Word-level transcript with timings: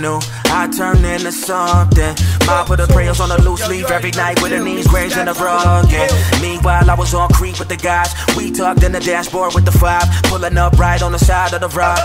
new. 0.00 0.18
I 0.46 0.68
turn 0.68 1.04
into 1.04 1.32
something. 1.32 2.14
Ma 2.46 2.64
put 2.64 2.80
her 2.80 2.86
prayers 2.86 3.20
on 3.20 3.30
a 3.30 3.38
loose 3.42 3.66
leaf 3.68 3.90
every 3.90 4.10
night 4.12 4.40
with 4.42 4.52
her 4.52 4.62
knees 4.62 4.86
grazed 4.86 5.16
in 5.16 5.26
the 5.26 5.34
rug. 5.34 5.90
Yeah. 5.90 6.08
Meanwhile, 6.40 6.90
I 6.90 6.94
was 6.94 7.14
on 7.14 7.28
creep 7.30 7.58
with 7.58 7.68
the 7.68 7.76
guys. 7.76 8.12
We 8.36 8.50
tucked 8.50 8.82
in 8.82 8.92
the 8.92 9.00
dashboard 9.00 9.54
with 9.54 9.64
the 9.64 9.72
five, 9.72 10.04
pulling 10.24 10.56
up 10.56 10.78
right 10.78 11.02
on 11.02 11.12
the 11.12 11.18
side 11.18 11.52
of 11.54 11.60
the 11.60 11.68
rock. 11.68 11.98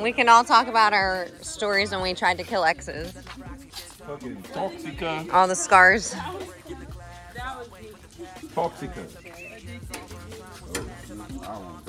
We 0.00 0.12
can 0.12 0.28
all 0.28 0.44
talk 0.44 0.66
about 0.66 0.92
our 0.92 1.28
stories 1.40 1.90
when 1.90 2.02
we 2.02 2.14
tried 2.14 2.38
to 2.38 2.44
kill 2.44 2.64
exes. 2.64 3.12
Fucking 3.12 4.36
Toxica. 4.52 5.32
All 5.32 5.48
the 5.48 5.56
scars. 5.56 6.14
Toxica. 8.54 9.06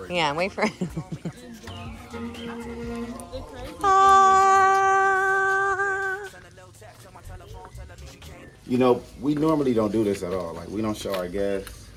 Yeah, 0.09 0.33
wait 0.33 0.51
for 0.51 0.63
it. 0.63 0.71
You 8.67 8.77
know, 8.77 9.01
we 9.21 9.33
normally 9.33 9.73
don't 9.73 9.91
do 9.91 10.03
this 10.03 10.23
at 10.23 10.33
all. 10.33 10.53
Like 10.53 10.67
we 10.69 10.81
don't 10.81 10.97
show 10.97 11.15
our 11.15 11.29
guests. 11.29 11.87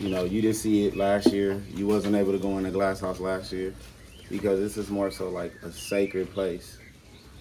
You 0.00 0.08
know, 0.08 0.24
you 0.24 0.40
didn't 0.40 0.56
see 0.56 0.86
it 0.86 0.96
last 0.96 1.32
year. 1.32 1.62
You 1.74 1.86
wasn't 1.86 2.16
able 2.16 2.32
to 2.32 2.38
go 2.38 2.56
in 2.58 2.64
the 2.64 2.70
glass 2.70 3.00
house 3.00 3.20
last 3.20 3.52
year 3.52 3.74
because 4.30 4.58
this 4.58 4.76
is 4.76 4.90
more 4.90 5.10
so 5.10 5.28
like 5.28 5.52
a 5.62 5.70
sacred 5.70 6.32
place. 6.32 6.78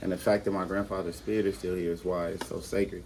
And 0.01 0.11
the 0.11 0.17
fact 0.17 0.45
that 0.45 0.51
my 0.51 0.65
grandfather's 0.65 1.15
spirit 1.15 1.45
is 1.45 1.57
still 1.57 1.75
here 1.75 1.91
is 1.91 2.03
why 2.03 2.27
it's 2.27 2.47
so 2.47 2.59
sacred. 2.59 3.03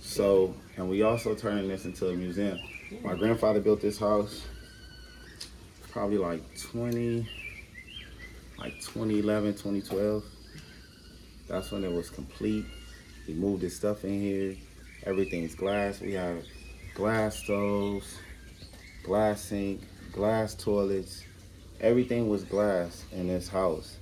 So, 0.00 0.54
and 0.76 0.88
we 0.88 1.02
also 1.02 1.34
turning 1.34 1.68
this 1.68 1.84
into 1.84 2.08
a 2.08 2.14
museum. 2.14 2.58
My 3.02 3.14
grandfather 3.14 3.60
built 3.60 3.80
this 3.80 3.98
house 3.98 4.46
probably 5.90 6.18
like 6.18 6.42
20, 6.58 7.28
like 8.60 8.74
2011, 8.80 9.54
2012. 9.54 10.22
That's 11.48 11.72
when 11.72 11.82
it 11.82 11.92
was 11.92 12.10
complete. 12.10 12.66
He 13.26 13.32
moved 13.32 13.62
his 13.62 13.74
stuff 13.74 14.04
in 14.04 14.20
here. 14.20 14.56
Everything's 15.04 15.54
glass. 15.54 16.00
We 16.00 16.12
have 16.12 16.44
glass 16.94 17.36
stoves, 17.36 18.18
glass 19.02 19.40
sink, 19.40 19.80
glass 20.12 20.54
toilets. 20.54 21.24
Everything 21.80 22.28
was 22.28 22.44
glass 22.44 23.04
in 23.12 23.28
this 23.28 23.48
house. 23.48 23.96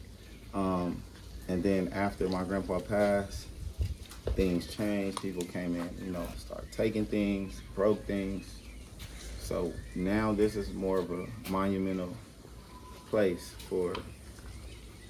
Um, 0.53 1.03
and 1.47 1.63
then 1.63 1.89
after 1.95 2.29
my 2.29 2.43
grandpa 2.43 2.81
passed, 2.81 3.47
things 4.35 4.67
changed. 4.67 5.23
People 5.23 5.45
came 5.45 5.77
in, 5.77 5.89
you 6.05 6.13
know, 6.13 6.27
started 6.37 6.71
taking 6.73 7.07
things, 7.07 7.63
broke 7.77 8.05
things. 8.07 8.45
So 9.41 9.73
now 9.95 10.33
this 10.33 10.57
is 10.57 10.73
more 10.75 10.99
of 10.99 11.11
a 11.11 11.27
monumental 11.49 12.15
place 13.09 13.55
for 13.69 13.95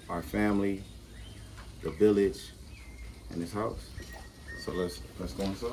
our 0.08 0.22
family, 0.22 0.82
the 1.82 1.90
village, 1.90 2.40
and 3.30 3.42
this 3.42 3.52
house. 3.52 3.90
So 4.64 4.72
let's 4.72 5.00
let's 5.18 5.32
go 5.32 5.44
inside. 5.44 5.70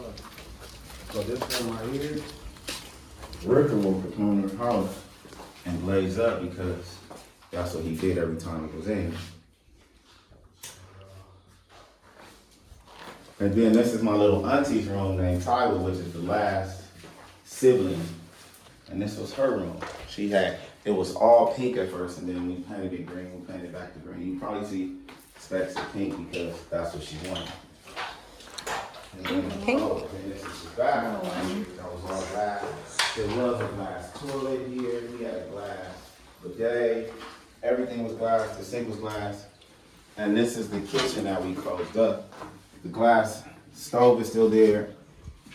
So 1.11 1.22
this 1.23 1.61
one 1.61 1.78
right 1.78 2.02
here, 2.02 2.22
Ricker 3.45 3.75
will 3.78 4.02
come 4.16 4.31
in 4.31 4.47
the 4.47 4.58
house 4.58 5.02
and 5.66 5.81
blaze 5.81 6.19
up 6.19 6.41
because 6.41 6.97
that's 7.52 7.73
what 7.73 7.83
he 7.83 7.95
did 7.95 8.17
every 8.17 8.38
time 8.38 8.69
he 8.69 8.78
was 8.78 8.88
in. 8.88 9.16
And 13.39 13.53
then 13.53 13.73
this 13.73 13.94
is 13.94 14.02
my 14.02 14.13
little 14.13 14.45
auntie's 14.45 14.88
room 14.88 15.17
named 15.17 15.44
Tyler, 15.44 15.78
which 15.78 15.95
is 15.95 16.13
the 16.13 16.19
last 16.19 16.83
sibling. 17.44 18.02
And 18.89 19.02
this 19.02 19.17
was 19.17 19.33
her 19.33 19.58
room. 19.58 19.78
She 20.09 20.30
had, 20.30 20.58
it 20.86 20.91
was 20.91 21.16
all 21.16 21.53
pink 21.53 21.78
at 21.78 21.89
first, 21.89 22.19
and 22.19 22.30
then 22.30 22.47
we 22.47 22.55
painted 22.61 22.94
it 22.94 23.05
green, 23.05 23.39
we 23.39 23.45
painted 23.45 23.66
it 23.66 23.73
back 23.73 23.91
to 23.94 24.00
green. 24.00 24.33
You 24.33 24.39
probably 24.39 24.67
see 24.67 24.97
specks 25.39 25.75
of 25.75 25.91
pink 25.94 26.31
because 26.31 26.61
that's 26.69 26.94
what 26.94 27.03
she 27.03 27.17
wanted. 27.28 27.52
And 29.17 29.25
then, 29.25 29.61
Pink? 29.61 29.81
oh, 29.81 30.08
and 30.16 30.31
this 30.31 30.44
is 30.44 30.61
the 30.63 30.69
bathroom. 30.78 31.19
Oh, 31.23 31.75
that 31.78 31.94
was 31.94 32.03
all 32.03 32.33
glass. 32.33 33.16
There 33.16 33.28
was 33.28 33.62
a 33.62 33.68
glass 33.75 34.12
toilet 34.19 34.68
here, 34.68 35.01
we 35.18 35.23
had 35.23 35.35
a 35.35 35.47
glass 35.51 36.12
bidet. 36.44 37.13
Everything 37.63 38.03
was 38.03 38.13
glass, 38.13 38.56
the 38.57 38.63
sink 38.63 38.88
was 38.90 38.97
glass. 38.97 39.46
And 40.17 40.35
this 40.38 40.57
is 40.57 40.69
the 40.69 40.81
kitchen 40.81 41.23
that 41.23 41.44
we 41.44 41.56
closed 41.56 41.97
up. 41.97 42.31
The 42.84 42.90
glass 42.90 43.44
stove 43.73 44.22
is 44.22 44.29
still 44.29 44.50
there. 44.50 44.90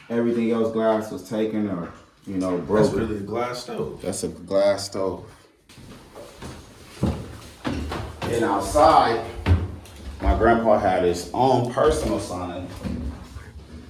Everything 0.08 0.50
else 0.50 0.72
glass 0.72 1.12
was 1.12 1.28
taken 1.28 1.68
or, 1.70 1.92
you 2.26 2.36
know, 2.36 2.56
That's 2.58 2.66
broken. 2.69 2.98
really 2.98 3.16
a 3.16 3.20
glass 3.20 3.62
stove. 3.62 4.00
That's 4.03 4.22
a 4.25 4.28
glass 4.28 4.86
stove. 4.86 5.25
And 8.22 8.44
outside, 8.44 9.25
my 10.22 10.36
grandpa 10.36 10.78
had 10.78 11.03
his 11.04 11.30
own 11.34 11.72
personal 11.72 12.19
sauna 12.20 12.66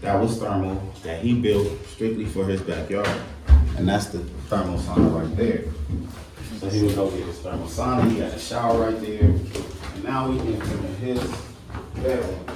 that 0.01 0.19
was 0.19 0.39
thermal 0.39 0.83
that 1.03 1.23
he 1.23 1.39
built 1.39 1.69
strictly 1.87 2.25
for 2.25 2.47
his 2.47 2.63
backyard. 2.63 3.09
And 3.77 3.87
that's 3.89 4.07
the 4.07 4.21
thermal 4.49 4.79
sauna 4.79 5.23
right 5.27 5.37
there. 5.37 5.65
So 6.59 6.69
he 6.71 6.83
would 6.85 6.95
go 6.95 7.11
get 7.11 7.27
his 7.27 7.39
thermal 7.41 7.67
sauna, 7.67 8.11
he 8.11 8.19
had 8.19 8.33
a 8.33 8.39
shower 8.39 8.81
right 8.81 8.99
there. 9.01 9.25
And 9.25 10.05
now 10.05 10.31
we 10.31 10.39
can 10.39 10.55
enter 10.55 10.77
his 11.05 11.21
bedroom. 11.97 12.47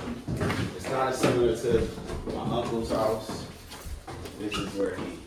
It's 0.76 0.88
not 0.90 1.08
as 1.08 1.18
similar 1.18 1.56
to 1.56 1.88
my 2.34 2.60
uncle's 2.62 2.90
house. 2.90 3.46
This 4.38 4.54
is 4.54 4.72
where 4.74 4.96
he, 4.96 5.18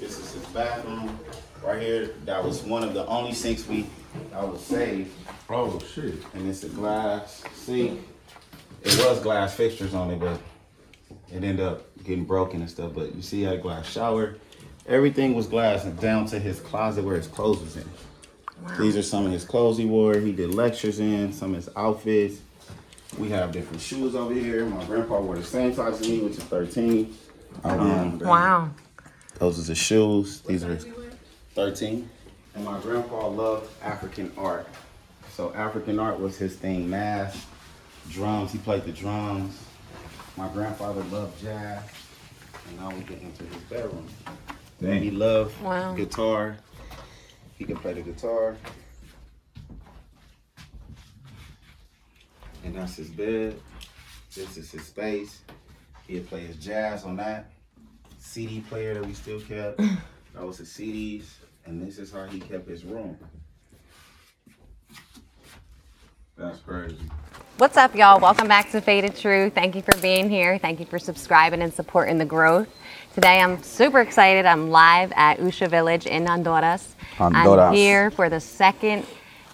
this 0.00 0.18
is 0.18 0.32
his 0.32 0.44
bathroom 0.46 1.18
right 1.62 1.80
here. 1.80 2.14
That 2.24 2.42
was 2.42 2.62
one 2.62 2.82
of 2.82 2.94
the 2.94 3.06
only 3.06 3.32
sinks 3.32 3.66
we, 3.68 3.86
I 4.34 4.44
was 4.44 4.60
saved. 4.60 5.10
Oh 5.48 5.78
shit. 5.94 6.14
And 6.34 6.48
it's 6.48 6.64
a 6.64 6.68
glass 6.68 7.44
sink. 7.54 8.00
It 8.82 8.96
was 8.98 9.20
glass 9.20 9.54
fixtures 9.54 9.92
on 9.94 10.10
it, 10.10 10.18
but 10.18 10.40
it 11.30 11.44
ended 11.44 11.60
up 11.60 11.82
getting 12.02 12.24
broken 12.24 12.60
and 12.60 12.70
stuff. 12.70 12.92
But 12.94 13.14
you 13.14 13.22
see, 13.22 13.38
he 13.38 13.42
had 13.42 13.54
a 13.54 13.58
glass 13.58 13.88
shower. 13.90 14.36
Everything 14.86 15.34
was 15.34 15.46
glass 15.46 15.84
and 15.84 15.98
down 16.00 16.26
to 16.26 16.38
his 16.38 16.60
closet 16.60 17.04
where 17.04 17.16
his 17.16 17.26
clothes 17.26 17.60
was 17.60 17.76
in. 17.76 17.88
These 18.78 18.96
are 18.96 19.02
some 19.02 19.26
of 19.26 19.32
his 19.32 19.44
clothes 19.44 19.78
he 19.78 19.84
wore. 19.84 20.18
He 20.18 20.32
did 20.32 20.54
lectures 20.54 20.98
in, 21.00 21.32
some 21.32 21.50
of 21.50 21.56
his 21.56 21.68
outfits. 21.76 22.40
We 23.18 23.28
have 23.30 23.52
different 23.52 23.82
shoes 23.82 24.14
over 24.14 24.32
here. 24.32 24.64
My 24.66 24.84
grandpa 24.84 25.20
wore 25.20 25.36
the 25.36 25.44
same 25.44 25.74
size 25.74 26.00
as 26.00 26.08
me, 26.08 26.20
which 26.20 26.38
is 26.38 26.44
13. 26.44 27.14
Um, 27.64 28.18
Wow. 28.18 28.70
Those 29.40 29.58
are 29.58 29.62
the 29.62 29.74
shoes. 29.74 30.42
These 30.42 30.62
are 30.64 30.78
13. 31.54 32.08
And 32.54 32.64
my 32.64 32.78
grandpa 32.80 33.26
loved 33.26 33.68
African 33.82 34.30
art. 34.36 34.68
So 35.32 35.52
African 35.54 35.98
art 35.98 36.20
was 36.20 36.36
his 36.36 36.54
thing. 36.56 36.88
Mass, 36.88 37.46
drums. 38.10 38.52
He 38.52 38.58
played 38.58 38.84
the 38.84 38.92
drums. 38.92 39.58
My 40.36 40.46
grandfather 40.48 41.02
loved 41.04 41.40
jazz. 41.42 41.82
And 42.68 42.78
now 42.78 42.90
we 42.94 43.02
can 43.02 43.18
enter 43.20 43.44
his 43.44 43.62
bedroom. 43.64 44.06
He 44.78 45.10
loved 45.10 45.60
Wow. 45.62 45.94
guitar. 45.94 46.56
He 47.58 47.64
could 47.64 47.76
play 47.78 47.94
the 47.94 48.02
guitar. 48.02 48.56
And 52.64 52.74
that's 52.74 52.96
his 52.96 53.08
bed. 53.08 53.58
This 54.34 54.56
is 54.58 54.70
his 54.70 54.84
space. 54.84 55.40
He'd 56.06 56.28
play 56.28 56.40
his 56.46 56.56
jazz 56.56 57.04
on 57.04 57.16
that. 57.16 57.49
CD 58.30 58.60
player 58.60 58.94
that 58.94 59.04
we 59.04 59.12
still 59.12 59.40
kept. 59.40 59.80
That 60.32 60.46
was 60.46 60.58
the 60.58 60.64
CDs. 60.64 61.24
And 61.66 61.84
this 61.84 61.98
is 61.98 62.12
how 62.12 62.24
he 62.26 62.38
kept 62.38 62.68
his 62.68 62.84
room. 62.84 63.18
That's 66.36 66.60
crazy. 66.60 66.96
What's 67.58 67.76
up, 67.76 67.96
y'all? 67.96 68.20
Welcome 68.20 68.46
back 68.46 68.70
to 68.70 68.80
Faded 68.80 69.16
Truth. 69.16 69.54
Thank 69.56 69.74
you 69.74 69.82
for 69.82 69.96
being 70.00 70.30
here. 70.30 70.56
Thank 70.56 70.78
you 70.78 70.86
for 70.86 71.00
subscribing 71.00 71.62
and 71.62 71.74
supporting 71.74 72.16
the 72.16 72.24
growth. 72.24 72.68
Today, 73.12 73.40
I'm 73.40 73.60
super 73.64 74.00
excited. 74.00 74.46
I'm 74.46 74.70
live 74.70 75.12
at 75.16 75.38
Usha 75.38 75.68
Village 75.68 76.06
in 76.06 76.24
Honduras. 76.26 76.94
Honduras. 77.16 77.58
I'm 77.58 77.74
here 77.74 78.12
for 78.12 78.28
the 78.28 78.38
second 78.38 79.04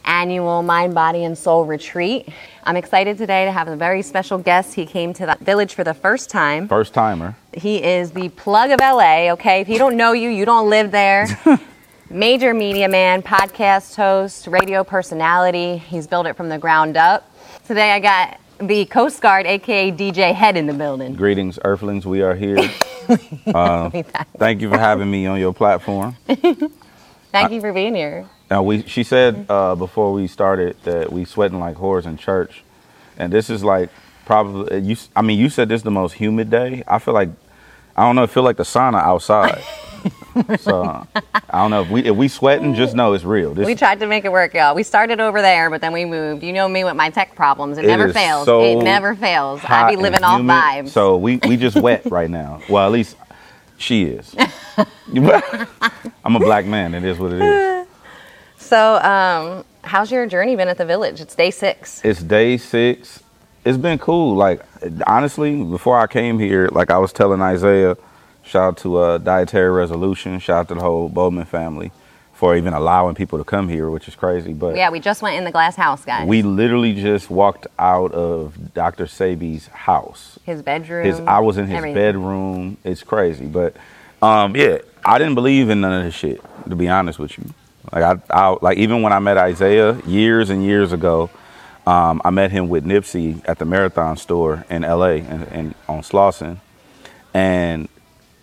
annual 0.07 0.63
Mind, 0.63 0.95
Body, 0.95 1.25
and 1.25 1.37
Soul 1.37 1.65
retreat. 1.65 2.29
I'm 2.65 2.77
excited 2.77 3.19
today 3.19 3.45
to 3.45 3.53
have 3.53 3.69
a 3.69 3.77
very 3.77 4.03
special 4.03 4.39
guest. 4.39 4.75
He 4.75 4.87
came 4.87 5.13
to 5.15 5.27
the 5.27 5.37
village 5.41 5.75
for 5.75 5.85
the 5.85 5.95
first 5.95 6.31
time. 6.31 6.69
First 6.69 6.95
timer. 6.95 7.37
He 7.53 7.83
is 7.83 8.13
the 8.13 8.29
plug 8.31 8.71
of 8.71 8.81
LA, 8.81 9.31
okay? 9.33 9.61
If 9.61 9.69
you 9.69 9.79
don't 9.79 9.97
know 9.97 10.13
you, 10.13 10.31
you 10.31 10.45
don't 10.45 10.71
live 10.71 10.91
there. 10.91 11.27
Major 12.11 12.55
media 12.55 12.89
man, 12.89 13.23
podcast 13.23 13.97
host, 13.97 14.47
radio 14.47 14.85
personality. 14.85 15.79
He's 15.79 16.07
built 16.07 16.27
it 16.27 16.37
from 16.37 16.49
the 16.49 16.59
ground 16.59 16.97
up. 16.97 17.31
Today 17.67 17.93
I 17.93 18.01
got 18.01 18.41
the 18.61 18.85
Coast 18.87 19.21
Guard, 19.21 19.45
aka 19.47 19.91
DJ 19.91 20.33
Hed, 20.33 20.57
in 20.57 20.67
the 20.67 20.73
building. 20.73 21.15
Greetings, 21.15 21.59
Earthlings. 21.65 22.07
We 22.07 22.23
are 22.23 22.35
here. 22.35 22.59
Uh, 23.47 23.89
thank 24.37 24.61
you 24.61 24.69
for 24.69 24.77
having 24.77 25.09
me 25.09 25.27
on 25.27 25.39
your 25.39 25.55
platform. 25.55 26.17
Thank 26.27 27.53
you 27.53 27.61
for 27.61 27.73
being 27.73 27.95
here. 27.95 28.29
Now, 28.51 28.63
we 28.63 28.83
she 28.83 29.03
said 29.03 29.47
uh, 29.49 29.75
before 29.75 30.13
we 30.13 30.27
started 30.27 30.77
that 30.85 31.13
we 31.13 31.25
sweating 31.25 31.59
like 31.59 31.77
whores 31.77 32.07
in 32.07 32.17
church, 32.17 32.63
and 33.19 33.33
this 33.33 33.51
is 33.51 33.65
like 33.65 33.91
probably 34.25 34.79
you. 34.81 34.97
I 35.17 35.23
mean, 35.23 35.39
you 35.39 35.49
said 35.49 35.69
this 35.69 35.81
is 35.81 35.85
the 35.85 35.91
most 35.91 36.13
humid 36.15 36.49
day. 36.51 36.85
I 36.87 36.99
feel 37.01 37.15
like 37.15 37.31
I 37.97 38.05
don't 38.05 38.15
know. 38.15 38.23
I 38.23 38.27
feel 38.27 38.45
like 38.45 38.57
the 38.57 38.63
sauna 38.63 39.03
outside. 39.03 39.63
so 40.61 41.07
I 41.51 41.59
don't 41.59 41.71
know 41.73 41.83
if 41.83 41.91
we 41.91 42.05
if 42.05 42.15
we 42.15 42.29
sweating, 42.29 42.75
just 42.75 42.95
know 42.95 43.15
it's 43.15 43.25
real. 43.25 43.53
This 43.53 43.67
We 43.67 43.75
tried 43.75 43.99
to 43.99 44.07
make 44.07 44.25
it 44.25 44.31
work, 44.31 44.55
y'all. 44.55 44.77
We 44.77 44.85
started 44.85 45.19
over 45.19 45.43
there, 45.43 45.69
but 45.69 45.81
then 45.81 45.93
we 45.93 46.05
moved. 46.05 46.45
You 46.45 46.53
know 46.53 46.69
me 46.69 46.85
with 46.85 46.95
my 46.95 47.11
tech 47.11 47.35
problems. 47.35 47.79
It, 47.79 47.85
It 47.85 47.89
never 47.89 48.13
fails. 48.13 48.45
so 48.45 48.63
it 48.63 48.85
never 48.85 49.17
fails. 49.17 49.61
I 49.65 49.91
be 49.91 49.97
living 49.97 50.23
off 50.23 50.41
vibes. 50.43 50.91
So 50.91 51.17
we 51.17 51.39
we 51.39 51.57
just 51.57 51.77
wet 51.81 52.05
right 52.13 52.31
now. 52.31 52.61
Well, 52.69 52.87
at 52.87 52.93
least 52.93 53.17
she 53.79 54.05
is. 54.05 54.37
I'm 56.25 56.37
a 56.37 56.39
black 56.39 56.67
man. 56.67 56.95
It 56.95 57.05
is 57.05 57.19
what 57.19 57.33
it 57.33 57.41
is. 57.41 57.86
So, 58.67 58.97
um, 58.97 59.65
how's 59.85 60.11
your 60.11 60.27
journey 60.27 60.57
been 60.57 60.67
at 60.67 60.77
the 60.77 60.85
village? 60.85 61.21
It's 61.21 61.37
day 61.37 61.53
six. 61.53 62.05
It's 62.05 62.21
day 62.21 62.57
six. 62.57 63.23
It's 63.65 63.79
been 63.79 63.99
cool. 63.99 64.35
Like 64.35 64.61
honestly, 65.07 65.63
before 65.63 66.01
I 66.01 66.09
came 66.09 66.41
here, 66.41 66.69
like 66.73 66.91
I 66.91 66.99
was 66.99 67.13
telling 67.13 67.41
Isaiah, 67.41 67.97
shout 68.43 68.63
out 68.65 68.77
to 68.79 68.97
uh, 68.97 69.19
Dietary 69.19 69.71
Resolution, 69.71 70.41
shout 70.41 70.59
out 70.63 70.69
to 70.69 70.75
the 70.75 70.81
whole 70.81 71.09
Bowman 71.09 71.45
family 71.45 71.93
for 72.33 72.57
even 72.57 72.75
allowing 72.75 73.15
people 73.15 73.39
to 73.39 73.45
come 73.45 73.69
here, 73.69 73.89
which 73.89 74.09
is 74.09 74.17
crazy. 74.17 74.53
But 74.53 74.75
Yeah, 74.75 74.91
we 74.91 74.99
just 74.99 75.23
went 75.23 75.37
in 75.37 75.45
the 75.45 75.53
glass 75.53 75.77
house, 75.77 76.05
guys. 76.05 76.27
we 76.27 76.43
literally 76.43 76.93
just 76.93 77.31
walked 77.31 77.69
out 77.79 78.11
of 78.13 78.75
Dr. 78.75 79.07
Sebi's 79.07 79.69
house. 79.69 80.41
his 80.45 80.61
bedroom. 80.61 81.07
His 81.07 81.21
I 81.21 81.39
was 81.39 81.57
in 81.57 81.67
his 81.67 81.77
everything. 81.77 81.95
bedroom. 81.95 82.77
It's 82.83 83.05
crazy, 83.05 83.47
but 83.47 83.77
um, 84.21 84.57
yeah, 84.57 84.79
I 85.05 85.19
didn't 85.19 85.37
believe 85.37 85.71
in 85.71 85.81
none 85.83 85.93
of 85.93 86.05
this 86.05 86.15
shit. 86.15 86.41
To 86.69 86.75
be 86.75 86.89
honest 86.89 87.21
with 87.21 87.39
you, 87.39 87.45
like 87.93 88.03
I, 88.03 88.19
I 88.31 88.57
like 88.61 88.79
even 88.79 89.03
when 89.03 89.13
I 89.13 89.19
met 89.19 89.37
Isaiah 89.37 90.01
years 90.07 90.51
and 90.51 90.65
years 90.65 90.93
ago, 90.93 91.31
um, 91.87 92.21
I 92.25 92.31
met 92.31 92.51
him 92.51 92.69
with 92.69 92.85
Nipsey 92.85 93.43
at 93.49 93.59
the 93.59 93.65
Marathon 93.65 94.17
store 94.17 94.65
in 94.69 94.85
L.A. 94.85 95.21
and, 95.21 95.45
and 95.45 95.75
on 95.89 96.01
Slauson, 96.03 96.59
and 97.33 97.89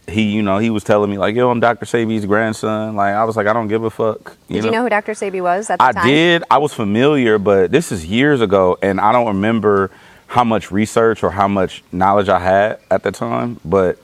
he, 0.07 0.23
you 0.23 0.41
know, 0.41 0.57
he 0.57 0.69
was 0.69 0.83
telling 0.83 1.09
me 1.09 1.17
like, 1.17 1.35
"Yo, 1.35 1.49
I'm 1.49 1.59
Dr. 1.59 1.85
Sebi's 1.85 2.25
grandson." 2.25 2.95
Like 2.95 3.13
I 3.13 3.23
was 3.23 3.35
like, 3.35 3.47
I 3.47 3.53
don't 3.53 3.67
give 3.67 3.83
a 3.83 3.89
fuck. 3.89 4.37
Did 4.47 4.63
you 4.65 4.71
know 4.71 4.83
who 4.83 4.89
Dr. 4.89 5.13
Sebi 5.13 5.41
was 5.41 5.69
at 5.69 5.79
the 5.79 5.85
I 5.85 5.91
time? 5.91 6.07
did. 6.07 6.43
I 6.49 6.57
was 6.57 6.73
familiar, 6.73 7.37
but 7.37 7.71
this 7.71 7.91
is 7.91 8.05
years 8.05 8.41
ago, 8.41 8.77
and 8.81 8.99
I 8.99 9.11
don't 9.11 9.27
remember 9.27 9.91
how 10.27 10.43
much 10.43 10.71
research 10.71 11.23
or 11.23 11.31
how 11.31 11.47
much 11.47 11.83
knowledge 11.91 12.29
I 12.29 12.39
had 12.39 12.79
at 12.89 13.03
the 13.03 13.11
time. 13.11 13.59
But 13.63 13.99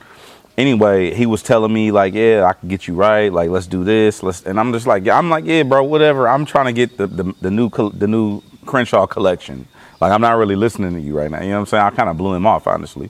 anyway, 0.60 1.14
he 1.14 1.26
was 1.26 1.42
telling 1.42 1.74
me 1.74 1.92
like, 1.92 2.14
"Yeah, 2.14 2.46
I 2.50 2.54
can 2.54 2.70
get 2.70 2.88
you 2.88 2.94
right. 2.94 3.32
Like, 3.32 3.50
let's 3.50 3.68
do 3.68 3.84
this. 3.84 4.22
Let's." 4.22 4.44
And 4.44 4.60
I'm 4.60 4.72
just 4.74 4.86
like, 4.86 5.06
"Yeah." 5.06 5.18
I'm 5.18 5.30
like, 5.30 5.46
"Yeah, 5.46 5.64
bro. 5.64 5.84
Whatever. 5.84 6.28
I'm 6.28 6.46
trying 6.46 6.66
to 6.66 6.74
get 6.74 6.98
the 6.98 7.08
the, 7.08 7.34
the 7.42 7.50
new 7.52 7.70
the 7.94 8.08
new 8.08 8.42
Crenshaw 8.66 9.08
collection. 9.08 9.68
Like, 10.02 10.12
I'm 10.12 10.22
not 10.22 10.38
really 10.38 10.56
listening 10.56 10.94
to 10.94 11.02
you 11.02 11.18
right 11.18 11.30
now. 11.32 11.42
You 11.42 11.50
know 11.50 11.56
what 11.56 11.60
I'm 11.62 11.66
saying? 11.68 11.84
I 11.84 11.90
kind 11.90 12.10
of 12.10 12.18
blew 12.18 12.34
him 12.34 12.46
off, 12.46 12.68
honestly. 12.68 13.10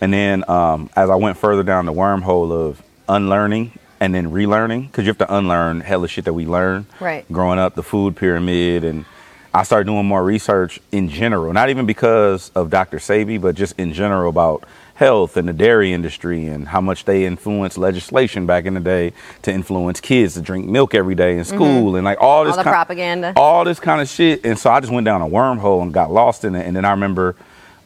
And 0.00 0.12
then 0.12 0.44
um, 0.50 0.90
as 0.96 1.08
I 1.08 1.14
went 1.14 1.38
further 1.38 1.62
down 1.62 1.86
the 1.86 1.92
wormhole 1.92 2.52
of 2.52 2.82
unlearning 3.08 3.78
and 4.00 4.14
then 4.14 4.30
relearning, 4.30 4.88
because 4.88 5.04
you 5.04 5.10
have 5.10 5.18
to 5.18 5.34
unlearn 5.34 5.80
hella 5.80 6.08
shit 6.08 6.26
that 6.26 6.34
we 6.34 6.44
learned 6.44 6.86
Right. 7.00 7.24
growing 7.32 7.58
up, 7.58 7.74
the 7.74 7.82
food 7.82 8.16
pyramid, 8.16 8.84
and 8.84 9.06
I 9.54 9.62
started 9.62 9.86
doing 9.86 10.04
more 10.04 10.22
research 10.22 10.78
in 10.92 11.08
general, 11.08 11.52
not 11.54 11.70
even 11.70 11.86
because 11.86 12.50
of 12.54 12.68
Dr. 12.68 12.98
Sebi, 12.98 13.40
but 13.40 13.54
just 13.54 13.78
in 13.78 13.94
general 13.94 14.28
about 14.28 14.64
health 14.94 15.36
and 15.36 15.48
the 15.48 15.52
dairy 15.52 15.92
industry 15.92 16.46
and 16.46 16.68
how 16.68 16.80
much 16.80 17.04
they 17.04 17.24
influenced 17.26 17.76
legislation 17.76 18.46
back 18.46 18.64
in 18.64 18.74
the 18.74 18.80
day 18.80 19.12
to 19.42 19.52
influence 19.52 20.00
kids 20.00 20.34
to 20.34 20.40
drink 20.40 20.66
milk 20.68 20.94
every 20.94 21.14
day 21.16 21.36
in 21.36 21.44
school 21.44 21.96
and 21.96 22.04
like 22.04 22.18
all 22.20 22.44
this 22.44 22.52
Mm-hmm. 22.52 22.58
the 22.60 22.64
kin- 22.64 22.72
propaganda. 22.72 23.32
all 23.36 23.64
this 23.64 23.80
kind 23.80 24.00
of 24.00 24.08
shit. 24.08 24.44
And 24.46 24.56
so 24.58 24.70
I 24.70 24.78
just 24.80 24.92
went 24.92 25.04
down 25.04 25.20
a 25.20 25.26
wormhole 25.26 25.82
and 25.82 25.92
got 25.92 26.12
lost 26.12 26.44
in 26.44 26.54
it. 26.54 26.64
And 26.66 26.76
then 26.76 26.84
I 26.84 26.92
remember 26.92 27.34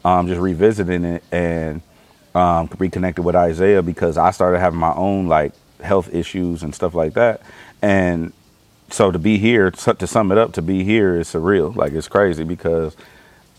um, 0.05 0.27
just 0.27 0.39
revisiting 0.39 1.03
it 1.03 1.23
and 1.31 1.81
um, 2.35 2.69
reconnected 2.77 3.25
with 3.25 3.35
Isaiah 3.35 3.81
because 3.81 4.15
I 4.17 4.29
started 4.31 4.59
having 4.59 4.79
my 4.79 4.93
own 4.93 5.27
like 5.27 5.53
health 5.81 6.13
issues 6.13 6.61
and 6.61 6.75
stuff 6.75 6.93
like 6.93 7.13
that. 7.15 7.41
And 7.81 8.33
so 8.91 9.11
to 9.11 9.17
be 9.17 9.39
here, 9.39 9.71
to 9.71 10.07
sum 10.07 10.31
it 10.31 10.37
up, 10.37 10.53
to 10.53 10.61
be 10.61 10.83
here 10.83 11.19
is 11.19 11.27
surreal. 11.29 11.75
Like 11.75 11.93
it's 11.93 12.07
crazy 12.07 12.43
because 12.43 12.95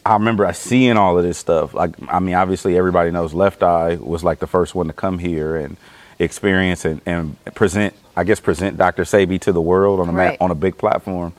I 0.04 0.14
remember 0.14 0.46
I 0.46 0.52
seeing 0.52 0.96
all 0.96 1.18
of 1.18 1.24
this 1.24 1.38
stuff. 1.38 1.74
Like 1.74 1.94
I 2.08 2.20
mean, 2.20 2.34
obviously 2.34 2.76
everybody 2.76 3.10
knows 3.10 3.34
Left 3.34 3.62
Eye 3.62 3.96
was 3.96 4.24
like 4.24 4.38
the 4.38 4.46
first 4.46 4.74
one 4.74 4.86
to 4.86 4.92
come 4.92 5.18
here 5.18 5.56
and 5.56 5.76
experience 6.18 6.84
and, 6.84 7.00
and 7.06 7.42
present. 7.54 7.94
I 8.16 8.24
guess 8.24 8.40
present 8.40 8.76
Dr. 8.76 9.04
Sebi 9.04 9.40
to 9.42 9.52
the 9.52 9.60
world 9.60 10.00
on 10.00 10.08
a 10.08 10.12
ma- 10.12 10.36
on 10.40 10.50
a 10.50 10.54
big 10.54 10.76
platform. 10.78 11.32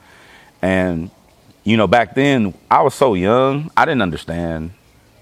And 0.62 1.12
you 1.64 1.78
know, 1.78 1.88
back 1.88 2.16
then 2.16 2.54
I 2.70 2.82
was 2.82 2.94
so 2.94 3.14
young, 3.14 3.72
I 3.76 3.86
didn't 3.86 4.02
understand 4.02 4.72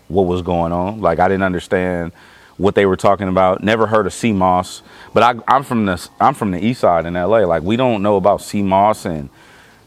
what 0.07 0.23
was 0.23 0.41
going 0.41 0.71
on. 0.71 1.01
Like 1.01 1.19
I 1.19 1.27
didn't 1.27 1.43
understand 1.43 2.11
what 2.57 2.75
they 2.75 2.85
were 2.85 2.97
talking 2.97 3.29
about. 3.29 3.63
Never 3.63 3.87
heard 3.87 4.05
of 4.05 4.23
moss. 4.35 4.81
But 5.13 5.23
I, 5.23 5.41
I'm 5.47 5.63
from 5.63 5.85
the 5.85 6.09
I'm 6.19 6.33
from 6.33 6.51
the 6.51 6.63
east 6.63 6.81
side 6.81 7.05
in 7.05 7.13
LA. 7.13 7.39
Like 7.39 7.63
we 7.63 7.77
don't 7.77 8.03
know 8.03 8.17
about 8.17 8.53
moss 8.55 9.05
and 9.05 9.29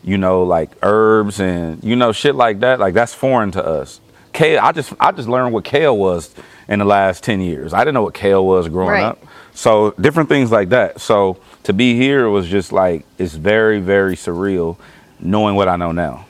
you 0.04 0.19
know 0.19 0.43
like 0.43 0.70
herbs 0.82 1.40
and 1.40 1.82
you 1.84 1.96
know 1.96 2.12
shit 2.12 2.34
like 2.34 2.60
that. 2.60 2.81
Like 2.81 2.94
that's 2.94 3.14
foreign 3.14 3.50
to 3.52 3.64
us. 3.64 4.00
Kale. 4.32 4.60
I 4.62 4.72
just 4.72 4.93
I 4.99 5.12
just 5.12 5.28
learned 5.28 5.52
what 5.52 5.64
kale 5.64 5.96
was 5.96 6.34
in 6.69 6.78
the 6.78 6.84
last 6.84 7.22
ten 7.22 7.40
years. 7.40 7.72
I 7.75 7.81
didn't 7.81 7.94
know 7.94 8.02
what 8.02 8.14
kale 8.14 8.44
was 8.46 8.69
growing 8.69 8.90
Right. 8.93 9.04
up. 9.04 9.22
So 9.54 9.93
different 10.00 10.28
things 10.28 10.50
like 10.50 10.70
that. 10.70 11.00
So 11.00 11.38
to 11.64 11.72
be 11.72 11.96
here 11.96 12.28
was 12.28 12.49
just 12.49 12.72
like 12.72 13.04
it's 13.19 13.34
very 13.34 13.78
very 13.81 14.16
surreal, 14.16 14.76
knowing 15.20 15.54
what 15.54 15.69
I 15.69 15.76
know 15.76 15.93
now. 15.93 16.26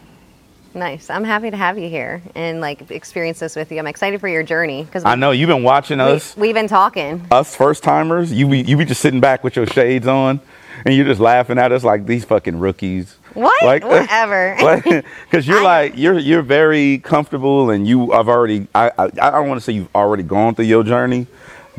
Nice. 0.75 1.11
I'm 1.11 1.25
happy 1.25 1.51
to 1.51 1.57
have 1.57 1.79
you 1.79 1.89
here 1.91 2.23
and 2.35 2.61
like 2.63 2.91
experience 2.91 3.39
this 3.41 3.55
with 3.55 3.71
you. 3.71 3.79
I'm 3.79 3.87
excited 3.87 4.21
for 4.21 4.29
your 4.29 4.43
journey 4.43 4.85
because 4.85 5.05
I 5.05 5.15
know 5.17 5.31
you've 5.31 5.49
been 5.49 5.63
watching 5.63 6.01
us. 6.01 6.35
we, 6.37 6.49
have 6.49 6.55
been 6.55 6.67
talking. 6.67 7.25
us 7.31 7.55
first 7.55 7.83
timers, 7.83 8.33
you 8.33 8.49
be 8.49 8.63
you 8.63 8.77
be 8.79 8.85
just 8.87 9.01
sitting 9.03 9.21
back 9.21 9.45
with 9.45 9.55
your 9.55 9.67
shades 9.67 10.07
on, 10.07 10.41
and 10.87 10.95
you're 10.95 11.05
just 11.05 11.21
laughing 11.21 11.59
at 11.59 11.73
us 11.73 11.85
like 11.85 12.07
these 12.07 12.25
fucking 12.25 12.59
rookies. 12.59 13.17
What? 13.35 13.63
Like 13.65 13.85
Whatever. 13.95 14.57
Because 15.31 15.47
you're 15.47 15.61
I- 15.61 15.63
like 15.63 15.93
you're 15.97 16.19
you're 16.19 16.43
very 16.43 16.99
comfortable, 16.99 17.71
and 17.71 17.87
you 17.87 18.13
I've 18.13 18.29
already. 18.29 18.67
I 18.75 18.91
I, 18.99 19.05
I 19.05 19.31
don't 19.31 19.49
want 19.49 19.59
to 19.61 19.65
say 19.65 19.73
you've 19.73 19.95
already 19.95 20.23
gone 20.23 20.55
through 20.55 20.67
your 20.67 20.85
journey, 20.85 21.27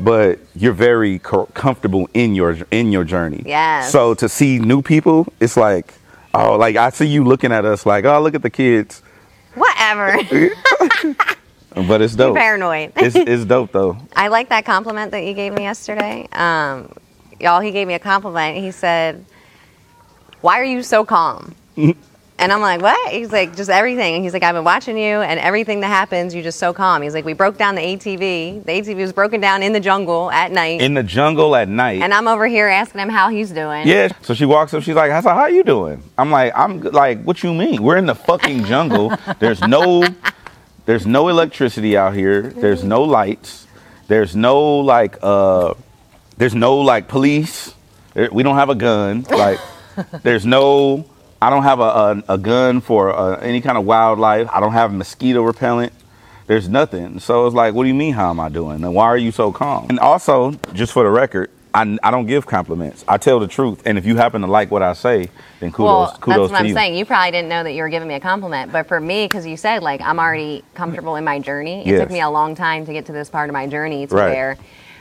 but 0.00 0.38
you're 0.54 0.72
very 0.72 1.18
co- 1.20 1.46
comfortable 1.54 2.08
in 2.14 2.34
your 2.34 2.56
in 2.70 2.92
your 2.92 3.04
journey. 3.04 3.42
Yes. 3.46 3.90
So 3.92 4.14
to 4.14 4.28
see 4.28 4.58
new 4.58 4.82
people, 4.82 5.26
it's 5.40 5.56
like. 5.56 5.94
Oh, 6.36 6.56
like 6.56 6.74
I 6.74 6.90
see 6.90 7.06
you 7.06 7.22
looking 7.22 7.52
at 7.52 7.64
us 7.64 7.86
like, 7.86 8.04
oh, 8.04 8.20
look 8.20 8.34
at 8.34 8.42
the 8.42 8.50
kids, 8.50 9.02
Whatever. 9.54 10.18
but 11.74 12.02
it's 12.02 12.16
dope. 12.16 12.36
paranoid. 12.36 12.92
it's 12.96 13.14
it's 13.14 13.44
dope 13.44 13.70
though. 13.70 13.96
I 14.16 14.26
like 14.28 14.48
that 14.48 14.64
compliment 14.64 15.12
that 15.12 15.24
you 15.24 15.34
gave 15.34 15.52
me 15.52 15.62
yesterday. 15.62 16.26
Um, 16.32 16.92
y'all, 17.38 17.60
he 17.60 17.70
gave 17.70 17.86
me 17.86 17.94
a 17.94 18.00
compliment. 18.00 18.56
He 18.56 18.72
said, 18.72 19.24
"Why 20.44 20.60
are 20.60 20.64
you 20.64 20.82
so 20.82 21.04
calm?" 21.04 21.54
and 21.76 22.52
I'm 22.52 22.60
like, 22.60 22.82
"What?" 22.82 23.12
He's 23.12 23.32
like, 23.32 23.56
"Just 23.56 23.70
everything." 23.70 24.14
And 24.16 24.22
he's 24.24 24.32
like, 24.32 24.42
"I've 24.42 24.54
been 24.54 24.64
watching 24.64 24.98
you, 24.98 25.22
and 25.28 25.40
everything 25.40 25.80
that 25.80 25.88
happens, 25.88 26.34
you're 26.34 26.42
just 26.44 26.58
so 26.58 26.72
calm." 26.72 27.00
He's 27.02 27.14
like, 27.14 27.24
"We 27.24 27.32
broke 27.32 27.56
down 27.56 27.74
the 27.74 27.80
ATV. 27.80 28.64
The 28.64 28.72
ATV 28.72 28.96
was 28.96 29.12
broken 29.12 29.40
down 29.40 29.62
in 29.62 29.72
the 29.72 29.80
jungle 29.80 30.30
at 30.30 30.52
night, 30.52 30.80
In 30.82 30.94
the 30.94 31.02
jungle 31.02 31.56
at 31.56 31.68
night. 31.68 32.02
and 32.02 32.12
I'm 32.12 32.28
over 32.28 32.46
here 32.46 32.68
asking 32.68 33.00
him 33.00 33.08
how 33.08 33.28
he's 33.30 33.50
doing." 33.50 33.86
Yeah. 33.88 34.08
So 34.22 34.34
she 34.34 34.44
walks 34.44 34.74
up. 34.74 34.82
She's 34.82 34.94
like, 34.96 35.10
"How 35.10 35.22
how 35.22 35.46
you 35.46 35.64
doing?" 35.64 36.02
I'm 36.18 36.30
like, 36.30 36.52
"I'm 36.54 36.80
like, 36.80 37.22
what 37.22 37.42
you 37.42 37.54
mean? 37.54 37.82
We're 37.82 37.96
in 37.96 38.06
the 38.06 38.14
fucking 38.14 38.64
jungle. 38.66 39.16
There's 39.38 39.60
no, 39.62 40.04
there's 40.86 41.06
no 41.06 41.28
electricity 41.28 41.96
out 41.96 42.14
here. 42.14 42.42
There's 42.42 42.84
no 42.84 43.02
lights. 43.04 43.66
There's 44.06 44.36
no 44.36 44.80
like, 44.80 45.16
uh, 45.22 45.72
there's 46.36 46.54
no 46.54 46.76
like 46.76 47.08
police. 47.08 47.72
We 48.14 48.42
don't 48.42 48.56
have 48.56 48.68
a 48.68 48.74
gun. 48.74 49.22
Like, 49.30 49.58
there's 50.22 50.44
no. 50.46 51.04
I 51.42 51.50
don't 51.50 51.62
have 51.64 51.80
a 51.80 51.82
a, 52.28 52.34
a 52.34 52.38
gun 52.38 52.80
for 52.80 53.12
uh, 53.14 53.36
any 53.40 53.60
kind 53.60 53.76
of 53.76 53.84
wildlife. 53.84 54.48
I 54.52 54.60
don't 54.60 54.72
have 54.72 54.92
mosquito 54.92 55.42
repellent. 55.42 55.92
There's 56.46 56.68
nothing. 56.68 57.20
So 57.20 57.46
it's 57.46 57.54
like, 57.54 57.74
what 57.74 57.84
do 57.84 57.88
you 57.88 57.94
mean? 57.94 58.12
How 58.14 58.30
am 58.30 58.38
I 58.40 58.48
doing? 58.50 58.84
And 58.84 58.94
why 58.94 59.04
are 59.06 59.16
you 59.16 59.32
so 59.32 59.50
calm? 59.52 59.86
And 59.88 59.98
also, 59.98 60.52
just 60.74 60.92
for 60.92 61.02
the 61.02 61.08
record, 61.10 61.50
I, 61.72 61.96
I 62.02 62.10
don't 62.10 62.26
give 62.26 62.46
compliments. 62.46 63.02
I 63.08 63.16
tell 63.16 63.40
the 63.40 63.46
truth. 63.48 63.82
And 63.86 63.96
if 63.96 64.04
you 64.04 64.16
happen 64.16 64.42
to 64.42 64.46
like 64.46 64.70
what 64.70 64.82
I 64.82 64.92
say, 64.92 65.30
then 65.60 65.72
kudos, 65.72 65.88
Well, 65.88 66.06
that's 66.26 66.52
what 66.52 66.60
I'm 66.60 66.66
you. 66.66 66.74
saying. 66.74 66.96
You 66.96 67.06
probably 67.06 67.30
didn't 67.30 67.48
know 67.48 67.62
that 67.64 67.72
you 67.72 67.82
were 67.82 67.88
giving 67.88 68.08
me 68.08 68.14
a 68.14 68.20
compliment, 68.20 68.72
but 68.72 68.86
for 68.88 69.00
me, 69.00 69.24
because 69.24 69.46
you 69.46 69.56
said 69.56 69.82
like 69.82 70.00
I'm 70.02 70.18
already 70.18 70.62
comfortable 70.74 71.16
in 71.16 71.24
my 71.24 71.38
journey. 71.38 71.80
It 71.80 71.86
Yes. 71.92 72.00
took 72.00 72.10
me 72.10 72.20
a 72.20 72.28
long 72.30 72.54
time 72.54 72.84
to 72.86 72.92
get 72.92 73.06
to 73.06 73.12
this 73.12 73.30
part 73.30 73.48
of 73.48 73.54
my 73.54 73.66
journey 73.66 74.06
to 74.06 74.14
Right. 74.14 74.28
where 74.28 74.56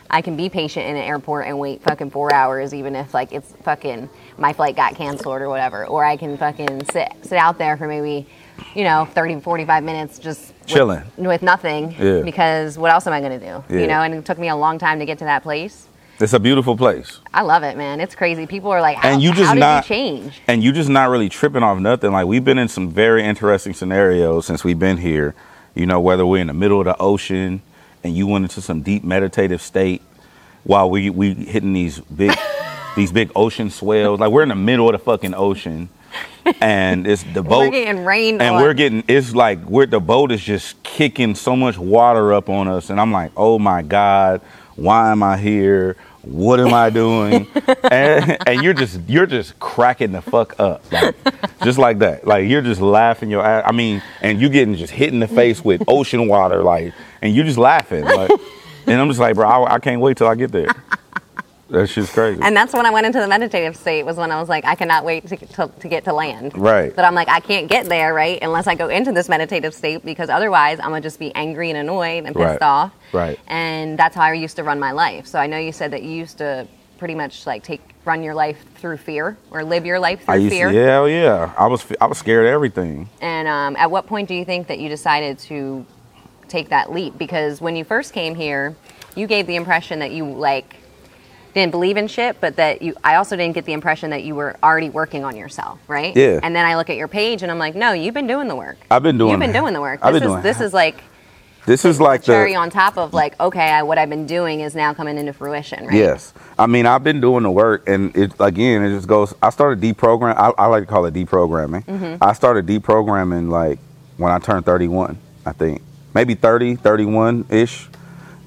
I 0.09 0.21
can 0.21 0.37
be 0.37 0.47
patient 0.49 0.85
in 0.87 0.95
an 0.95 1.03
airport 1.03 1.47
and 1.47 1.59
wait 1.59 1.81
fucking 1.81 2.11
four 2.11 2.33
hours, 2.33 2.73
even 2.73 2.95
if 2.95 3.13
like 3.13 3.33
it's 3.33 3.51
fucking 3.63 4.09
my 4.37 4.53
flight 4.53 4.75
got 4.75 4.95
canceled 4.95 5.41
or 5.41 5.49
whatever. 5.49 5.85
Or 5.85 6.03
I 6.05 6.17
can 6.17 6.37
fucking 6.37 6.85
sit 6.91 7.11
sit 7.21 7.37
out 7.37 7.57
there 7.57 7.77
for 7.77 7.87
maybe, 7.87 8.27
you 8.75 8.83
know, 8.83 9.05
30, 9.13 9.39
45 9.41 9.83
minutes 9.83 10.19
just 10.19 10.53
Chilling. 10.65 11.03
with, 11.17 11.41
nothing. 11.41 11.95
Yeah. 11.99 12.21
Because 12.21 12.77
what 12.77 12.91
else 12.91 13.05
am 13.07 13.13
I 13.13 13.21
gonna 13.21 13.39
do? 13.39 13.63
Yeah. 13.73 13.81
You 13.81 13.87
know, 13.87 14.01
and 14.01 14.13
it 14.13 14.25
took 14.25 14.37
me 14.39 14.49
a 14.49 14.55
long 14.55 14.77
time 14.79 14.99
to 14.99 15.05
get 15.05 15.17
to 15.19 15.25
that 15.25 15.43
place. 15.43 15.87
It's 16.19 16.33
a 16.33 16.39
beautiful 16.39 16.77
place. 16.77 17.19
I 17.33 17.41
love 17.41 17.63
it, 17.63 17.75
man. 17.75 17.99
It's 17.99 18.15
crazy. 18.15 18.45
People 18.45 18.69
are 18.71 18.79
like, 18.81 18.97
how, 18.97 19.09
And 19.09 19.21
you 19.21 19.33
just 19.33 19.55
not- 19.55 19.83
you 19.83 19.87
change? 19.95 20.41
And 20.47 20.63
you 20.63 20.71
just 20.71 20.89
not 20.89 21.09
really 21.09 21.27
tripping 21.27 21.63
off 21.63 21.79
nothing. 21.79 22.11
Like 22.11 22.27
we've 22.27 22.45
been 22.45 22.59
in 22.59 22.67
some 22.67 22.89
very 22.89 23.23
interesting 23.23 23.73
scenarios 23.73 24.45
since 24.45 24.63
we've 24.63 24.79
been 24.79 24.97
here. 24.97 25.33
You 25.75 25.85
know, 25.87 25.99
whether 25.99 26.25
we're 26.25 26.41
in 26.41 26.47
the 26.47 26.53
middle 26.53 26.79
of 26.79 26.85
the 26.85 26.95
ocean 26.99 27.61
and 28.03 28.15
you 28.15 28.27
went 28.27 28.45
into 28.45 28.61
some 28.61 28.81
deep 28.81 29.03
meditative 29.03 29.61
state 29.61 30.01
while 30.63 30.89
we 30.89 31.09
we 31.09 31.33
hitting 31.33 31.73
these 31.73 31.99
big 31.99 32.31
these 32.95 33.11
big 33.11 33.31
ocean 33.35 33.69
swells. 33.69 34.19
Like 34.19 34.31
we're 34.31 34.43
in 34.43 34.49
the 34.49 34.55
middle 34.55 34.87
of 34.87 34.93
the 34.93 34.99
fucking 34.99 35.33
ocean, 35.33 35.89
and 36.61 37.07
it's 37.07 37.23
the 37.23 37.43
boat. 37.43 37.71
We're 37.71 37.71
getting 37.71 38.05
rained 38.05 38.41
and 38.41 38.55
on. 38.55 38.61
we're 38.61 38.73
getting. 38.73 39.03
It's 39.07 39.35
like 39.35 39.63
we're 39.65 39.85
the 39.85 39.99
boat 39.99 40.31
is 40.31 40.41
just 40.43 40.81
kicking 40.83 41.35
so 41.35 41.55
much 41.55 41.77
water 41.77 42.33
up 42.33 42.49
on 42.49 42.67
us, 42.67 42.89
and 42.89 42.99
I'm 42.99 43.11
like, 43.11 43.31
oh 43.35 43.59
my 43.59 43.81
god, 43.81 44.41
why 44.75 45.11
am 45.11 45.23
I 45.23 45.37
here? 45.37 45.95
What 46.21 46.61
am 46.61 46.73
I 46.73 46.89
doing? 46.89 47.47
and, 47.91 48.37
and 48.47 48.63
you're 48.63 48.73
just 48.73 49.01
you're 49.07 49.25
just 49.25 49.59
cracking 49.59 50.13
the 50.13 50.21
fuck 50.21 50.57
up, 50.57 50.89
like, 50.89 51.15
just 51.63 51.77
like 51.77 51.99
that. 51.99 52.25
Like 52.25 52.47
you're 52.47 52.61
just 52.61 52.79
laughing 52.79 53.29
your 53.29 53.45
ass. 53.45 53.63
I 53.67 53.73
mean, 53.73 54.01
and 54.21 54.39
you 54.39 54.47
getting 54.47 54.75
just 54.75 54.93
hit 54.93 55.11
in 55.11 55.19
the 55.19 55.27
face 55.27 55.65
with 55.65 55.83
ocean 55.87 56.29
water, 56.29 56.63
like, 56.63 56.93
and 57.21 57.35
you're 57.35 57.43
just 57.43 57.57
laughing, 57.57 58.05
like, 58.05 58.31
and 58.87 59.01
I'm 59.01 59.09
just 59.09 59.19
like, 59.19 59.35
bro, 59.35 59.49
I, 59.49 59.73
I 59.75 59.79
can't 59.79 59.99
wait 59.99 60.15
till 60.15 60.27
I 60.27 60.35
get 60.35 60.53
there. 60.53 60.67
That 61.73 61.87
shit's 61.87 62.11
crazy. 62.13 62.39
And 62.43 62.55
that's 62.55 62.71
when 62.71 62.85
I 62.85 62.91
went 62.91 63.07
into 63.07 63.19
the 63.19 63.27
meditative 63.27 63.75
state. 63.75 64.03
Was 64.03 64.15
when 64.17 64.31
I 64.31 64.39
was 64.39 64.47
like, 64.47 64.63
I 64.63 64.75
cannot 64.75 65.03
wait 65.03 65.25
to, 65.27 65.35
to, 65.37 65.67
to 65.79 65.87
get 65.87 66.03
to 66.05 66.13
land. 66.13 66.55
Right. 66.55 66.95
But 66.95 67.03
I'm 67.03 67.15
like, 67.15 67.27
I 67.29 67.39
can't 67.39 67.67
get 67.67 67.87
there, 67.87 68.13
right, 68.13 68.37
unless 68.43 68.67
I 68.67 68.75
go 68.75 68.89
into 68.89 69.11
this 69.11 69.27
meditative 69.27 69.73
state 69.73 70.05
because 70.05 70.29
otherwise 70.29 70.79
I'm 70.79 70.89
gonna 70.89 71.01
just 71.01 71.17
be 71.17 71.33
angry 71.33 71.71
and 71.71 71.77
annoyed 71.79 72.25
and 72.25 72.35
pissed 72.35 72.37
Right. 72.37 72.61
off. 72.61 72.93
Right. 73.11 73.39
And 73.47 73.97
that's 73.97 74.15
how 74.15 74.21
I 74.21 74.33
used 74.33 74.55
to 74.57 74.63
run 74.63 74.79
my 74.79 74.91
life. 74.91 75.25
So 75.25 75.39
I 75.39 75.47
know 75.47 75.57
you 75.57 75.71
said 75.71 75.89
that 75.91 76.03
you 76.03 76.11
used 76.11 76.37
to 76.37 76.67
pretty 76.99 77.15
much 77.15 77.47
like 77.47 77.63
take 77.63 77.81
run 78.05 78.21
your 78.21 78.35
life 78.35 78.63
through 78.75 78.97
fear 78.97 79.35
or 79.49 79.63
live 79.63 79.83
your 79.83 79.97
life 79.99 80.25
through 80.25 80.33
I 80.35 80.37
used 80.37 80.53
fear. 80.53 80.69
to, 80.69 80.75
yeah, 80.75 81.05
yeah. 81.07 81.53
I 81.57 81.65
was 81.65 81.83
I 81.99 82.05
was 82.05 82.19
scared 82.19 82.45
of 82.45 82.51
everything. 82.51 83.09
And 83.19 83.47
um, 83.47 83.75
at 83.77 83.89
what 83.89 84.05
point 84.05 84.27
do 84.27 84.35
you 84.35 84.45
think 84.45 84.67
that 84.67 84.77
you 84.77 84.89
decided 84.89 85.39
to 85.49 85.83
take 86.47 86.69
that 86.69 86.91
leap? 86.93 87.17
Because 87.17 87.61
when 87.61 87.75
you 87.75 87.83
first 87.83 88.13
came 88.13 88.35
here, 88.35 88.75
you 89.15 89.25
gave 89.25 89.47
the 89.47 89.55
impression 89.55 89.97
that 89.99 90.11
you 90.11 90.25
like 90.25 90.75
didn't 91.53 91.71
believe 91.71 91.97
in 91.97 92.07
shit, 92.07 92.39
but 92.41 92.55
that 92.55 92.81
you. 92.81 92.95
I 93.03 93.15
also 93.15 93.35
didn't 93.35 93.53
get 93.55 93.65
the 93.65 93.73
impression 93.73 94.09
that 94.11 94.23
you 94.23 94.35
were 94.35 94.55
already 94.63 94.89
working 94.89 95.23
on 95.23 95.35
yourself, 95.35 95.79
right? 95.87 96.15
Yeah. 96.15 96.39
And 96.41 96.55
then 96.55 96.65
I 96.65 96.75
look 96.75 96.89
at 96.89 96.97
your 96.97 97.07
page 97.07 97.43
and 97.43 97.51
I'm 97.51 97.59
like, 97.59 97.75
no, 97.75 97.91
you've 97.93 98.13
been 98.13 98.27
doing 98.27 98.47
the 98.47 98.55
work. 98.55 98.77
I've 98.89 99.03
been 99.03 99.17
doing. 99.17 99.31
You've 99.31 99.39
been 99.39 99.53
doing 99.53 99.73
the 99.73 99.81
work. 99.81 99.99
I've 100.01 100.13
This 100.13 100.21
been 100.21 100.29
is 100.29 100.33
doing. 100.33 100.43
this 100.43 100.61
is 100.61 100.73
like 100.73 101.03
This 101.65 101.85
is 101.85 101.99
like 102.01 102.23
cherry 102.23 102.53
the 102.53 102.57
on 102.57 102.69
top 102.69 102.97
of 102.97 103.13
like, 103.13 103.39
okay, 103.39 103.69
I, 103.69 103.83
what 103.83 103.97
I've 103.97 104.09
been 104.09 104.25
doing 104.25 104.59
is 104.61 104.75
now 104.75 104.93
coming 104.93 105.17
into 105.17 105.31
fruition, 105.33 105.85
right? 105.85 105.95
Yes. 105.95 106.33
I 106.59 106.65
mean, 106.67 106.85
I've 106.85 107.03
been 107.03 107.21
doing 107.21 107.43
the 107.43 107.51
work, 107.51 107.87
and 107.87 108.15
it 108.17 108.33
again, 108.39 108.83
it 108.83 108.89
just 108.95 109.07
goes. 109.07 109.33
I 109.41 109.49
started 109.49 109.79
deprogram. 109.81 110.35
I, 110.35 110.51
I 110.57 110.65
like 110.67 110.83
to 110.83 110.87
call 110.89 111.05
it 111.05 111.13
deprogramming. 111.13 111.85
Mm-hmm. 111.85 112.23
I 112.23 112.33
started 112.33 112.65
deprogramming 112.65 113.49
like 113.49 113.79
when 114.17 114.31
I 114.31 114.39
turned 114.39 114.65
31, 114.65 115.17
I 115.45 115.51
think, 115.53 115.81
maybe 116.13 116.35
30, 116.35 116.75
31 116.75 117.45
ish. 117.49 117.87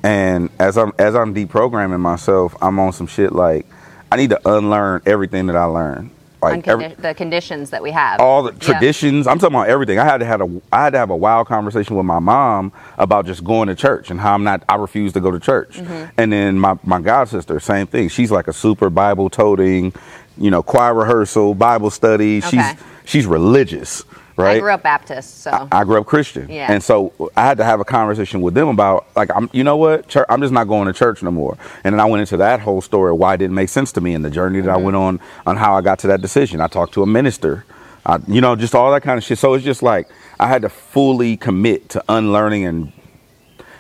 And 0.07 0.51
as 0.61 0.79
I'm 0.79 0.93
as 1.01 1.17
I'm 1.17 1.35
deprogramming 1.35 1.99
myself, 1.99 2.55
I'm 2.63 2.79
on 2.79 2.93
some 2.93 3.09
shit 3.09 3.33
like 3.33 3.67
I 4.13 4.17
need 4.17 4.31
to 4.31 4.41
unlearn 4.49 5.03
everything 5.05 5.47
that 5.49 5.57
I 5.57 5.65
learned. 5.65 6.11
Like 6.41 6.63
Uncondi- 6.65 6.69
every, 6.85 6.89
the 7.03 7.15
conditions 7.15 7.71
that 7.71 7.83
we 7.83 7.91
have. 7.91 8.21
all 8.21 8.45
the 8.45 8.53
Yeah. 8.53 8.59
traditions. 8.59 9.27
I'm 9.27 9.39
talking 9.41 9.57
about 9.57 9.69
everything. 9.69 9.99
I 9.99 10.05
had 10.05 10.19
to 10.19 10.27
have 10.27 10.41
a 10.43 10.61
I 10.73 10.85
had 10.85 10.91
to 10.93 10.99
have 10.99 11.11
a 11.11 11.17
wild 11.17 11.49
conversation 11.49 11.97
with 11.97 12.07
my 12.07 12.21
mom 12.21 12.71
about 12.99 13.27
just 13.27 13.43
going 13.43 13.67
to 13.67 13.75
church 13.75 14.11
and 14.13 14.21
how 14.21 14.35
I'm 14.35 14.45
not. 14.45 14.63
I 14.69 14.77
refuse 14.77 15.13
to 15.15 15.21
go 15.21 15.33
to 15.33 15.41
church. 15.41 15.79
Mm-hmm. 15.79 16.05
And 16.19 16.33
then 16.33 16.57
my 16.61 16.79
my 16.85 17.01
god 17.01 17.29
sister, 17.29 17.59
same 17.59 17.89
thing. 17.89 18.09
She's 18.09 18.31
like 18.31 18.47
a 18.47 18.53
super 18.53 18.91
Bible 18.91 19.29
toting, 19.29 19.93
you 20.39 20.53
know, 20.53 20.63
choir 20.63 20.95
rehearsal, 20.95 21.55
Bible 21.55 21.91
study. 21.91 22.39
Okay. 22.39 22.49
She's 22.51 22.75
she's 23.07 23.27
religious, 23.27 24.05
right? 24.37 24.57
I 24.57 24.61
grew 24.61 24.71
up 24.71 24.83
Baptist, 24.83 25.43
so 25.43 25.69
I 25.73 25.85
grew 25.85 26.01
up 26.01 26.07
Christian, 26.07 26.49
Yeah. 26.51 26.73
and 26.73 26.83
so 26.83 27.13
I 27.37 27.45
had 27.45 27.59
to 27.59 27.65
have 27.65 27.81
a 27.81 27.85
conversation 27.85 28.41
with 28.41 28.55
them 28.55 28.69
about 28.69 29.07
like 29.17 29.31
I'm, 29.35 29.49
you 29.53 29.65
know 29.65 29.77
what, 29.77 30.09
church, 30.09 30.27
I'm 30.29 30.41
just 30.41 30.53
not 30.53 30.65
going 30.65 30.87
to 30.87 30.93
church 30.93 31.23
no 31.23 31.31
more. 31.31 31.57
And 31.85 31.93
then 31.95 32.01
I 32.01 32.05
went 32.05 32.21
into 32.21 32.37
that 32.39 32.61
whole 32.61 32.81
story 32.81 33.13
of 33.13 33.19
why 33.19 33.35
it 33.35 33.39
didn't 33.39 33.55
make 33.55 33.69
sense 33.69 33.93
to 33.93 34.01
me 34.01 34.15
and 34.15 34.25
the 34.25 34.31
journey 34.31 34.61
that 34.61 34.71
I 34.71 34.75
mm-hmm. 34.75 34.85
went 34.85 34.97
on 34.97 35.21
on 35.47 35.57
how 35.57 35.77
I 35.77 35.81
got 35.81 35.99
to 36.01 36.07
that 36.09 36.21
decision. 36.21 36.61
I 36.61 36.69
talked 36.69 36.95
to 36.95 37.03
a 37.03 37.07
minister, 37.07 37.65
I, 38.05 38.19
you 38.29 38.41
know, 38.41 38.57
just 38.57 38.75
all 38.75 38.93
that 38.93 39.03
kind 39.03 39.19
of 39.19 39.25
shit. 39.25 39.39
So 39.39 39.55
it's 39.55 39.65
just 39.65 39.83
like 39.83 40.09
I 40.39 40.49
had 40.49 40.63
to 40.63 40.69
fully 40.69 41.37
commit 41.37 41.89
to 41.91 42.05
unlearning 42.09 42.65
and 42.65 42.93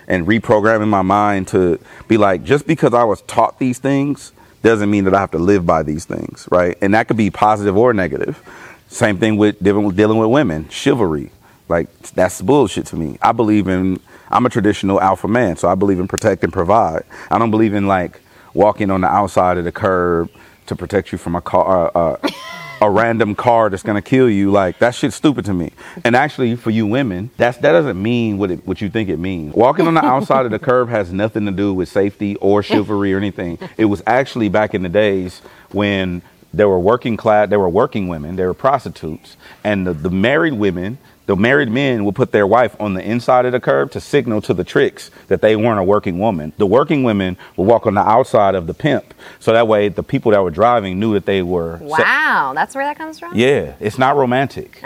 and 0.09 0.27
reprogramming 0.27 0.89
my 0.89 1.03
mind 1.03 1.49
to 1.49 1.81
be 2.09 2.17
like 2.17 2.45
just 2.45 2.67
because 2.67 2.95
I 2.95 3.05
was 3.05 3.23
taught 3.23 3.59
these 3.59 3.79
things 3.79 4.33
doesn't 4.63 4.91
mean 4.91 5.05
that 5.05 5.15
I 5.15 5.21
have 5.21 5.31
to 5.33 5.39
live 5.39 5.65
by 5.65 5.83
these 5.83 6.05
things, 6.05 6.49
right? 6.51 6.77
And 6.81 6.95
that 6.95 7.09
could 7.09 7.17
be 7.17 7.31
positive 7.31 7.77
or 7.77 7.93
negative. 7.93 8.43
Same 8.88 9.19
thing 9.19 9.37
with 9.37 9.62
dealing 9.62 10.19
with, 10.19 10.31
women, 10.31 10.69
chivalry. 10.69 11.31
Like 11.69 11.90
that's 12.12 12.40
bullshit 12.40 12.87
to 12.87 12.97
me. 12.97 13.19
I 13.21 13.33
believe 13.33 13.69
in 13.69 14.00
I'm 14.31 14.47
a 14.47 14.50
traditional 14.50 15.00
alpha 15.00 15.28
man, 15.28 15.57
so 15.57 15.69
I 15.69 15.75
believe 15.75 15.99
in 16.00 16.09
protect 16.09 16.45
and 16.45 16.52
provide. 16.52 17.05
I 17.31 17.38
don't 17.38 17.50
believe 17.50 17.75
in 17.75 17.87
like 17.87 18.21
walking 18.55 18.90
on 18.90 19.00
the 19.00 19.09
outside 19.09 19.59
of 19.59 19.64
the 19.64 19.73
curb 19.73 20.31
to 20.66 20.76
protect 20.76 21.12
you 21.12 21.19
from 21.19 21.35
a 21.35 21.40
car 21.40 21.90
uh, 21.95 21.99
uh, 21.99 22.28
a 22.81 22.90
random 22.90 23.35
car 23.35 23.71
that's 23.71 23.83
gonna 23.83 24.02
kill 24.02 24.28
you. 24.28 24.50
Like 24.50 24.78
that 24.78 24.95
shit's 24.95 25.16
stupid 25.16 25.45
to 25.47 25.55
me. 25.55 25.73
And 26.05 26.14
actually, 26.14 26.57
for 26.57 26.71
you 26.71 26.87
women, 26.87 27.31
that's 27.37 27.59
that 27.59 27.73
doesn't 27.73 28.00
mean 28.00 28.38
what 28.38 28.50
it, 28.50 28.66
what 28.66 28.81
you 28.81 28.88
think 28.88 29.09
it 29.09 29.19
means. 29.19 29.55
Walking 29.55 29.87
on 29.87 29.95
the 29.95 30.05
outside 30.05 30.45
of 30.45 30.52
the 30.52 30.59
curb 30.59 30.88
has 30.88 31.12
nothing 31.12 31.47
to 31.47 31.52
do 31.52 31.75
with 31.75 31.88
safety 31.88 32.37
or 32.37 32.62
chivalry 32.62 33.12
or 33.14 33.19
anything. 33.19 33.59
It 33.76 33.87
was 33.87 34.02
actually 34.07 34.49
back 34.49 34.75
in 34.75 34.83
the 34.83 34.88
days 34.88 35.40
when 35.73 36.23
there 36.55 36.69
were 36.69 36.79
working 36.81 37.17
class, 37.17 37.49
there 37.49 37.61
were 37.61 37.69
working 37.69 38.09
women, 38.09 38.37
there 38.37 38.47
were 38.49 38.55
prostitutes, 38.55 39.37
and 39.65 39.87
the, 39.87 39.93
the 39.93 40.11
married 40.11 40.55
women. 40.55 40.99
The 41.26 41.35
married 41.35 41.69
men 41.71 42.05
would 42.05 42.15
put 42.15 42.31
their 42.31 42.47
wife 42.47 42.76
on 42.81 42.95
the 42.95 43.03
inside 43.05 43.47
of 43.47 43.50
the 43.50 43.59
curb 43.59 43.91
to 43.91 44.00
signal 44.00 44.41
to 44.43 44.55
the 44.55 44.62
tricks 44.62 45.11
that 45.26 45.41
they 45.41 45.57
weren't 45.57 45.81
a 45.81 45.83
working 45.83 46.21
woman. 46.21 46.53
The 46.57 46.67
working 46.67 47.03
women 47.03 47.37
would 47.57 47.65
walk 47.65 47.85
on 47.85 47.95
the 47.95 48.00
outside 48.00 48.55
of 48.55 48.69
the 48.69 48.75
pimp, 48.75 49.12
so 49.41 49.53
that 49.53 49.67
way 49.67 49.88
the 49.88 50.05
people 50.05 50.31
that 50.31 50.41
were 50.41 50.53
driving 50.53 51.00
knew 51.00 51.15
that 51.15 51.26
they 51.26 51.43
were 51.43 51.79
se- 51.81 51.87
wow, 51.88 52.53
that's 52.55 52.76
where 52.76 52.85
that 52.85 52.97
comes 52.97 53.19
from. 53.19 53.35
yeah, 53.35 53.75
it's 53.81 53.99
not 53.99 54.15
romantic. 54.15 54.81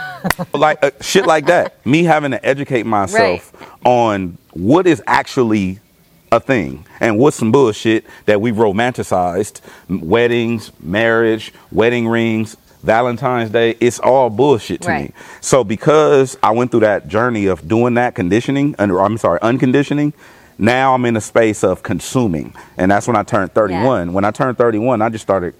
like 0.54 0.82
uh, 0.82 0.92
shit 1.02 1.26
like 1.26 1.44
that. 1.46 1.84
Me 1.84 2.04
having 2.04 2.30
to 2.30 2.42
educate 2.42 2.86
myself 2.86 3.52
on 3.84 4.38
what 4.54 4.86
is 4.86 5.02
actually 5.06 5.78
a 6.32 6.40
thing 6.40 6.84
and 6.98 7.18
what's 7.18 7.36
some 7.36 7.52
bullshit 7.52 8.04
that 8.24 8.40
we 8.40 8.50
romanticized. 8.50 9.60
Weddings, 9.88 10.72
marriage, 10.80 11.52
wedding 11.70 12.08
rings, 12.08 12.56
Valentine's 12.82 13.50
Day, 13.50 13.76
it's 13.78 14.00
all 14.00 14.28
bullshit 14.30 14.80
to 14.82 14.88
Right. 14.88 15.04
me. 15.04 15.12
So 15.40 15.62
because 15.62 16.36
I 16.42 16.50
went 16.50 16.70
through 16.72 16.80
that 16.80 17.06
journey 17.06 17.46
of 17.46 17.68
doing 17.68 17.94
that 17.94 18.14
conditioning, 18.14 18.74
and 18.78 18.90
I'm 18.90 19.18
sorry, 19.18 19.38
unconditioning, 19.40 20.14
now 20.58 20.94
I'm 20.94 21.04
in 21.04 21.16
a 21.16 21.20
space 21.20 21.62
of 21.62 21.82
consuming. 21.82 22.54
And 22.76 22.90
that's 22.90 23.06
when 23.06 23.14
I 23.16 23.22
turned 23.22 23.52
31. 23.54 24.12
When 24.12 24.24
I 24.24 24.30
turned 24.30 24.58
31, 24.58 25.00
I 25.02 25.10
just 25.10 25.22
started 25.22 25.54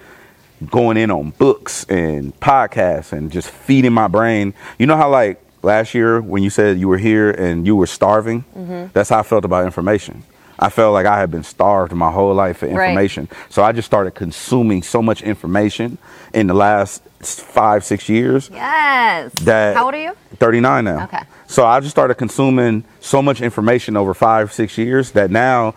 going 0.71 0.97
in 0.97 1.11
on 1.11 1.31
books 1.31 1.85
and 1.89 2.39
podcasts 2.41 3.13
and 3.13 3.31
just 3.31 3.51
feeding 3.51 3.93
my 3.93 4.09
brain. 4.09 4.55
You 4.79 4.87
know 4.87 4.97
how 4.97 5.11
like 5.11 5.41
last 5.63 5.95
year 5.95 6.21
when 6.21 6.43
you 6.43 6.51
said 6.51 6.79
you 6.79 6.89
were 6.89 6.99
here 6.99 7.31
and 7.31 7.67
you 7.67 7.77
were 7.77 7.87
starving? 7.87 8.45
Mm-hmm. 8.57 8.87
That's 8.93 9.11
how 9.11 9.21
I 9.21 9.23
felt 9.23 9.45
about 9.45 9.65
information. 9.65 10.25
I 10.63 10.69
felt 10.71 10.93
like 10.95 11.07
I 11.07 11.19
had 11.19 11.31
been 11.33 11.43
starved 11.43 11.93
my 11.93 12.11
whole 12.13 12.33
life 12.35 12.59
for 12.59 12.67
Right. 12.67 12.91
information. 12.91 13.29
So 13.51 13.65
I 13.65 13.73
just 13.73 13.87
started 13.87 14.13
consuming 14.15 14.83
so 14.83 15.03
much 15.03 15.21
information 15.21 15.99
in 16.33 16.47
the 16.47 16.55
last 16.55 17.03
five, 17.21 17.85
six 17.85 18.09
years 18.09 18.49
Yes. 18.53 19.33
that 19.43 19.77
How 19.77 19.87
old 19.87 19.95
are 19.95 20.01
you? 20.03 20.13
39 20.39 20.85
now. 20.85 21.05
Okay. 21.05 21.23
So 21.49 21.67
I 21.67 21.81
just 21.81 21.91
started 21.91 22.15
consuming 22.15 22.85
so 23.01 23.21
much 23.21 23.41
information 23.43 23.97
over 23.97 24.15
five, 24.15 24.53
six 24.53 24.79
years 24.79 25.11
that 25.13 25.31
now 25.33 25.75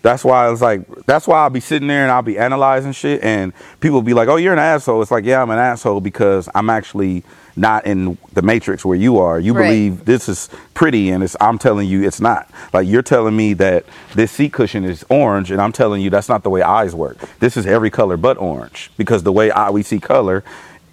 that's 0.00 0.24
why 0.24 0.46
I 0.46 0.50
was 0.50 0.62
like, 0.62 0.80
that's 1.06 1.28
why 1.28 1.42
I'll 1.42 1.50
be 1.50 1.60
sitting 1.60 1.86
there 1.88 2.02
and 2.02 2.10
I'll 2.10 2.22
be 2.22 2.38
analyzing 2.38 2.92
shit 2.92 3.22
and 3.22 3.52
people 3.80 3.96
will 3.96 4.02
be 4.02 4.14
like, 4.14 4.28
oh, 4.28 4.36
you're 4.36 4.54
an 4.54 4.58
asshole. 4.58 5.02
It's 5.02 5.10
like, 5.10 5.24
yeah, 5.26 5.42
I'm 5.42 5.50
an 5.50 5.58
asshole 5.58 6.00
because 6.00 6.48
I'm 6.54 6.70
actually 6.70 7.22
not 7.56 7.86
in 7.86 8.16
the 8.32 8.42
matrix 8.42 8.84
where 8.84 8.96
you 8.96 9.18
are. 9.18 9.38
You 9.38 9.52
Right. 9.52 9.64
believe 9.68 10.04
this 10.04 10.28
is 10.28 10.48
pretty 10.74 11.10
and 11.10 11.22
it's, 11.22 11.36
I'm 11.40 11.58
telling 11.58 11.88
you 11.88 12.02
it's 12.02 12.20
not. 12.20 12.50
Like 12.72 12.86
you're 12.88 13.02
telling 13.02 13.36
me 13.36 13.52
that 13.54 13.84
this 14.14 14.32
seat 14.32 14.52
cushion 14.52 14.84
is 14.84 15.04
orange 15.10 15.50
and 15.50 15.60
I'm 15.60 15.72
telling 15.72 16.00
you 16.02 16.10
that's 16.10 16.28
not 16.28 16.42
the 16.42 16.50
way 16.50 16.62
eyes 16.62 16.94
work. 16.94 17.18
This 17.40 17.56
is 17.56 17.66
every 17.66 17.90
color 17.90 18.16
but 18.16 18.38
orange 18.38 18.90
because 18.96 19.22
the 19.22 19.32
way 19.32 19.50
I, 19.50 19.70
we 19.70 19.82
see 19.82 20.00
color, 20.00 20.42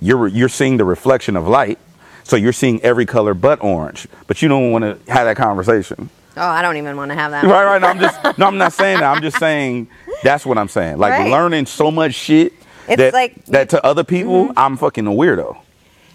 you're, 0.01 0.27
you're 0.27 0.49
seeing 0.49 0.77
the 0.77 0.85
reflection 0.85 1.35
of 1.35 1.47
light. 1.47 1.79
So 2.23 2.35
you're 2.35 2.53
seeing 2.53 2.79
every 2.83 3.05
color 3.07 3.33
but 3.33 3.63
orange, 3.63 4.07
but 4.27 4.41
you 4.41 4.49
don't 4.49 4.71
want 4.71 4.83
to 4.83 5.11
have 5.11 5.25
that 5.25 5.35
conversation. 5.37 6.09
Oh, 6.37 6.41
I 6.45 6.61
don't 6.61 6.77
even 6.77 6.95
want 6.95 7.09
to 7.09 7.15
have 7.15 7.31
that. 7.31 7.43
Right, 7.45 7.65
right. 7.65 7.81
No, 7.81 7.87
I'm 7.87 7.99
just 7.99 8.37
no, 8.37 8.45
I'm 8.45 8.57
not 8.59 8.71
saying 8.73 8.99
that. 8.99 9.15
I'm 9.15 9.21
just 9.21 9.39
saying 9.39 9.87
that's 10.23 10.45
what 10.45 10.57
I'm 10.57 10.67
saying. 10.67 10.97
Like 10.99 11.11
Right. 11.13 11.31
learning 11.31 11.65
so 11.65 11.89
much 11.89 12.13
shit 12.13 12.53
It's 12.87 12.97
that 12.97 13.13
like- 13.13 13.33
Mm-hmm. 13.35 13.51
that 13.53 13.69
to 13.69 13.83
other 13.83 14.03
people, 14.03 14.51
I'm 14.55 14.77
fucking 14.77 15.07
a 15.07 15.09
weirdo. 15.11 15.57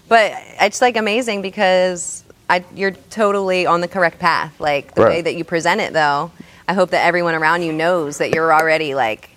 But 0.07 0.33
it's 0.61 0.81
like 0.81 0.97
amazing 0.97 1.41
because 1.41 2.23
I, 2.49 2.63
you're 2.75 2.91
totally 2.91 3.65
on 3.65 3.81
the 3.81 3.87
correct 3.87 4.19
path. 4.19 4.59
Like 4.59 4.93
the 4.93 5.01
Right. 5.03 5.09
way 5.09 5.21
that 5.21 5.35
you 5.35 5.43
present 5.43 5.81
it, 5.81 5.93
though, 5.93 6.31
I 6.67 6.73
hope 6.73 6.91
that 6.91 7.05
everyone 7.05 7.35
around 7.35 7.63
you 7.63 7.73
knows 7.73 8.17
that 8.19 8.33
you're 8.33 8.53
already 8.53 8.95
like 8.95 9.29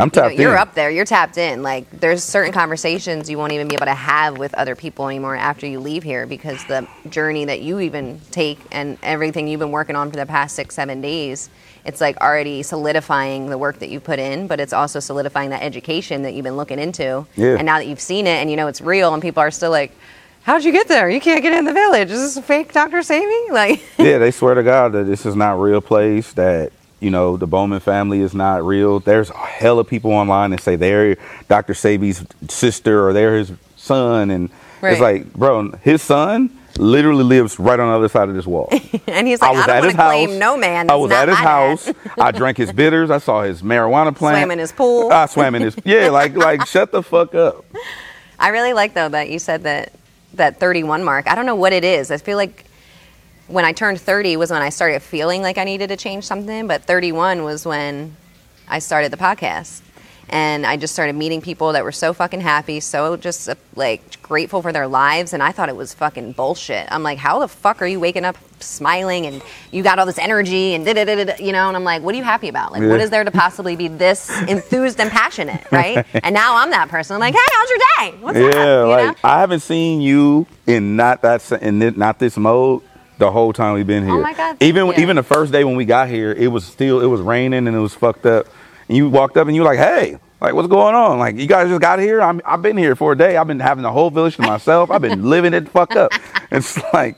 I'm 0.00 0.10
you 0.14 0.22
know, 0.22 0.28
tapped 0.28 0.40
you're 0.40 0.52
in. 0.52 0.58
up 0.58 0.74
there. 0.74 0.90
You're 0.90 1.04
tapped 1.04 1.38
in. 1.38 1.62
Like 1.62 1.90
there's 1.90 2.24
certain 2.24 2.52
conversations 2.52 3.28
you 3.28 3.38
won't 3.38 3.52
even 3.52 3.68
be 3.68 3.74
able 3.74 3.86
to 3.86 3.94
have 3.94 4.38
with 4.38 4.54
other 4.54 4.74
people 4.74 5.06
anymore 5.08 5.36
after 5.36 5.66
you 5.66 5.80
leave 5.80 6.02
here 6.02 6.26
because 6.26 6.64
the 6.64 6.86
journey 7.08 7.44
that 7.44 7.62
you 7.62 7.80
even 7.80 8.20
take 8.30 8.58
and 8.70 8.98
everything 9.02 9.48
you've 9.48 9.60
been 9.60 9.70
working 9.70 9.96
on 9.96 10.10
for 10.10 10.16
the 10.16 10.26
past 10.26 10.56
six, 10.56 10.74
seven 10.74 11.00
days, 11.00 11.50
it's 11.84 12.00
like 12.00 12.16
already 12.18 12.62
solidifying 12.62 13.50
the 13.50 13.58
work 13.58 13.78
that 13.80 13.90
you 13.90 14.00
put 14.00 14.18
in, 14.18 14.46
but 14.46 14.60
it's 14.60 14.72
also 14.72 15.00
solidifying 15.00 15.50
that 15.50 15.62
education 15.62 16.22
that 16.22 16.34
you've 16.34 16.44
been 16.44 16.56
looking 16.56 16.78
into. 16.78 17.26
Yeah. 17.36 17.56
And 17.56 17.66
now 17.66 17.78
that 17.78 17.86
you've 17.86 18.00
seen 18.00 18.26
it 18.26 18.40
and 18.40 18.50
you 18.50 18.56
know 18.56 18.66
it's 18.66 18.80
real 18.80 19.12
and 19.12 19.22
people 19.22 19.42
are 19.42 19.50
still 19.50 19.70
like, 19.70 19.92
How'd 20.42 20.64
you 20.64 20.72
get 20.72 20.88
there? 20.88 21.10
You 21.10 21.20
can't 21.20 21.42
get 21.42 21.52
in 21.52 21.66
the 21.66 21.72
village. 21.72 22.10
Is 22.10 22.20
this 22.20 22.36
a 22.38 22.42
fake 22.42 22.72
Dr. 22.72 23.02
Saving? 23.02 23.48
Like 23.50 23.82
yeah, 23.98 24.18
they 24.18 24.30
swear 24.30 24.54
to 24.54 24.62
God 24.62 24.92
that 24.92 25.04
this 25.04 25.26
is 25.26 25.36
not 25.36 25.54
a 25.54 25.58
real 25.58 25.80
place. 25.80 26.32
That 26.32 26.72
you 27.00 27.10
know 27.10 27.36
the 27.36 27.46
Bowman 27.46 27.80
family 27.80 28.20
is 28.20 28.34
not 28.34 28.64
real. 28.64 29.00
There's 29.00 29.30
a 29.30 29.36
hell 29.36 29.78
of 29.78 29.88
people 29.88 30.12
online 30.12 30.50
that 30.50 30.60
say 30.60 30.76
they're 30.76 31.16
Dr. 31.48 31.72
Sebi's 31.72 32.24
sister 32.48 33.06
or 33.06 33.12
they're 33.12 33.38
his 33.38 33.52
son, 33.76 34.30
and 34.30 34.50
Right. 34.80 34.92
it's 34.92 35.00
like, 35.00 35.32
bro, 35.34 35.72
his 35.82 36.00
son 36.00 36.56
literally 36.78 37.24
lives 37.24 37.58
right 37.58 37.78
on 37.78 37.88
the 37.88 37.94
other 37.94 38.08
side 38.08 38.30
of 38.30 38.34
this 38.34 38.46
wall. 38.46 38.68
and 39.06 39.28
he's 39.28 39.42
like, 39.42 39.54
I, 39.56 39.66
don't 39.66 39.84
his 39.84 39.94
house. 39.94 40.08
claim 40.10 40.38
no 40.38 40.56
man. 40.56 40.88
I 40.88 40.94
was 40.94 41.10
at 41.10 41.28
his 41.28 41.36
house. 41.36 41.90
I 42.18 42.30
drank 42.40 42.56
his 42.56 42.72
bitters. 42.72 43.10
I 43.10 43.18
saw 43.18 43.42
his 43.42 43.60
marijuana 43.60 44.16
plant. 44.16 44.38
Swam 44.38 44.50
in 44.50 44.58
his 44.58 44.72
pool. 44.72 45.12
I 45.12 45.26
swam 45.26 45.54
in 45.54 45.62
his 45.62 45.76
yeah. 45.84 46.08
Like 46.08 46.34
like 46.34 46.66
shut 46.66 46.92
the 46.92 47.02
fuck 47.02 47.34
up. 47.34 47.64
I 48.38 48.48
really 48.48 48.72
like 48.72 48.94
though 48.94 49.10
that 49.10 49.28
you 49.28 49.38
said 49.38 49.64
that 49.64 49.92
that 50.34 50.58
31 50.58 51.04
mark. 51.04 51.26
I 51.30 51.34
don't 51.34 51.44
know 51.44 51.56
what 51.56 51.74
it 51.74 51.84
is. 51.84 52.10
I 52.10 52.16
feel 52.16 52.38
like 52.38 52.64
when 53.50 53.64
I 53.64 53.72
turned 53.72 54.00
30 54.00 54.36
was 54.36 54.50
when 54.50 54.62
I 54.62 54.68
started 54.70 55.00
feeling 55.02 55.42
like 55.42 55.58
I 55.58 55.64
needed 55.64 55.88
to 55.88 55.96
change 55.96 56.24
something, 56.24 56.66
but 56.66 56.84
31 56.84 57.42
was 57.42 57.66
when 57.66 58.16
I 58.68 58.78
started 58.78 59.10
the 59.12 59.16
podcast. 59.16 59.82
And 60.32 60.64
I 60.64 60.76
just 60.76 60.92
started 60.92 61.16
meeting 61.16 61.40
people 61.40 61.72
that 61.72 61.82
were 61.82 61.90
so 61.90 62.12
fucking 62.12 62.40
happy, 62.40 62.78
so 62.78 63.16
just 63.16 63.48
uh, 63.48 63.56
like 63.74 64.22
grateful 64.22 64.62
for 64.62 64.72
their 64.72 64.86
lives. 64.86 65.32
And 65.32 65.42
I 65.42 65.50
thought 65.50 65.68
it 65.68 65.74
was 65.74 65.92
fucking 65.92 66.32
bullshit. 66.32 66.86
I'm 66.92 67.02
like, 67.02 67.18
how 67.18 67.40
the 67.40 67.48
fuck 67.48 67.82
are 67.82 67.86
you 67.86 67.98
waking 67.98 68.24
up 68.24 68.36
smiling 68.60 69.26
and 69.26 69.42
you 69.72 69.82
got 69.82 69.98
all 69.98 70.06
this 70.06 70.18
energy 70.18 70.74
and 70.74 70.84
da 70.86 70.92
da 70.92 71.04
da 71.04 71.24
da, 71.24 71.34
you 71.44 71.50
know? 71.50 71.66
And 71.66 71.76
I'm 71.76 71.82
like, 71.82 72.02
what 72.02 72.14
are 72.14 72.18
you 72.18 72.22
happy 72.22 72.46
about? 72.48 72.70
Like, 72.70 72.82
what 72.82 73.00
is 73.00 73.10
there 73.10 73.24
to 73.24 73.30
possibly 73.32 73.74
be 73.74 73.88
this 73.88 74.30
enthused 74.48 75.00
and 75.00 75.10
passionate, 75.10 75.64
right? 75.72 76.06
and 76.14 76.32
now 76.32 76.58
I'm 76.58 76.70
that 76.70 76.88
person. 76.90 77.14
I'm 77.14 77.20
like, 77.20 77.34
hey, 77.34 77.40
how's 77.52 77.68
your 77.68 77.78
day? 78.12 78.18
What's 78.20 78.38
up? 78.38 78.54
yeah, 78.54 78.82
You 78.84 78.88
like 78.88 79.06
know? 79.08 79.14
I 79.28 79.40
haven't 79.40 79.60
seen 79.60 80.00
you 80.00 80.46
in 80.64 80.94
not 80.94 81.22
that 81.22 81.50
in 81.60 81.80
not 81.96 82.20
this 82.20 82.36
mode 82.36 82.82
the 83.20 83.30
whole 83.30 83.52
time 83.52 83.74
we've 83.74 83.86
been 83.86 84.02
oh 84.04 84.06
here. 84.06 84.16
Oh 84.16 84.22
my 84.22 84.34
God, 84.34 84.56
Even 84.60 84.86
you. 84.88 84.94
even 84.94 85.16
the 85.16 85.22
first 85.22 85.52
day 85.52 85.62
when 85.64 85.76
we 85.76 85.84
got 85.84 86.08
here, 86.08 86.32
it 86.32 86.48
was 86.48 86.64
still 86.64 87.00
it 87.00 87.06
was 87.06 87.20
raining 87.20 87.66
and 87.68 87.76
it 87.76 87.80
was 87.80 87.94
fucked 87.94 88.26
up. 88.26 88.46
And 88.88 88.96
you 88.96 89.08
walked 89.08 89.36
up 89.36 89.46
and 89.46 89.54
you 89.54 89.62
were 89.62 89.68
like, 89.68 89.78
"Hey, 89.78 90.18
like 90.40 90.54
what's 90.54 90.68
going 90.68 90.94
on? 90.96 91.18
Like 91.18 91.36
you 91.36 91.46
guys 91.46 91.68
just 91.68 91.80
got 91.80 92.00
here? 92.00 92.20
I'm 92.20 92.40
I've 92.44 92.62
been 92.62 92.76
here 92.76 92.96
for 92.96 93.12
a 93.12 93.16
day. 93.16 93.36
I've 93.36 93.46
been 93.46 93.60
having 93.60 93.82
the 93.82 93.92
whole 93.92 94.10
village 94.10 94.36
to 94.36 94.42
myself. 94.42 94.90
I've 94.90 95.02
been 95.02 95.28
living 95.30 95.54
it 95.54 95.68
fucked 95.68 95.96
up." 95.96 96.12
It's 96.52 96.76
like 96.92 97.16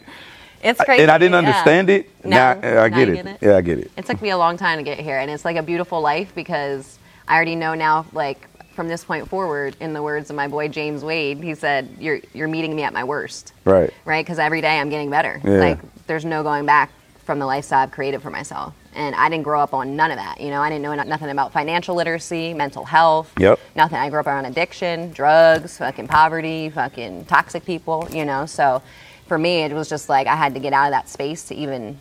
It's 0.62 0.78
crazy. 0.84 1.02
and 1.02 1.10
I 1.10 1.16
didn't 1.16 1.32
yeah. 1.32 1.38
understand 1.38 1.88
it. 1.88 2.10
No, 2.22 2.30
now, 2.36 2.50
I 2.50 2.54
now 2.54 2.88
get 2.88 3.08
it. 3.08 3.14
get 3.14 3.26
it? 3.26 3.38
Yeah, 3.40 3.56
I 3.56 3.60
get 3.62 3.78
it. 3.78 3.90
It 3.96 4.04
took 4.04 4.20
me 4.20 4.28
a 4.28 4.36
long 4.36 4.58
time 4.58 4.76
to 4.78 4.82
get 4.84 5.00
here, 5.00 5.18
and 5.18 5.30
it's 5.30 5.44
like 5.44 5.56
a 5.56 5.62
beautiful 5.62 6.02
life 6.02 6.34
because 6.34 6.98
I 7.26 7.34
already 7.36 7.56
know 7.56 7.72
now, 7.74 8.04
like 8.12 8.46
from 8.74 8.88
this 8.88 9.04
point 9.04 9.28
forward, 9.28 9.76
in 9.80 9.92
the 9.92 10.02
words 10.02 10.30
of 10.30 10.36
my 10.36 10.48
boy 10.48 10.68
James 10.68 11.04
Wade, 11.04 11.38
he 11.38 11.54
said, 11.54 11.88
"You're 12.00 12.20
you're 12.32 12.48
meeting 12.48 12.74
me 12.74 12.82
at 12.82 12.92
my 12.92 13.04
worst." 13.04 13.52
Right. 13.64 13.92
right? 14.04 14.24
Because 14.24 14.38
every 14.38 14.60
day 14.60 14.78
I'm 14.78 14.88
getting 14.88 15.10
better. 15.10 15.40
Yeah. 15.44 15.58
Like 15.58 15.78
there's 16.06 16.24
no 16.24 16.42
going 16.42 16.66
back 16.66 16.90
from 17.24 17.38
the 17.38 17.46
lifestyle 17.46 17.80
I've 17.80 17.90
created 17.90 18.22
for 18.22 18.30
myself. 18.30 18.74
And 18.94 19.14
I 19.14 19.28
didn't 19.30 19.44
grow 19.44 19.60
up 19.60 19.72
on 19.72 19.96
none 19.96 20.10
of 20.10 20.18
that. 20.18 20.40
You 20.40 20.50
know, 20.50 20.60
I 20.60 20.68
didn't 20.68 20.82
know 20.82 20.94
nothing 20.94 21.30
about 21.30 21.52
financial 21.52 21.94
literacy, 21.94 22.52
mental 22.52 22.84
health. 22.84 23.32
Yep. 23.38 23.58
Nothing. 23.74 23.98
I 23.98 24.10
grew 24.10 24.20
up 24.20 24.26
around 24.26 24.44
addiction, 24.44 25.12
drugs, 25.12 25.78
fucking 25.78 26.08
poverty, 26.08 26.68
fucking 26.68 27.26
toxic 27.26 27.64
people. 27.64 28.06
You 28.10 28.24
know, 28.24 28.44
so 28.46 28.82
for 29.26 29.38
me 29.38 29.62
it 29.62 29.72
was 29.72 29.88
just 29.88 30.08
like 30.08 30.26
I 30.26 30.36
had 30.36 30.54
to 30.54 30.60
get 30.60 30.72
out 30.72 30.86
of 30.86 30.90
that 30.92 31.08
space 31.08 31.44
to 31.44 31.54
even 31.54 31.98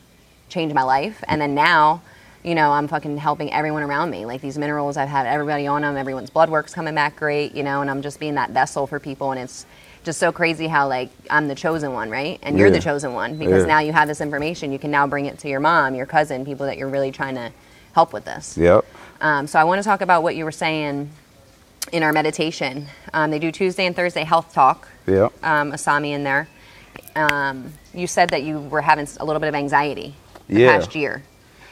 change 0.50 0.74
my 0.74 0.84
life. 0.84 1.24
And 1.28 1.40
then 1.42 1.56
now. 1.56 2.02
You 2.44 2.56
know, 2.56 2.72
I'm 2.72 2.88
fucking 2.88 3.18
helping 3.18 3.52
everyone 3.54 3.84
around 3.84 4.10
me. 4.10 4.26
Like 4.26 4.42
these 4.42 4.58
minerals, 4.58 4.98
I've 4.98 5.10
had 5.10 5.28
everybody 5.28 5.68
on 5.68 5.84
them. 5.84 5.96
Everyone's 5.96 6.32
blood 6.32 6.50
work's 6.50 6.74
coming 6.74 6.96
back 6.96 7.16
great, 7.18 7.54
you 7.54 7.62
know, 7.62 7.82
and 7.82 7.90
I'm 7.90 8.02
just 8.02 8.20
being 8.20 8.36
that 8.36 8.50
vessel 8.50 8.88
for 8.88 9.00
people. 9.00 9.32
And 9.32 9.40
it's 9.40 9.66
just 10.04 10.20
so 10.20 10.32
crazy 10.32 10.66
how 10.68 10.88
like 10.88 11.10
I'm 11.30 11.48
the 11.48 11.54
chosen 11.56 11.94
one, 11.94 12.10
right? 12.10 12.40
And 12.42 12.58
you're 12.58 12.70
Yeah. 12.70 12.74
the 12.74 12.82
chosen 12.82 13.14
one 13.14 13.38
because 13.38 13.62
Yeah. 13.64 13.68
now 13.68 13.80
you 13.80 13.94
have 13.94 14.08
this 14.08 14.22
information. 14.22 14.72
You 14.72 14.80
can 14.80 14.90
now 14.90 15.06
bring 15.06 15.28
it 15.28 15.38
to 15.40 15.50
your 15.50 15.60
mom, 15.60 15.94
your 15.94 16.08
cousin, 16.08 16.44
people 16.44 16.66
that 16.66 16.78
you're 16.80 16.90
really 16.90 17.12
trying 17.12 17.36
to 17.36 17.52
help 17.94 18.12
with 18.12 18.26
this. 18.26 18.58
Yep. 18.58 18.86
Um, 19.22 19.46
so 19.46 19.60
I 19.60 19.64
want 19.64 19.80
to 19.80 19.88
talk 19.88 20.02
about 20.02 20.24
what 20.24 20.36
you 20.36 20.44
were 20.44 20.52
saying 20.52 21.12
in 21.92 22.02
our 22.02 22.12
meditation. 22.14 22.88
Um, 23.14 23.30
they 23.30 23.38
do 23.38 23.52
Tuesday 23.52 23.86
and 23.86 23.96
Thursday 23.96 24.24
health 24.24 24.52
talk. 24.52 24.88
Yep. 25.06 25.32
Um, 25.44 25.74
Asami 25.74 26.10
in 26.14 26.24
there. 26.24 26.48
Um, 27.16 27.74
you 27.94 28.08
said 28.08 28.30
that 28.30 28.42
you 28.42 28.60
were 28.60 28.82
having 28.82 29.08
a 29.20 29.26
little 29.26 29.40
bit 29.40 29.50
of 29.50 29.56
anxiety 29.56 30.16
the 30.48 30.62
Yeah. 30.62 30.80
past 30.80 30.96
year. 30.96 31.22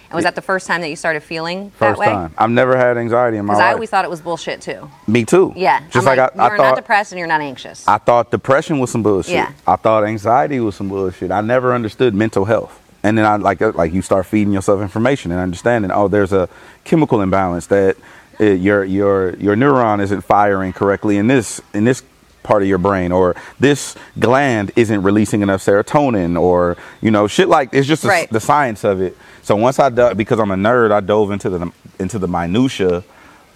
And 0.09 0.15
was 0.15 0.23
that 0.23 0.33
the 0.35 0.41
first 0.41 0.65
time 0.65 0.81
that 0.81 0.89
you 0.89 0.95
started 0.95 1.21
feeling 1.21 1.69
First 1.71 1.79
that 1.79 1.97
way? 1.99 2.05
time. 2.07 2.33
I've 2.35 2.49
never 2.49 2.75
had 2.75 2.97
anxiety 2.97 3.37
in 3.37 3.45
my 3.45 3.53
Because 3.53 3.59
life. 3.59 3.69
I 3.69 3.73
always 3.73 3.89
thought 3.91 4.05
it 4.05 4.09
was 4.09 4.21
bullshit 4.21 4.59
too. 4.59 4.89
Me 5.05 5.23
too. 5.23 5.53
Yeah. 5.55 5.81
Just 5.91 5.97
I'm 6.07 6.17
like, 6.17 6.19
I, 6.19 6.47
you're 6.47 6.53
I 6.55 6.69
not 6.69 6.75
depressed 6.75 7.11
and 7.11 7.19
you're 7.19 7.27
not 7.27 7.41
anxious. 7.41 7.87
I 7.87 7.99
thought 7.99 8.31
depression 8.31 8.79
was 8.79 8.89
some 8.89 9.03
bullshit. 9.03 9.33
Yeah. 9.33 9.53
I 9.67 9.75
thought 9.75 10.03
anxiety 10.05 10.59
was 10.59 10.75
some 10.75 10.89
bullshit. 10.89 11.29
I 11.31 11.41
never 11.41 11.75
understood 11.75 12.15
mental 12.15 12.45
health. 12.45 12.81
And 13.03 13.17
then 13.17 13.25
I 13.25 13.35
like 13.37 13.61
uh, 13.61 13.71
like 13.75 13.93
you 13.93 14.01
start 14.01 14.25
feeding 14.25 14.51
yourself 14.51 14.81
information 14.81 15.31
and 15.31 15.39
understanding. 15.39 15.91
Oh, 15.91 16.07
there's 16.07 16.33
a 16.33 16.49
chemical 16.83 17.21
imbalance 17.21 17.67
that 17.67 17.95
uh, 18.39 18.45
your 18.45 18.83
your 18.83 19.35
your 19.35 19.55
neuron 19.55 20.01
isn't 20.01 20.21
firing 20.21 20.73
correctly 20.73 21.17
in 21.17 21.27
this 21.27 21.61
in 21.73 21.85
this 21.85 22.03
part 22.43 22.62
of 22.62 22.67
your 22.67 22.78
brain, 22.78 23.12
or 23.12 23.36
this 23.60 23.95
gland 24.19 24.71
isn't 24.75 25.04
releasing 25.04 25.41
enough 25.41 25.62
serotonin, 25.63 26.39
or 26.39 26.78
you 27.02 27.12
know 27.12 27.28
shit 27.28 27.47
like 27.49 27.69
it's 27.73 27.88
just 27.88 28.04
the- 28.04 28.10
Right. 28.10 28.30
the 28.32 28.39
science 28.39 28.84
of 28.84 29.02
it. 29.02 29.17
So 29.43 29.56
once 29.56 29.80
I 29.80 29.89
do, 29.89 30.13
because 30.15 30.39
I'm 30.39 30.52
a 30.52 30.56
nerd, 30.56 30.91
I 30.91 30.99
dove 30.99 31.32
into 31.32 31.49
the 31.49 31.71
into 31.99 32.19
the 32.19 32.28
minutia 32.28 33.04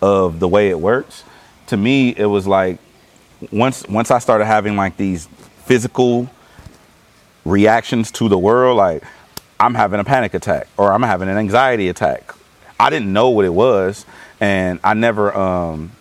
of 0.01 0.39
the 0.39 0.47
way 0.47 0.69
it 0.69 0.79
works. 0.79 1.23
To 1.67 1.77
me, 1.77 2.09
it 2.17 2.25
was 2.25 2.45
like 2.47 2.77
once 3.51 3.85
once 3.87 4.11
I 4.11 4.19
started 4.19 4.45
having 4.45 4.75
like 4.75 4.97
these 4.97 5.27
physical 5.65 6.29
reactions 7.45 8.11
to 8.11 8.29
the 8.29 8.37
world, 8.37 8.77
like 8.77 9.03
I'm 9.59 9.75
having 9.75 9.99
a 9.99 10.03
panic 10.03 10.33
attack 10.33 10.67
or 10.77 10.91
I'm 10.91 11.03
having 11.03 11.29
an 11.29 11.37
anxiety 11.37 11.89
attack. 11.89 12.33
I 12.79 12.89
didn't 12.89 13.13
know 13.13 13.29
what 13.29 13.45
it 13.45 13.53
was, 13.53 14.05
and 14.41 14.79
I 14.83 14.93
never 14.93 15.35
um 15.37 15.91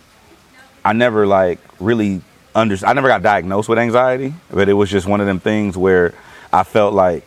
I 0.85 0.93
never 0.93 1.27
like 1.27 1.59
really 1.79 2.23
under 2.55 2.77
I 2.85 2.93
never 2.93 3.09
got 3.09 3.23
diagnosed 3.23 3.69
with 3.69 3.79
anxiety, 3.79 4.35
but 4.51 4.69
it 4.69 4.75
was 4.75 4.91
just 4.91 5.07
one 5.07 5.21
of 5.21 5.27
them 5.27 5.41
things 5.41 5.77
where 5.77 6.15
I 6.53 6.65
felt 6.65 6.95
like 6.95 7.25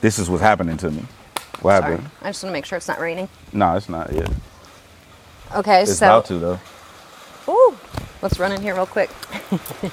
this 0.00 0.18
is 0.18 0.30
what's 0.30 0.42
happening 0.42 0.76
to 0.78 0.90
me. 0.90 1.04
What 1.60 1.80
Sorry. 1.80 1.92
happened? 1.92 2.10
I 2.22 2.28
just 2.30 2.42
want 2.42 2.52
to 2.52 2.56
make 2.56 2.64
sure 2.64 2.76
it's 2.78 2.88
not 2.88 3.00
raining. 3.00 3.28
No, 3.52 3.76
it's 3.76 3.88
not 3.88 4.12
yet. 4.12 4.30
Okay, 5.56 5.84
so 5.84 5.90
It's 5.90 5.98
so 5.98 6.06
about 6.06 6.24
to 6.26 6.38
though. 6.38 6.60
Ooh, 7.48 7.76
let's 8.22 8.38
run 8.38 8.52
in 8.52 8.62
here 8.62 8.74
real 8.74 8.86
quick. 8.86 9.10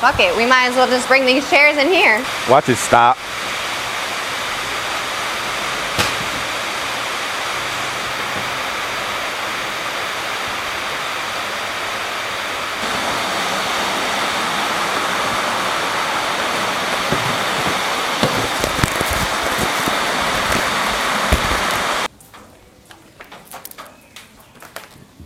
Fuck 0.00 0.20
it, 0.20 0.36
we 0.36 0.46
might 0.46 0.66
as 0.68 0.76
well 0.76 0.86
just 0.86 1.08
bring 1.08 1.26
these 1.26 1.48
chairs 1.50 1.76
in 1.76 1.88
here. 1.88 2.24
Watch 2.48 2.68
it 2.68 2.76
stop. 2.76 3.16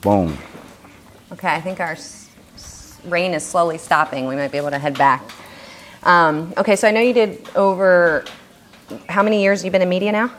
Boom. 0.02 0.36
Okay, 1.32 1.48
I 1.54 1.60
think 1.60 1.80
our 1.80 1.92
s- 1.92 2.28
s- 2.56 2.98
rain 3.06 3.32
is 3.34 3.44
slowly 3.44 3.78
stopping. 3.78 4.26
We 4.26 4.36
might 4.36 4.50
be 4.52 4.58
able 4.58 4.70
to 4.70 4.78
head 4.78 4.98
back. 4.98 5.22
Um, 6.02 6.52
okay, 6.58 6.76
so 6.76 6.88
I 6.88 6.90
know 6.90 7.00
you 7.00 7.12
did 7.14 7.48
over 7.54 8.24
how 9.08 9.22
many 9.22 9.42
years 9.42 9.64
you 9.64 9.70
been 9.70 9.80
in 9.82 9.88
media 9.88 10.12
now? 10.12 10.30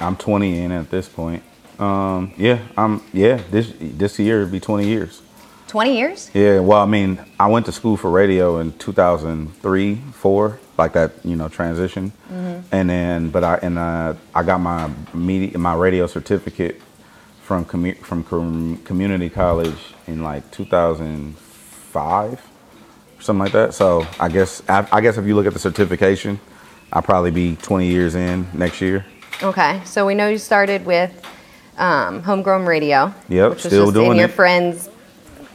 I'm 0.00 0.16
20 0.16 0.58
in 0.62 0.72
at 0.72 0.90
this 0.90 1.08
point. 1.08 1.42
Um, 1.78 2.32
yeah, 2.36 2.58
I'm 2.76 3.02
yeah. 3.12 3.40
This 3.50 3.72
this 3.78 4.18
year 4.18 4.40
it'd 4.40 4.52
be 4.52 4.60
20 4.60 4.86
years. 4.86 5.22
20 5.68 5.96
years? 5.96 6.30
Yeah, 6.34 6.58
well, 6.60 6.80
I 6.82 6.86
mean, 6.86 7.18
I 7.38 7.46
went 7.46 7.64
to 7.66 7.72
school 7.72 7.96
for 7.96 8.10
radio 8.10 8.58
in 8.58 8.72
2003, 8.78 9.96
four, 10.14 10.58
like 10.76 10.94
that, 10.94 11.12
you 11.24 11.36
know, 11.36 11.48
transition, 11.48 12.12
Mhm. 12.32 12.62
and 12.72 12.90
then, 12.90 13.30
but 13.30 13.44
I 13.44 13.54
and 13.62 13.78
uh, 13.78 14.14
I 14.34 14.42
got 14.42 14.58
my 14.60 14.90
media, 15.14 15.56
my 15.58 15.74
radio 15.74 16.06
certificate 16.08 16.80
from 17.50 17.64
commu- 17.64 17.98
from 17.98 18.22
com- 18.22 18.76
community 18.84 19.28
college 19.28 19.74
in 20.06 20.22
like 20.22 20.48
2005, 20.52 22.40
something 23.18 23.40
like 23.42 23.50
that. 23.50 23.74
So 23.74 24.06
I 24.20 24.28
guess 24.28 24.62
I, 24.68 24.86
I 24.92 25.00
guess 25.00 25.18
if 25.18 25.26
you 25.26 25.34
look 25.34 25.46
at 25.46 25.52
the 25.52 25.58
certification, 25.58 26.38
I'll 26.92 27.02
probably 27.02 27.32
be 27.32 27.56
20 27.56 27.88
years 27.88 28.14
in 28.14 28.46
next 28.54 28.80
year. 28.80 29.04
Okay, 29.42 29.80
so 29.84 30.06
we 30.06 30.14
know 30.14 30.28
you 30.28 30.38
started 30.38 30.86
with 30.86 31.10
um, 31.76 32.22
homegrown 32.22 32.66
radio. 32.66 33.12
Yep, 33.28 33.50
which 33.50 33.64
was 33.64 33.72
still 33.72 33.86
just 33.86 33.94
doing 33.94 34.12
in 34.12 34.16
your 34.18 34.26
it. 34.28 34.32
friend's 34.32 34.88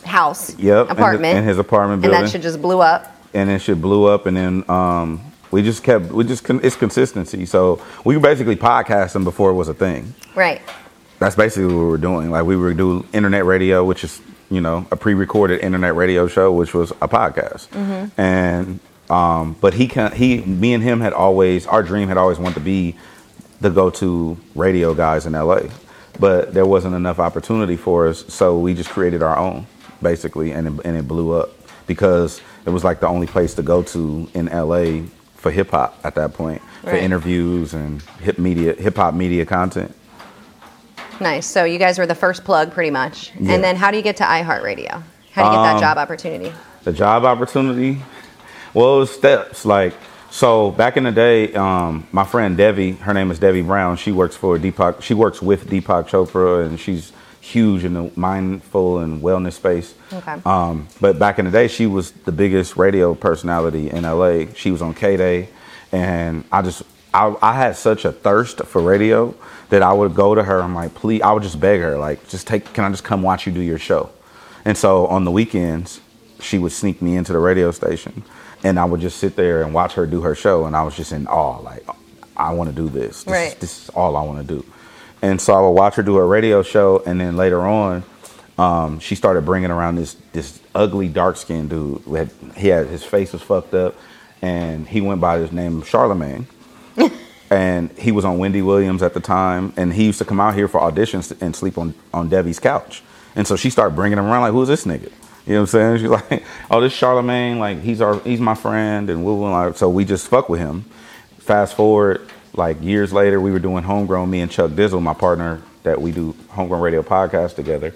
house. 0.03 0.53
Yep, 0.59 0.89
in 0.89 0.89
his- 0.89 0.91
apartment. 0.97 1.37
in 1.37 1.43
his 1.45 1.57
apartment 1.59 2.01
building, 2.01 2.17
and 2.19 2.27
that 2.27 2.31
shit 2.31 2.41
just 2.41 2.61
blew 2.61 2.81
up. 2.81 3.15
and 3.33 3.49
then 3.49 3.57
shit 3.57 3.79
blew 3.79 4.03
up 4.03 4.25
and 4.25 4.35
then 4.35 4.69
um, 4.69 5.21
we 5.49 5.61
just 5.61 5.81
kept 5.81 6.07
we 6.11 6.25
just 6.25 6.49
it's 6.49 6.75
consistency 6.75 7.45
so 7.45 7.81
we 8.03 8.17
were 8.17 8.21
basically 8.21 8.57
podcasting 8.57 9.23
before 9.23 9.49
it 9.51 9.53
was 9.53 9.69
a 9.69 9.73
thing 9.73 10.13
Right. 10.35 10.61
That's 11.19 11.35
basically 11.35 11.65
what 11.73 11.79
we 11.81 11.85
were 11.85 11.97
doing. 11.97 12.31
Like 12.31 12.45
we 12.45 12.55
would 12.57 12.77
do 12.77 13.05
internet 13.13 13.45
radio 13.45 13.83
which 13.83 14.03
is 14.03 14.21
you 14.49 14.61
know 14.61 14.85
a 14.91 14.95
pre-recorded 14.95 15.61
internet 15.61 15.95
radio 15.95 16.27
show 16.27 16.51
which 16.51 16.73
was 16.73 16.91
a 17.01 17.07
podcast. 17.07 17.67
And 18.17 18.79
um, 19.09 19.55
but 19.61 19.73
he 19.75 19.87
can 19.87 20.11
he 20.11 20.41
me 20.41 20.73
and 20.73 20.83
him 20.83 20.99
had 20.99 21.13
always 21.13 21.67
our 21.67 21.83
dream 21.83 22.07
had 22.07 22.17
always 22.17 22.39
wanted 22.39 22.55
to 22.55 22.59
be 22.61 22.95
the 23.61 23.69
go-to 23.69 24.37
radio 24.55 24.93
guys 24.93 25.25
in 25.25 25.33
la 25.33 25.59
but 26.19 26.53
there 26.53 26.65
wasn't 26.65 26.93
enough 26.93 27.19
opportunity 27.19 27.75
for 27.77 28.07
us 28.07 28.25
so 28.33 28.57
we 28.59 28.73
just 28.73 28.89
created 28.89 29.21
our 29.23 29.37
own 29.37 29.65
basically 30.01 30.51
and 30.51 30.67
it, 30.67 30.85
and 30.85 30.97
it 30.97 31.07
blew 31.07 31.31
up 31.31 31.49
because 31.87 32.41
it 32.65 32.69
was 32.69 32.83
like 32.83 32.99
the 32.99 33.07
only 33.07 33.27
place 33.27 33.53
to 33.53 33.63
go 33.63 33.81
to 33.83 34.27
in 34.33 34.47
la 34.47 35.01
for 35.35 35.51
hip-hop 35.51 35.97
at 36.03 36.15
that 36.15 36.33
point 36.33 36.61
for 36.81 36.95
interviews 36.95 37.73
and 37.73 38.01
hip 38.21 38.37
media 38.37 38.73
hip-hop 38.73 39.13
media 39.13 39.45
content 39.45 39.95
Nice. 41.21 41.45
So 41.45 41.63
you 41.63 41.79
guys 41.79 41.97
were 41.97 42.05
the 42.07 42.15
first 42.15 42.43
plug, 42.43 42.71
pretty 42.71 42.91
much. 42.91 43.31
Yeah. 43.39 43.53
And 43.53 43.63
then 43.63 43.75
how 43.75 43.91
do 43.91 43.97
you 43.97 44.03
get 44.03 44.17
to 44.17 44.23
iHeartRadio? 44.23 45.03
How 45.31 45.43
do 45.43 45.49
you 45.49 45.55
get 45.57 45.63
that 45.63 45.75
Um, 45.75 45.79
job 45.81 45.97
opportunity? 45.97 46.53
the 46.83 46.93
job 46.93 47.25
opportunity 47.25 47.97
well 48.75 48.97
it 48.97 48.99
was 48.99 49.09
steps 49.11 49.65
like 49.65 49.91
so 50.29 50.69
back 50.69 50.97
in 50.97 51.03
the 51.03 51.11
day 51.11 51.51
um, 51.55 52.05
my 52.11 52.23
friend 52.23 52.55
devi 52.55 52.91
her 52.91 53.11
name 53.11 53.31
is 53.31 53.39
devi 53.39 53.63
brown 53.63 53.97
she 53.97 54.11
works 54.11 54.35
for 54.35 54.59
deepak 54.59 55.01
she 55.01 55.15
works 55.15 55.41
with 55.41 55.65
deepak 55.67 56.07
chopra 56.07 56.63
and 56.67 56.79
she's 56.79 57.11
huge 57.41 57.83
in 57.83 57.95
the 57.95 58.11
mindful 58.15 58.99
and 58.99 59.23
wellness 59.23 59.53
space 59.53 59.95
Okay. 60.13 60.35
um, 60.45 60.87
but 61.01 61.17
back 61.17 61.39
in 61.39 61.45
the 61.45 61.51
day 61.51 61.67
she 61.67 61.87
was 61.87 62.11
the 62.11 62.31
biggest 62.31 62.77
radio 62.77 63.15
personality 63.15 63.89
in 63.89 64.03
la 64.03 64.45
she 64.53 64.69
was 64.69 64.83
on 64.83 64.93
KDAY 64.93 65.47
and 65.91 66.43
i 66.51 66.61
just 66.61 66.83
I, 67.15 67.35
I 67.41 67.53
had 67.53 67.75
such 67.75 68.05
a 68.05 68.11
thirst 68.11 68.61
for 68.65 68.81
radio 68.81 69.33
that 69.69 69.81
i 69.81 69.91
would 69.91 70.13
go 70.15 70.35
to 70.35 70.43
her 70.43 70.61
i'm 70.61 70.75
like 70.75 70.93
please 70.93 71.21
i 71.21 71.31
would 71.31 71.43
just 71.43 71.59
beg 71.59 71.79
her 71.81 71.97
like 71.97 72.27
just 72.29 72.45
take 72.47 72.71
can 72.73 72.83
i 72.85 72.89
just 72.89 73.03
come 73.03 73.21
watch 73.23 73.45
you 73.47 73.51
do 73.53 73.61
your 73.61 73.79
show 73.79 74.09
and 74.67 74.75
so 74.77 75.05
on 75.07 75.25
the 75.25 75.31
weekends, 75.31 76.01
she 76.39 76.57
would 76.57 76.71
sneak 76.71 76.99
me 76.99 77.15
into 77.15 77.31
the 77.33 77.37
radio 77.39 77.69
station, 77.69 78.23
and 78.63 78.79
I 78.79 78.85
would 78.85 78.99
just 78.99 79.17
sit 79.19 79.35
there 79.35 79.61
and 79.61 79.75
watch 79.75 79.93
her 79.93 80.07
do 80.07 80.21
her 80.21 80.33
show, 80.33 80.65
and 80.65 80.75
I 80.75 80.81
was 80.81 80.95
just 80.95 81.11
in 81.11 81.27
awe. 81.27 81.59
Like, 81.59 81.85
I 82.35 82.51
want 82.51 82.71
to 82.71 82.75
do 82.75 82.89
this. 82.89 83.23
This, 83.25 83.31
is, 83.53 83.59
this 83.59 83.83
is 83.83 83.89
all 83.89 84.15
I 84.17 84.23
want 84.23 84.39
to 84.47 84.55
do. 84.55 84.65
And 85.21 85.39
so 85.39 85.53
I 85.53 85.61
would 85.61 85.69
watch 85.79 85.93
her 85.97 86.01
do 86.03 86.15
her 86.15 86.25
radio 86.25 86.63
show, 86.63 87.03
and 87.05 87.21
then 87.21 87.37
later 87.37 87.61
on, 87.61 88.03
um, 88.57 88.97
she 88.99 89.13
started 89.13 89.45
bringing 89.45 89.69
around 89.69 89.97
this 89.97 90.15
this 90.33 90.59
ugly 90.73 91.09
dark 91.09 91.37
skinned 91.37 91.69
dude. 91.69 92.01
had- 92.07 92.31
He 92.57 92.69
had 92.69 92.87
his 92.87 93.03
face 93.03 93.33
was 93.33 93.43
fucked 93.43 93.75
up, 93.75 93.93
and 94.41 94.87
he 94.87 94.99
went 94.99 95.21
by 95.21 95.37
his 95.37 95.51
name 95.51 95.83
Charlemagne 95.83 96.47
and 97.49 97.91
he 97.91 98.11
was 98.11 98.25
on 98.25 98.37
Wendy 98.37 98.61
Williams 98.61 99.03
at 99.03 99.13
the 99.13 99.19
time, 99.19 99.73
and 99.77 99.93
he 99.93 100.05
used 100.05 100.19
to 100.19 100.25
come 100.25 100.39
out 100.39 100.55
here 100.55 100.67
for 100.67 100.79
auditions 100.79 101.35
and 101.41 101.55
sleep 101.55 101.77
on 101.77 101.93
on 102.13 102.29
Debbie's 102.29 102.59
couch. 102.59 103.03
And 103.35 103.45
so 103.45 103.55
she 103.55 103.69
started 103.69 103.95
bringing 103.95 104.17
him 104.17 104.25
around 104.25 104.41
like, 104.41 104.51
"Who's 104.51 104.67
this 104.67 104.85
nigga?" 104.85 105.11
You 105.45 105.53
know 105.53 105.61
what 105.61 105.73
I'm 105.75 105.97
saying? 105.97 105.97
She's 105.99 106.09
like, 106.09 106.43
"Oh, 106.71 106.81
this 106.81 106.93
Charlemagne, 106.93 107.59
like 107.59 107.81
he's 107.81 108.01
our 108.01 108.19
he's 108.19 108.39
my 108.39 108.55
friend," 108.55 109.09
and 109.09 109.23
we 109.23 109.31
like, 109.31 109.77
so 109.77 109.89
we 109.89 110.05
just 110.05 110.27
fuck 110.27 110.49
with 110.49 110.59
him. 110.59 110.85
Fast 111.39 111.75
forward, 111.75 112.27
like 112.53 112.81
years 112.81 113.13
later, 113.13 113.39
we 113.39 113.51
were 113.51 113.59
doing 113.59 113.83
homegrown. 113.83 114.29
Me 114.29 114.41
and 114.41 114.49
Chuck 114.49 114.71
Dizzle, 114.71 115.01
my 115.01 115.13
partner, 115.13 115.61
that 115.83 116.01
we 116.01 116.11
do 116.11 116.35
homegrown 116.49 116.81
radio 116.81 117.03
podcast 117.03 117.55
together. 117.55 117.93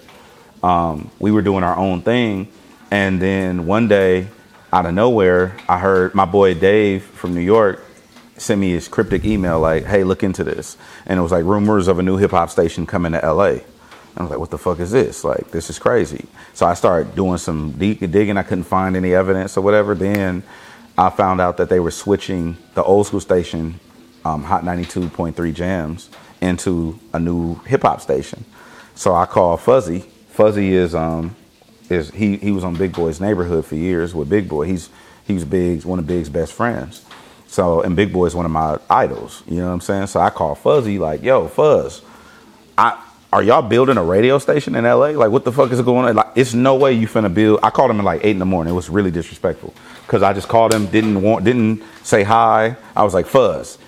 Um, 0.62 1.10
we 1.18 1.32
were 1.32 1.42
doing 1.42 1.64
our 1.64 1.76
own 1.76 2.02
thing, 2.02 2.48
and 2.90 3.20
then 3.20 3.66
one 3.66 3.88
day, 3.88 4.28
out 4.72 4.86
of 4.86 4.94
nowhere, 4.94 5.56
I 5.68 5.78
heard 5.78 6.14
my 6.14 6.26
boy 6.26 6.54
Dave 6.54 7.02
from 7.02 7.34
New 7.34 7.40
York 7.40 7.82
sent 8.40 8.60
me 8.60 8.70
his 8.70 8.88
cryptic 8.88 9.24
email 9.24 9.60
like, 9.60 9.84
"Hey, 9.84 10.04
look 10.04 10.22
into 10.22 10.42
this," 10.42 10.76
and 11.06 11.18
it 11.18 11.22
was 11.22 11.32
like 11.32 11.44
rumors 11.44 11.88
of 11.88 11.98
a 11.98 12.02
new 12.02 12.16
hip 12.16 12.30
hop 12.30 12.50
station 12.50 12.86
coming 12.86 13.12
to 13.12 13.24
L.A. 13.24 13.62
I 14.16 14.22
was 14.22 14.30
like, 14.30 14.40
"What 14.40 14.50
the 14.50 14.58
fuck 14.58 14.80
is 14.80 14.90
this? 14.90 15.24
Like, 15.24 15.50
this 15.50 15.70
is 15.70 15.78
crazy." 15.78 16.26
So 16.54 16.66
I 16.66 16.74
started 16.74 17.14
doing 17.14 17.38
some 17.38 17.72
digging. 17.72 18.36
I 18.36 18.42
couldn't 18.42 18.64
find 18.64 18.96
any 18.96 19.14
evidence 19.14 19.56
or 19.56 19.60
whatever. 19.60 19.94
Then 19.94 20.42
I 20.96 21.10
found 21.10 21.40
out 21.40 21.58
that 21.58 21.68
they 21.68 21.80
were 21.80 21.90
switching 21.90 22.56
the 22.74 22.82
old 22.82 23.06
school 23.06 23.20
station, 23.20 23.78
um, 24.24 24.44
Hot 24.44 24.64
92.3 24.64 25.52
Jams, 25.52 26.10
into 26.40 26.98
a 27.12 27.20
new 27.20 27.56
hip 27.66 27.82
hop 27.82 28.00
station. 28.00 28.44
So 28.94 29.14
I 29.14 29.26
called 29.26 29.60
Fuzzy. 29.60 30.00
Fuzzy 30.30 30.72
is 30.72 30.94
um 30.94 31.36
is 31.88 32.10
he 32.10 32.36
he 32.36 32.52
was 32.52 32.64
on 32.64 32.74
Big 32.74 32.92
Boy's 32.92 33.20
neighborhood 33.20 33.64
for 33.66 33.76
years 33.76 34.14
with 34.14 34.28
Big 34.28 34.48
Boy. 34.48 34.66
He's 34.66 34.88
he's 35.26 35.44
Big's 35.44 35.84
one 35.84 35.98
of 35.98 36.06
Big's 36.06 36.28
best 36.28 36.52
friends. 36.52 37.04
So 37.50 37.80
and 37.80 37.96
Big 37.96 38.12
Boy 38.12 38.26
is 38.26 38.34
one 38.34 38.46
of 38.46 38.52
my 38.52 38.78
idols. 38.88 39.42
You 39.48 39.56
know 39.56 39.66
what 39.66 39.72
I'm 39.72 39.80
saying? 39.80 40.06
So 40.06 40.20
I 40.20 40.30
called 40.30 40.58
Fuzzy 40.58 41.00
like, 41.00 41.22
yo, 41.22 41.48
Fuzz, 41.48 42.00
I 42.78 42.96
are 43.32 43.42
y'all 43.42 43.62
building 43.62 43.96
a 43.96 44.04
radio 44.04 44.38
station 44.38 44.76
in 44.76 44.84
LA? 44.84 45.10
Like, 45.10 45.30
what 45.30 45.44
the 45.44 45.50
fuck 45.52 45.70
is 45.72 45.80
going 45.82 46.06
on? 46.06 46.14
Like, 46.14 46.30
it's 46.36 46.54
no 46.54 46.76
way 46.76 46.92
you 46.92 47.08
finna 47.08 47.32
build. 47.32 47.60
I 47.62 47.70
called 47.70 47.90
him 47.90 47.98
at 47.98 48.04
like 48.04 48.24
eight 48.24 48.30
in 48.30 48.38
the 48.38 48.46
morning. 48.46 48.72
It 48.72 48.76
was 48.76 48.88
really 48.88 49.10
disrespectful 49.10 49.74
because 50.06 50.22
I 50.22 50.32
just 50.32 50.46
called 50.46 50.72
him, 50.72 50.86
didn't 50.86 51.20
want, 51.22 51.44
didn't 51.44 51.82
say 52.04 52.22
hi. 52.22 52.76
I 52.94 53.02
was 53.02 53.14
like, 53.14 53.26
Fuzz, 53.26 53.78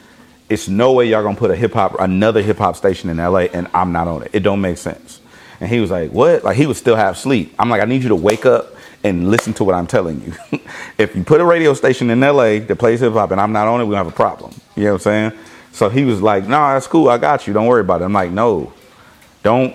it's 0.48 0.68
no 0.68 0.92
way 0.92 1.06
y'all 1.06 1.22
gonna 1.22 1.36
put 1.36 1.52
a 1.52 1.56
hip 1.56 1.72
hop, 1.72 2.00
another 2.00 2.42
hip 2.42 2.58
hop 2.58 2.74
station 2.74 3.10
in 3.10 3.18
LA, 3.18 3.46
and 3.52 3.68
I'm 3.72 3.92
not 3.92 4.08
on 4.08 4.24
it. 4.24 4.30
It 4.32 4.40
don't 4.40 4.60
make 4.60 4.76
sense. 4.76 5.20
And 5.60 5.70
he 5.70 5.78
was 5.78 5.92
like, 5.92 6.10
what? 6.10 6.42
Like 6.42 6.56
he 6.56 6.66
would 6.66 6.76
still 6.76 6.96
have 6.96 7.16
sleep. 7.16 7.54
I'm 7.60 7.68
like, 7.68 7.80
I 7.80 7.84
need 7.84 8.02
you 8.02 8.08
to 8.08 8.16
wake 8.16 8.44
up 8.44 8.74
and 9.04 9.30
listen 9.30 9.52
to 9.54 9.64
what 9.64 9.74
I'm 9.74 9.86
telling 9.86 10.22
you. 10.22 10.60
if 10.98 11.16
you 11.16 11.24
put 11.24 11.40
a 11.40 11.44
radio 11.44 11.74
station 11.74 12.10
in 12.10 12.20
LA 12.20 12.58
that 12.60 12.76
plays 12.78 13.00
hip 13.00 13.12
hop 13.12 13.30
and 13.30 13.40
I'm 13.40 13.52
not 13.52 13.66
on 13.68 13.80
it, 13.80 13.84
we 13.84 13.94
have 13.94 14.06
a 14.06 14.12
problem. 14.12 14.54
You 14.76 14.84
know 14.84 14.92
what 14.92 15.06
I'm 15.06 15.32
saying? 15.32 15.32
So 15.72 15.88
he 15.88 16.04
was 16.04 16.20
like, 16.20 16.44
no, 16.44 16.50
nah, 16.50 16.74
that's 16.74 16.86
cool. 16.86 17.08
I 17.08 17.18
got 17.18 17.46
you. 17.46 17.52
Don't 17.52 17.66
worry 17.66 17.80
about 17.80 18.02
it. 18.02 18.04
I'm 18.04 18.12
like, 18.12 18.30
no, 18.30 18.72
don't 19.42 19.74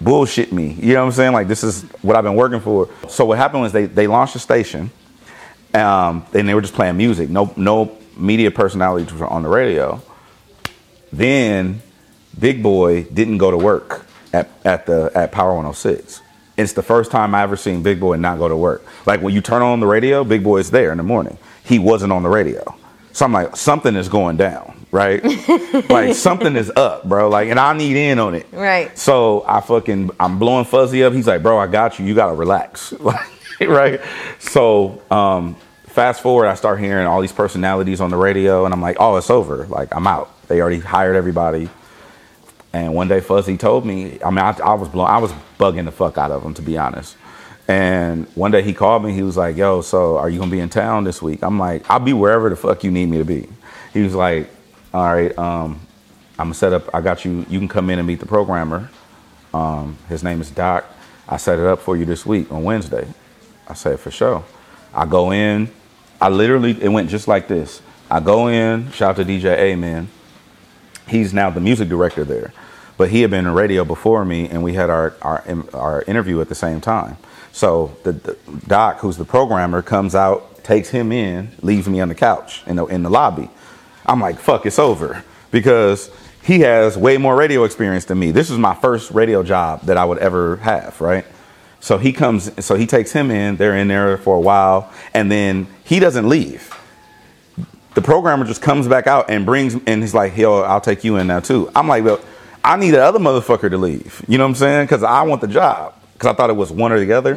bullshit 0.00 0.52
me. 0.52 0.72
You 0.72 0.94
know 0.94 1.00
what 1.00 1.06
I'm 1.06 1.12
saying? 1.12 1.32
Like 1.32 1.48
this 1.48 1.64
is 1.64 1.82
what 2.02 2.16
I've 2.16 2.24
been 2.24 2.36
working 2.36 2.60
for. 2.60 2.88
So 3.08 3.24
what 3.24 3.38
happened 3.38 3.62
was 3.62 3.72
they, 3.72 3.86
they 3.86 4.06
launched 4.06 4.36
a 4.36 4.38
station 4.38 4.90
um, 5.72 6.24
and 6.34 6.48
they 6.48 6.54
were 6.54 6.60
just 6.60 6.74
playing 6.74 6.96
music. 6.96 7.30
No 7.30 7.52
no 7.56 7.96
media 8.16 8.50
personalities 8.50 9.12
were 9.12 9.26
on 9.26 9.42
the 9.42 9.48
radio. 9.48 10.00
Then 11.12 11.82
Big 12.38 12.62
Boy 12.62 13.04
didn't 13.04 13.38
go 13.38 13.50
to 13.50 13.56
work 13.56 14.06
at, 14.32 14.50
at 14.64 14.86
the 14.86 15.10
at 15.14 15.32
Power 15.32 15.54
106. 15.54 16.20
It's 16.56 16.72
the 16.72 16.82
first 16.82 17.10
time 17.10 17.34
I 17.34 17.42
ever 17.42 17.56
seen 17.56 17.82
Big 17.82 17.98
Boy 17.98 18.16
not 18.16 18.38
go 18.38 18.48
to 18.48 18.56
work. 18.56 18.84
Like 19.06 19.20
when 19.20 19.34
you 19.34 19.40
turn 19.40 19.62
on 19.62 19.80
the 19.80 19.86
radio, 19.86 20.22
Big 20.24 20.44
Boy 20.44 20.58
is 20.58 20.70
there 20.70 20.92
in 20.92 20.98
the 20.98 21.04
morning. 21.04 21.36
He 21.64 21.78
wasn't 21.78 22.12
on 22.12 22.22
the 22.22 22.28
radio. 22.28 22.76
So 23.12 23.24
I'm 23.24 23.32
like, 23.32 23.56
something 23.56 23.94
is 23.94 24.08
going 24.08 24.36
down, 24.36 24.86
right? 24.90 25.22
like 25.88 26.14
something 26.14 26.56
is 26.56 26.70
up, 26.74 27.08
bro. 27.08 27.28
Like, 27.28 27.48
and 27.48 27.58
I 27.60 27.72
need 27.72 27.96
in 27.96 28.18
on 28.18 28.34
it. 28.34 28.46
Right. 28.52 28.96
So 28.98 29.44
I 29.46 29.60
fucking 29.60 30.10
I'm 30.18 30.38
blowing 30.38 30.64
Fuzzy 30.64 31.04
up. 31.04 31.12
He's 31.12 31.26
like, 31.26 31.42
bro, 31.42 31.58
I 31.58 31.66
got 31.66 31.98
you. 31.98 32.06
You 32.06 32.14
gotta 32.14 32.34
relax. 32.34 32.92
right? 33.60 34.00
So 34.38 35.02
um 35.10 35.56
fast 35.86 36.22
forward, 36.22 36.46
I 36.46 36.54
start 36.54 36.80
hearing 36.80 37.06
all 37.06 37.20
these 37.20 37.32
personalities 37.32 38.00
on 38.00 38.10
the 38.10 38.16
radio, 38.16 38.64
and 38.64 38.74
I'm 38.74 38.80
like, 38.82 38.96
oh, 38.98 39.16
it's 39.16 39.30
over. 39.30 39.66
Like 39.66 39.94
I'm 39.94 40.06
out. 40.06 40.30
They 40.48 40.60
already 40.60 40.80
hired 40.80 41.16
everybody. 41.16 41.68
And 42.74 42.92
one 42.92 43.06
day 43.06 43.20
Fuzzy 43.20 43.56
told 43.56 43.86
me, 43.86 44.18
I 44.20 44.30
mean, 44.30 44.40
I, 44.40 44.50
I 44.64 44.74
was 44.74 44.88
blown, 44.88 45.06
I 45.06 45.18
was 45.18 45.32
bugging 45.60 45.84
the 45.84 45.92
fuck 45.92 46.18
out 46.18 46.32
of 46.32 46.42
him, 46.42 46.54
to 46.54 46.62
be 46.62 46.76
honest. 46.76 47.16
And 47.68 48.26
one 48.34 48.50
day 48.50 48.62
he 48.62 48.74
called 48.74 49.04
me, 49.04 49.12
he 49.12 49.22
was 49.22 49.36
like, 49.36 49.56
yo, 49.56 49.80
so 49.80 50.18
are 50.18 50.28
you 50.28 50.40
gonna 50.40 50.50
be 50.50 50.58
in 50.58 50.70
town 50.70 51.04
this 51.04 51.22
week? 51.22 51.44
I'm 51.44 51.56
like, 51.56 51.88
I'll 51.88 52.00
be 52.00 52.12
wherever 52.12 52.50
the 52.50 52.56
fuck 52.56 52.82
you 52.82 52.90
need 52.90 53.06
me 53.06 53.18
to 53.18 53.24
be. 53.24 53.48
He 53.92 54.02
was 54.02 54.16
like, 54.16 54.50
all 54.92 55.04
right, 55.04 55.38
um, 55.38 55.80
I'm 56.36 56.46
gonna 56.46 56.54
set 56.54 56.72
up, 56.72 56.92
I 56.92 57.00
got 57.00 57.24
you, 57.24 57.46
you 57.48 57.60
can 57.60 57.68
come 57.68 57.90
in 57.90 58.00
and 58.00 58.08
meet 58.08 58.18
the 58.18 58.26
programmer. 58.26 58.90
Um, 59.54 59.96
his 60.08 60.24
name 60.24 60.40
is 60.40 60.50
Doc. 60.50 60.84
I 61.28 61.36
set 61.36 61.60
it 61.60 61.66
up 61.66 61.78
for 61.78 61.96
you 61.96 62.04
this 62.04 62.26
week 62.26 62.50
on 62.50 62.64
Wednesday. 62.64 63.06
I 63.68 63.74
said, 63.74 64.00
for 64.00 64.10
sure. 64.10 64.44
I 64.92 65.06
go 65.06 65.30
in, 65.30 65.70
I 66.20 66.28
literally, 66.28 66.76
it 66.82 66.88
went 66.88 67.08
just 67.08 67.28
like 67.28 67.46
this. 67.46 67.82
I 68.10 68.18
go 68.18 68.48
in, 68.48 68.90
shout 68.90 69.10
out 69.10 69.16
to 69.16 69.24
DJ 69.24 69.56
Amen. 69.56 70.08
He's 71.06 71.32
now 71.32 71.50
the 71.50 71.60
music 71.60 71.88
director 71.88 72.24
there, 72.24 72.52
but 72.96 73.10
he 73.10 73.22
had 73.22 73.30
been 73.30 73.46
in 73.46 73.52
radio 73.54 73.84
before 73.84 74.24
me, 74.24 74.48
and 74.48 74.62
we 74.62 74.74
had 74.74 74.90
our 74.90 75.14
our, 75.22 75.42
our 75.72 76.02
interview 76.02 76.40
at 76.40 76.48
the 76.48 76.54
same 76.54 76.80
time. 76.80 77.16
So 77.52 77.96
the, 78.02 78.12
the 78.12 78.36
Doc, 78.66 78.98
who's 78.98 79.16
the 79.16 79.24
programmer, 79.24 79.80
comes 79.80 80.14
out, 80.14 80.64
takes 80.64 80.88
him 80.88 81.12
in, 81.12 81.50
leaves 81.62 81.88
me 81.88 82.00
on 82.00 82.08
the 82.08 82.14
couch 82.14 82.62
in 82.66 82.76
the 82.76 82.86
in 82.86 83.02
the 83.02 83.10
lobby. 83.10 83.48
I'm 84.06 84.20
like, 84.20 84.38
fuck, 84.38 84.66
it's 84.66 84.78
over 84.78 85.24
because 85.50 86.10
he 86.42 86.60
has 86.60 86.96
way 86.96 87.16
more 87.16 87.36
radio 87.36 87.64
experience 87.64 88.04
than 88.04 88.18
me. 88.18 88.30
This 88.30 88.50
is 88.50 88.58
my 88.58 88.74
first 88.74 89.10
radio 89.12 89.42
job 89.42 89.82
that 89.82 89.96
I 89.96 90.04
would 90.04 90.18
ever 90.18 90.56
have, 90.56 91.00
right? 91.00 91.24
So 91.80 91.96
he 91.96 92.12
comes, 92.12 92.64
so 92.64 92.74
he 92.74 92.86
takes 92.86 93.12
him 93.12 93.30
in. 93.30 93.56
They're 93.56 93.76
in 93.76 93.88
there 93.88 94.16
for 94.18 94.36
a 94.36 94.40
while, 94.40 94.92
and 95.12 95.30
then 95.30 95.66
he 95.84 96.00
doesn't 96.00 96.28
leave. 96.28 96.70
The 97.94 98.02
programmer 98.02 98.44
just 98.44 98.60
comes 98.60 98.88
back 98.88 99.06
out 99.06 99.30
and 99.30 99.46
brings, 99.46 99.74
and 99.86 100.02
he's 100.02 100.14
like, 100.14 100.36
"Yo, 100.36 100.60
I'll 100.60 100.80
take 100.80 101.04
you 101.04 101.16
in 101.16 101.26
now 101.26 101.40
too." 101.40 101.70
I'm 101.74 101.86
like, 101.86 102.04
"Well, 102.04 102.20
I 102.64 102.76
need 102.76 102.90
the 102.92 103.04
other 103.04 103.18
motherfucker 103.18 103.70
to 103.70 103.78
leave." 103.78 104.24
You 104.26 104.38
know 104.38 104.44
what 104.44 104.50
I'm 104.50 104.54
saying? 104.56 104.84
Because 104.86 105.02
I 105.02 105.22
want 105.22 105.40
the 105.42 105.46
job. 105.48 105.94
Because 106.14 106.28
I 106.30 106.32
thought 106.34 106.48
it 106.50 106.56
was 106.56 106.72
one 106.72 106.92
or 106.92 106.98
the 106.98 107.12
other. 107.12 107.34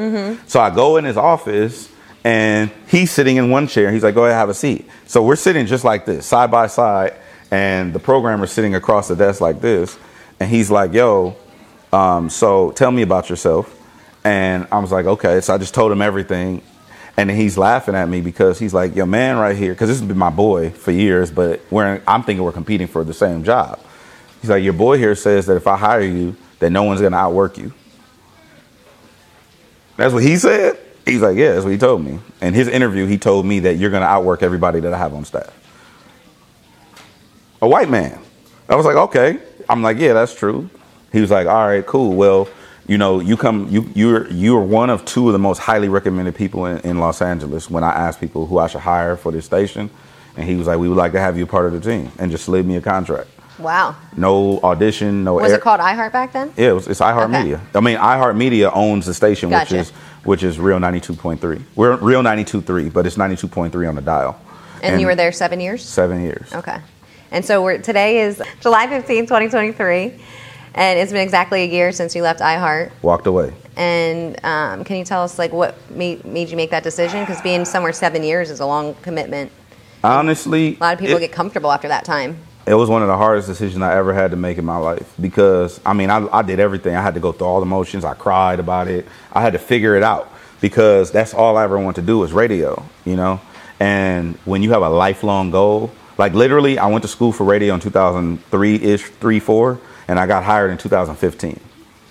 So 0.47 0.59
I 0.59 0.69
go 0.69 0.97
in 0.97 1.05
his 1.05 1.17
office, 1.17 1.89
and 2.23 2.71
he's 2.87 3.11
sitting 3.11 3.37
in 3.37 3.49
one 3.49 3.67
chair. 3.67 3.91
He's 3.91 4.03
like, 4.03 4.15
"Go 4.15 4.25
ahead, 4.25 4.37
have 4.37 4.49
a 4.49 4.53
seat." 4.53 4.87
So 5.05 5.21
we're 5.23 5.35
sitting 5.35 5.65
just 5.65 5.83
like 5.83 6.05
this, 6.05 6.25
side 6.25 6.49
by 6.51 6.67
side, 6.67 7.13
and 7.51 7.93
the 7.93 7.99
programmer's 7.99 8.51
sitting 8.51 8.75
across 8.75 9.07
the 9.07 9.15
desk 9.15 9.41
like 9.41 9.61
this, 9.61 9.97
and 10.39 10.49
he's 10.49 10.69
like, 10.69 10.93
"Yo, 10.93 11.35
um, 11.91 12.29
so 12.29 12.71
tell 12.71 12.91
me 12.91 13.01
about 13.01 13.29
yourself." 13.29 13.73
And 14.23 14.67
I 14.71 14.79
was 14.79 14.91
like, 14.91 15.05
"Okay." 15.05 15.41
So 15.41 15.53
I 15.53 15.57
just 15.57 15.73
told 15.73 15.91
him 15.91 16.01
everything, 16.01 16.61
and 17.15 17.31
he's 17.31 17.57
laughing 17.57 17.95
at 17.95 18.07
me 18.07 18.21
because 18.21 18.59
he's 18.59 18.73
like, 18.73 18.95
yo, 18.95 19.05
man 19.05 19.37
right 19.37 19.55
here," 19.55 19.73
because 19.73 19.89
this 19.89 19.99
has 19.99 20.07
been 20.07 20.17
my 20.17 20.29
boy 20.29 20.69
for 20.69 20.91
years, 20.91 21.31
but 21.31 21.61
we're 21.71 22.01
I'm 22.07 22.23
thinking 22.23 22.43
we're 22.43 22.51
competing 22.51 22.87
for 22.87 23.03
the 23.03 23.13
same 23.13 23.43
job. 23.43 23.79
He's 24.41 24.50
like, 24.50 24.63
"Your 24.63 24.73
boy 24.73 24.97
here 24.97 25.15
says 25.15 25.45
that 25.47 25.58
if 25.58 25.67
I 25.67 25.78
hire 25.78 26.02
you, 26.02 26.36
that 26.60 26.69
no 26.69 26.84
one's 26.84 27.02
gonna 27.02 27.17
outwork 27.17 27.58
you." 27.58 27.73
That's 29.97 30.13
what 30.13 30.23
he 30.23 30.38
said. 30.38 30.78
He's 31.06 31.21
like, 31.21 31.38
yeah, 31.38 31.54
that's 31.54 31.63
what 31.63 31.71
he 31.71 31.78
told 31.78 32.04
me. 32.04 32.19
In 32.41 32.54
his 32.54 32.67
interview, 32.67 33.06
he 33.06 33.17
told 33.17 33.45
me 33.45 33.60
that 33.62 33.76
you're 33.76 33.89
gonna 33.89 34.06
outwork 34.06 34.43
everybody 34.43 34.80
that 34.82 34.93
I 34.93 34.97
have 34.97 35.13
on 35.13 35.26
staff. 35.26 35.54
A 37.62 37.67
white 37.67 37.89
man. 37.89 38.19
I 38.69 38.76
was 38.76 38.86
like, 38.86 38.95
okay. 38.95 39.39
I'm 39.69 39.82
like, 39.82 39.97
yeah, 39.97 40.13
that's 40.13 40.36
true. 40.36 40.69
He 41.12 41.21
was 41.21 41.32
like, 41.32 41.47
all 41.47 41.67
right, 41.67 41.86
cool. 41.86 42.13
Well, 42.13 42.47
you 42.88 42.97
know, 42.97 43.19
you 43.19 43.38
come, 43.38 43.67
you 43.69 43.89
you're 43.95 44.30
you're 44.32 44.62
one 44.62 44.89
of 44.89 45.04
two 45.06 45.28
of 45.28 45.34
the 45.34 45.39
most 45.39 45.60
highly 45.60 45.89
recommended 45.89 46.36
people 46.36 46.65
in, 46.65 46.80
in 46.82 47.00
Los 47.00 47.21
Angeles. 47.21 47.69
When 47.69 47.84
I 47.84 47.91
asked 47.91 48.19
people 48.19 48.45
who 48.45 48.60
I 48.60 48.67
should 48.67 48.82
hire 48.82 49.17
for 49.17 49.32
this 49.32 49.45
station, 49.45 49.89
and 50.36 50.47
he 50.47 50.56
was 50.56 50.67
like, 50.67 50.78
we 50.78 50.88
would 50.88 50.97
like 50.97 51.13
to 51.13 51.19
have 51.19 51.38
you 51.38 51.45
part 51.45 51.65
of 51.65 51.71
the 51.71 51.80
team, 51.80 52.12
and 52.19 52.30
just 52.30 52.45
slid 52.45 52.65
me 52.65 52.76
a 52.76 52.82
contract. 52.82 53.30
Wow. 53.59 53.95
No 54.15 54.59
audition, 54.61 55.23
no. 55.23 55.35
Was 55.35 55.51
air- 55.51 55.57
it 55.57 55.61
called 55.61 55.79
iHeart 55.79 56.11
back 56.11 56.33
then? 56.33 56.53
yeah, 56.57 56.69
it 56.69 56.73
was, 56.73 56.87
it's 56.87 56.99
iHeartMedia. 56.99 57.53
Okay. 57.55 57.61
I 57.75 57.79
mean, 57.79 57.97
iHeartMedia 57.97 58.71
owns 58.73 59.05
the 59.05 59.13
station, 59.13 59.49
Gotcha. 59.49 59.73
which 59.75 59.81
is 59.81 59.89
which 60.23 60.43
is 60.43 60.59
Real 60.59 60.77
92.3. 60.77 61.61
We're 61.75 61.95
Real 61.97 62.21
92.3, 62.21 62.91
but 62.91 63.05
it's 63.07 63.15
92.3 63.15 63.87
on 63.87 63.95
the 63.95 64.01
dial. 64.01 64.39
And, 64.83 64.99
you 64.99 65.07
were 65.07 65.15
there 65.15 65.31
seven 65.31 65.59
years? 65.59 65.83
seven 65.83 66.21
years. 66.21 66.53
Okay. 66.53 66.77
And 67.31 67.43
so 67.43 67.63
we're, 67.63 67.77
today 67.77 68.19
is 68.21 68.41
July 68.59 68.87
15, 68.87 69.23
2023. 69.23 70.19
And 70.75 70.99
it's 70.99 71.11
been 71.11 71.21
exactly 71.21 71.63
a 71.63 71.65
year 71.65 71.91
since 71.91 72.15
you 72.15 72.21
left 72.21 72.39
iHeart. 72.41 72.91
Walked 73.01 73.25
away. 73.25 73.53
And 73.77 74.37
um, 74.45 74.83
can 74.83 74.97
you 74.97 75.05
tell 75.05 75.23
us 75.23 75.39
like 75.39 75.51
what 75.51 75.75
made, 75.89 76.23
made 76.25 76.49
you 76.49 76.57
make 76.57 76.71
that 76.71 76.83
decision? 76.83 77.21
Because 77.21 77.41
being 77.41 77.65
somewhere 77.65 77.93
seven 77.93 78.21
years 78.21 78.49
is 78.49 78.59
a 78.59 78.65
long 78.65 78.95
commitment. 78.95 79.51
Honestly, 80.03 80.75
A 80.75 80.79
lot 80.79 80.93
of 80.93 80.99
people 80.99 81.17
it, 81.17 81.21
get 81.21 81.31
comfortable 81.31 81.71
after 81.71 81.87
that 81.87 82.05
time. 82.05 82.37
It 82.67 82.73
was 82.73 82.89
one 82.89 83.01
of 83.01 83.08
the 83.08 83.15
hardest 83.15 83.47
decisions 83.47 83.82
I 83.82 83.95
ever 83.95 84.13
had 84.13 84.32
to 84.32 84.38
make 84.38 84.58
in 84.58 84.65
my 84.65 84.77
life 84.77 85.13
because 85.21 85.80
I 85.86 85.93
mean, 85.93 86.10
I, 86.10 86.27
I 86.32 86.41
did 86.41 86.60
everything. 86.60 86.95
I 86.95 87.01
had 87.01 87.13
to 87.13 87.19
go 87.21 87.32
through 87.32 87.47
all 87.47 87.60
the 87.62 87.65
motions. 87.65 88.03
I 88.03 88.13
cried 88.13 88.60
about 88.60 88.89
it. 88.89 89.08
I 89.32 89.41
had 89.41 89.53
to 89.53 89.60
figure 89.60 89.95
it 89.95 90.03
out 90.03 90.32
because 90.60 91.12
that's 91.12 91.34
all 91.34 91.56
I 91.56 91.63
ever 91.63 91.80
wanted 91.80 92.01
to 92.01 92.08
do 92.08 92.23
is 92.23 92.34
radio, 92.34 92.84
you 93.06 93.15
know. 93.15 93.39
And 93.80 94.36
when 94.43 94.63
you 94.63 94.71
have 94.71 94.82
a 94.82 94.89
lifelong 94.89 95.49
goal, 95.49 95.91
like 96.17 96.34
literally, 96.34 96.77
I 96.77 96.88
went 96.88 97.03
to 97.03 97.08
school 97.08 97.32
for 97.32 97.45
radio 97.45 97.73
in 97.73 97.80
2003 97.80 98.75
ish, 98.75 99.03
three, 99.03 99.39
four, 99.39 99.80
and 100.08 100.19
I 100.19 100.25
got 100.25 100.43
hired 100.43 100.71
in 100.71 100.77
2015. 100.77 101.60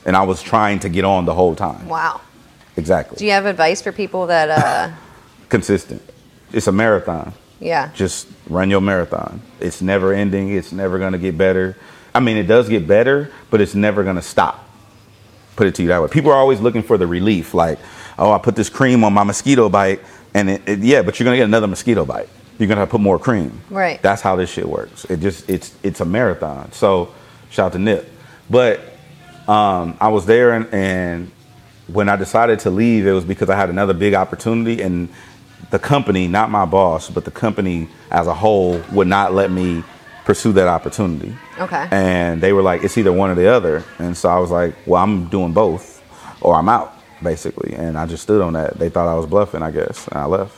And 0.07 0.17
I 0.17 0.23
was 0.23 0.41
trying 0.41 0.79
to 0.81 0.89
get 0.89 1.05
on 1.05 1.25
the 1.27 1.35
whole 1.35 1.57
time. 1.57 1.89
Wow. 1.89 2.21
Exactly. 2.77 3.17
Do 3.19 3.25
you 3.25 3.33
have 3.33 3.47
advice 3.47 3.83
for 3.83 3.91
people 3.91 4.27
that, 4.29 4.51
uh, 4.51 4.95
Consistent. 5.49 6.03
It's 6.53 6.67
a 6.67 6.73
marathon. 6.73 7.33
Yeah. 7.61 7.91
just 7.95 8.29
run 8.49 8.71
your 8.71 8.81
marathon. 8.81 9.41
It's 9.61 9.81
never 9.83 10.13
ending. 10.13 10.51
It's 10.51 10.73
never 10.73 10.99
going 10.99 11.13
to 11.13 11.19
get 11.19 11.37
better. 11.39 11.77
I 12.15 12.21
mean, 12.21 12.37
it 12.37 12.45
does 12.45 12.69
get 12.69 12.87
better, 12.87 13.31
but 13.51 13.61
it's 13.61 13.75
never 13.75 14.03
going 14.05 14.17
to 14.17 14.23
stop. 14.23 14.65
Put 15.57 15.67
it 15.67 15.75
to 15.77 15.83
you 15.83 15.89
that 15.89 16.03
way. 16.03 16.09
People 16.09 16.31
are 16.31 16.37
always 16.39 16.61
looking 16.61 16.83
for 16.83 16.99
the 16.99 17.07
relief, 17.07 17.55
like, 17.55 17.79
oh, 18.19 18.33
I 18.33 18.39
put 18.39 18.57
this 18.57 18.69
cream 18.69 19.05
on 19.05 19.13
my 19.13 19.25
mosquito 19.25 19.69
bite, 19.69 20.01
and 20.35 20.51
it, 20.51 20.63
it- 20.69 20.79
yeah, 20.81 21.03
but 21.03 21.19
you're 21.19 21.25
going 21.25 21.35
to 21.35 21.39
get 21.39 21.45
another 21.45 21.67
mosquito 21.67 22.05
bite. 22.05 22.29
You're 22.59 22.69
going 22.69 22.77
to 22.77 22.81
have 22.81 22.89
to 22.89 22.93
put 22.93 23.01
more 23.03 23.19
cream. 23.19 23.61
Right. 23.69 24.01
That's 24.01 24.23
how 24.23 24.37
this 24.37 24.49
shit 24.51 24.67
works. 24.67 25.05
It 25.07 25.21
just 25.21 25.49
it's 25.51 25.75
it's 25.83 26.01
a 26.01 26.07
marathon. 26.07 26.73
So 26.73 27.13
shout 27.51 27.67
out 27.67 27.73
to 27.73 27.79
Nip, 27.79 28.11
but 28.49 28.81
um, 29.47 29.97
I 30.01 30.09
was 30.09 30.25
there 30.25 30.53
and, 30.55 30.67
and 30.73 31.31
when 31.89 32.09
I 32.09 32.17
decided 32.17 32.61
to 32.61 32.71
leave, 32.71 33.07
it 33.07 33.13
was 33.13 33.25
because 33.25 33.51
I 33.51 33.57
had 33.57 33.69
another 33.71 33.93
big 33.93 34.15
opportunity, 34.15 34.81
and 34.83 35.11
the 35.71 35.79
company, 35.79 36.29
not 36.29 36.51
my 36.51 36.65
boss, 36.65 37.11
but 37.11 37.25
the 37.25 37.31
company 37.31 37.89
as 38.11 38.27
a 38.27 38.35
whole, 38.35 38.81
would 38.93 39.09
not 39.09 39.35
let 39.35 39.51
me 39.51 39.83
pursue 40.25 40.53
that 40.53 40.69
opportunity. 40.69 41.35
Okay. 41.59 41.89
And 41.91 42.41
they 42.41 42.53
were 42.53 42.63
like, 42.63 42.83
it's 42.85 42.97
either 42.99 43.13
one 43.13 43.31
or 43.31 43.35
the 43.35 43.49
other. 43.49 43.85
And 43.99 44.17
so 44.17 44.29
I 44.29 44.39
was 44.39 44.51
like, 44.51 44.75
well, 44.87 45.03
I'm 45.03 45.29
doing 45.29 45.53
both, 45.53 46.03
or 46.41 46.55
I'm 46.55 46.69
out, 46.69 46.95
basically. 47.23 47.75
And 47.75 47.97
I 47.99 48.07
just 48.07 48.23
stood 48.25 48.43
on 48.43 48.53
that. 48.55 48.79
They 48.79 48.89
thought 48.89 49.09
I 49.09 49.15
was 49.15 49.27
bluffing, 49.27 49.63
I 49.63 49.71
guess, 49.71 50.07
and 50.09 50.19
I 50.19 50.25
left. 50.27 50.57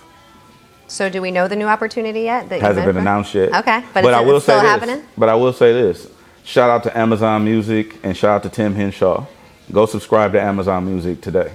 So 0.88 1.10
do 1.10 1.20
we 1.20 1.30
know 1.30 1.48
the 1.48 1.56
new 1.56 1.66
opportunity 1.66 2.22
yet? 2.22 2.48
That 2.48 2.62
Hasn't 2.62 2.86
been 2.86 2.94
for? 2.94 3.00
announced 3.00 3.34
yet. 3.34 3.54
Okay. 3.54 3.84
But, 3.92 4.06
I 4.14 4.20
will 4.22 4.40
still 4.40 4.56
say 4.56 4.62
this. 4.62 4.70
happening? 4.70 5.02
But 5.18 5.28
I 5.28 5.34
will 5.34 5.52
say 5.52 5.72
this. 5.72 6.08
Shout 6.44 6.70
out 6.70 6.82
to 6.84 6.96
Amazon 6.96 7.44
Music 7.44 7.98
and 8.02 8.16
shout 8.16 8.36
out 8.36 8.42
to 8.44 8.48
Tim 8.48 8.74
Hinshaw. 8.74 9.26
Go 9.70 9.84
subscribe 9.84 10.32
to 10.32 10.40
Amazon 10.40 10.86
Music 10.86 11.20
today. 11.20 11.52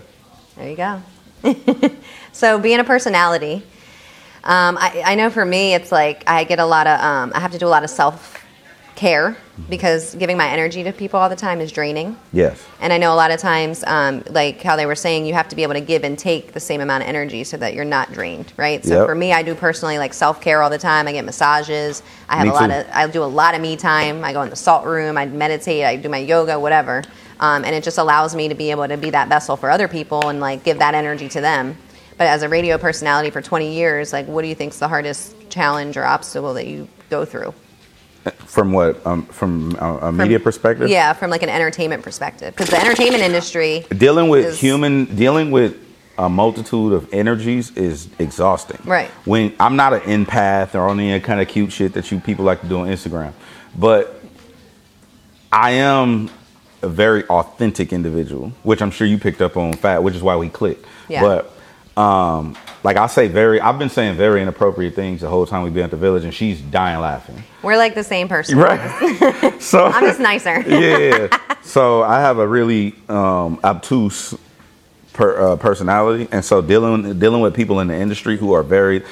There 0.55 0.69
you 0.69 0.75
go. 0.75 1.01
so 2.33 2.59
being 2.59 2.79
a 2.79 2.83
personality, 2.83 3.63
um, 4.43 4.77
I, 4.77 5.03
I 5.05 5.15
know 5.15 5.29
for 5.29 5.45
me, 5.45 5.73
it's 5.73 5.91
like 5.91 6.23
I 6.27 6.43
get 6.43 6.59
a 6.59 6.65
lot 6.65 6.85
of, 6.87 6.99
um, 6.99 7.31
I 7.33 7.39
have 7.39 7.51
to 7.53 7.57
do 7.57 7.65
a 7.67 7.69
lot 7.69 7.83
of 7.85 7.89
self 7.89 8.41
care 8.95 9.35
because 9.69 10.13
giving 10.15 10.37
my 10.37 10.47
energy 10.49 10.83
to 10.83 10.91
people 10.91 11.19
all 11.19 11.29
the 11.29 11.35
time 11.35 11.61
is 11.61 11.71
draining. 11.71 12.15
Yes. 12.31 12.63
And 12.79 12.91
I 12.93 12.97
know 12.97 13.13
a 13.13 13.15
lot 13.15 13.31
of 13.31 13.39
times, 13.39 13.83
um, 13.87 14.23
like 14.29 14.61
how 14.61 14.75
they 14.75 14.85
were 14.85 14.95
saying, 14.95 15.25
you 15.25 15.33
have 15.33 15.47
to 15.49 15.55
be 15.55 15.63
able 15.63 15.73
to 15.73 15.81
give 15.81 16.03
and 16.03 16.17
take 16.19 16.53
the 16.53 16.59
same 16.59 16.79
amount 16.81 17.03
of 17.03 17.09
energy 17.09 17.43
so 17.43 17.57
that 17.57 17.73
you're 17.73 17.85
not 17.85 18.11
drained, 18.11 18.51
right? 18.57 18.83
So 18.83 18.99
Yep. 18.99 19.05
for 19.07 19.15
me, 19.15 19.31
I 19.33 19.41
do 19.41 19.55
personally 19.55 19.97
like 19.97 20.13
self 20.13 20.41
care 20.41 20.61
all 20.61 20.69
the 20.69 20.77
time. 20.77 21.07
I 21.07 21.13
get 21.13 21.25
massages. 21.25 22.03
I 22.29 22.35
have 22.37 22.45
Me 22.45 22.49
a 22.51 22.53
lot 22.53 22.67
too. 22.67 22.73
of, 22.73 22.87
I 22.93 23.07
do 23.07 23.23
a 23.23 23.25
lot 23.25 23.55
of 23.55 23.61
me 23.61 23.77
time. 23.77 24.23
I 24.23 24.33
go 24.33 24.41
in 24.41 24.49
the 24.49 24.55
salt 24.55 24.85
room. 24.85 25.17
I 25.17 25.25
meditate. 25.25 25.85
I 25.85 25.95
do 25.95 26.09
my 26.09 26.17
yoga, 26.17 26.59
whatever. 26.59 27.03
Um, 27.39 27.65
and 27.65 27.73
it 27.75 27.83
just 27.83 27.97
allows 27.97 28.35
me 28.35 28.49
to 28.49 28.55
be 28.55 28.71
able 28.71 28.87
to 28.87 28.97
be 28.97 29.09
that 29.11 29.27
vessel 29.29 29.55
for 29.57 29.69
other 29.69 29.87
people 29.87 30.29
and 30.29 30.39
like 30.39 30.63
give 30.63 30.79
that 30.79 30.93
energy 30.93 31.29
to 31.29 31.41
them. 31.41 31.77
But 32.17 32.27
as 32.27 32.43
a 32.43 32.49
radio 32.49 32.77
personality 32.77 33.29
for 33.29 33.41
20 33.41 33.73
years, 33.73 34.13
like 34.13 34.27
what 34.27 34.41
do 34.41 34.47
you 34.47 34.55
think 34.55 34.73
is 34.73 34.79
the 34.79 34.87
hardest 34.87 35.49
challenge 35.49 35.97
or 35.97 36.05
obstacle 36.05 36.53
that 36.55 36.67
you 36.67 36.87
go 37.09 37.25
through? 37.25 37.53
From 38.45 38.71
what? 38.71 39.05
Um, 39.05 39.25
from 39.25 39.75
a, 39.79 39.97
a 40.07 40.11
media 40.11 40.39
perspective? 40.39 40.89
Yeah, 40.89 41.11
from 41.13 41.29
like 41.29 41.43
an 41.43 41.49
entertainment 41.49 42.03
perspective. 42.03 42.53
Because 42.55 42.69
the 42.69 42.79
entertainment 42.79 43.23
industry, 43.23 43.85
Dealing 43.89 44.29
with 44.29 44.45
is- 44.45 44.59
human, 44.59 45.05
dealing 45.15 45.51
with 45.51 45.77
a 46.17 46.29
multitude 46.29 46.93
of 46.93 47.11
energies 47.11 47.75
is 47.75 48.07
exhausting. 48.19 48.79
Right. 48.85 49.09
When 49.25 49.53
I'm 49.59 49.75
not 49.75 49.93
an 49.93 50.01
empath 50.01 50.75
or 50.75 50.87
any 50.89 51.19
kind 51.19 51.41
of 51.41 51.47
cute 51.47 51.71
shit 51.71 51.93
that 51.93 52.11
you 52.11 52.19
people 52.19 52.45
like 52.45 52.61
to 52.61 52.67
do 52.67 52.79
on 52.79 52.87
Instagram, 52.87 53.33
but 53.77 54.21
I 55.51 55.71
am 55.71 56.29
a 56.83 56.87
very 56.87 57.25
authentic 57.27 57.91
individual, 57.91 58.51
which 58.63 58.81
I'm 58.81 58.91
sure 58.91 59.07
you 59.07 59.17
picked 59.17 59.41
up 59.41 59.57
on 59.57 59.73
fat, 59.73 60.03
which 60.03 60.15
is 60.15 60.21
why 60.21 60.35
we 60.35 60.49
click. 60.49 60.77
Yeah. 61.09 61.21
But 61.21 61.52
um, 61.95 62.57
like 62.83 62.97
I 62.97 63.07
say, 63.07 63.27
very, 63.27 63.61
I've 63.61 63.77
been 63.77 63.89
saying 63.89 64.17
very 64.17 64.41
inappropriate 64.41 64.95
things 64.95 65.21
the 65.21 65.29
whole 65.29 65.45
time 65.45 65.63
we've 65.63 65.73
been 65.73 65.83
at 65.83 65.91
the 65.91 65.97
village, 65.97 66.23
and 66.23 66.33
she's 66.33 66.59
dying 66.59 66.99
laughing. 66.99 67.43
we're 67.61 67.77
like 67.77 67.95
the 67.95 68.03
same 68.03 68.27
person. 68.27 68.57
Right. 68.57 69.53
so 69.61 69.85
I'm 69.85 70.03
just 70.03 70.19
nicer. 70.19 70.61
yeah. 70.67 71.37
So 71.61 72.03
I 72.03 72.19
have 72.19 72.39
a 72.39 72.47
really 72.47 72.95
um, 73.07 73.59
obtuse 73.63 74.35
per, 75.13 75.39
uh, 75.39 75.55
personality, 75.55 76.27
and 76.31 76.43
so 76.43 76.61
dealing 76.61 77.19
dealing 77.19 77.41
with 77.41 77.53
people 77.53 77.79
in 77.79 77.87
the 77.87 77.95
industry 77.95 78.37
who 78.37 78.53
are 78.53 78.63
very 78.63 79.03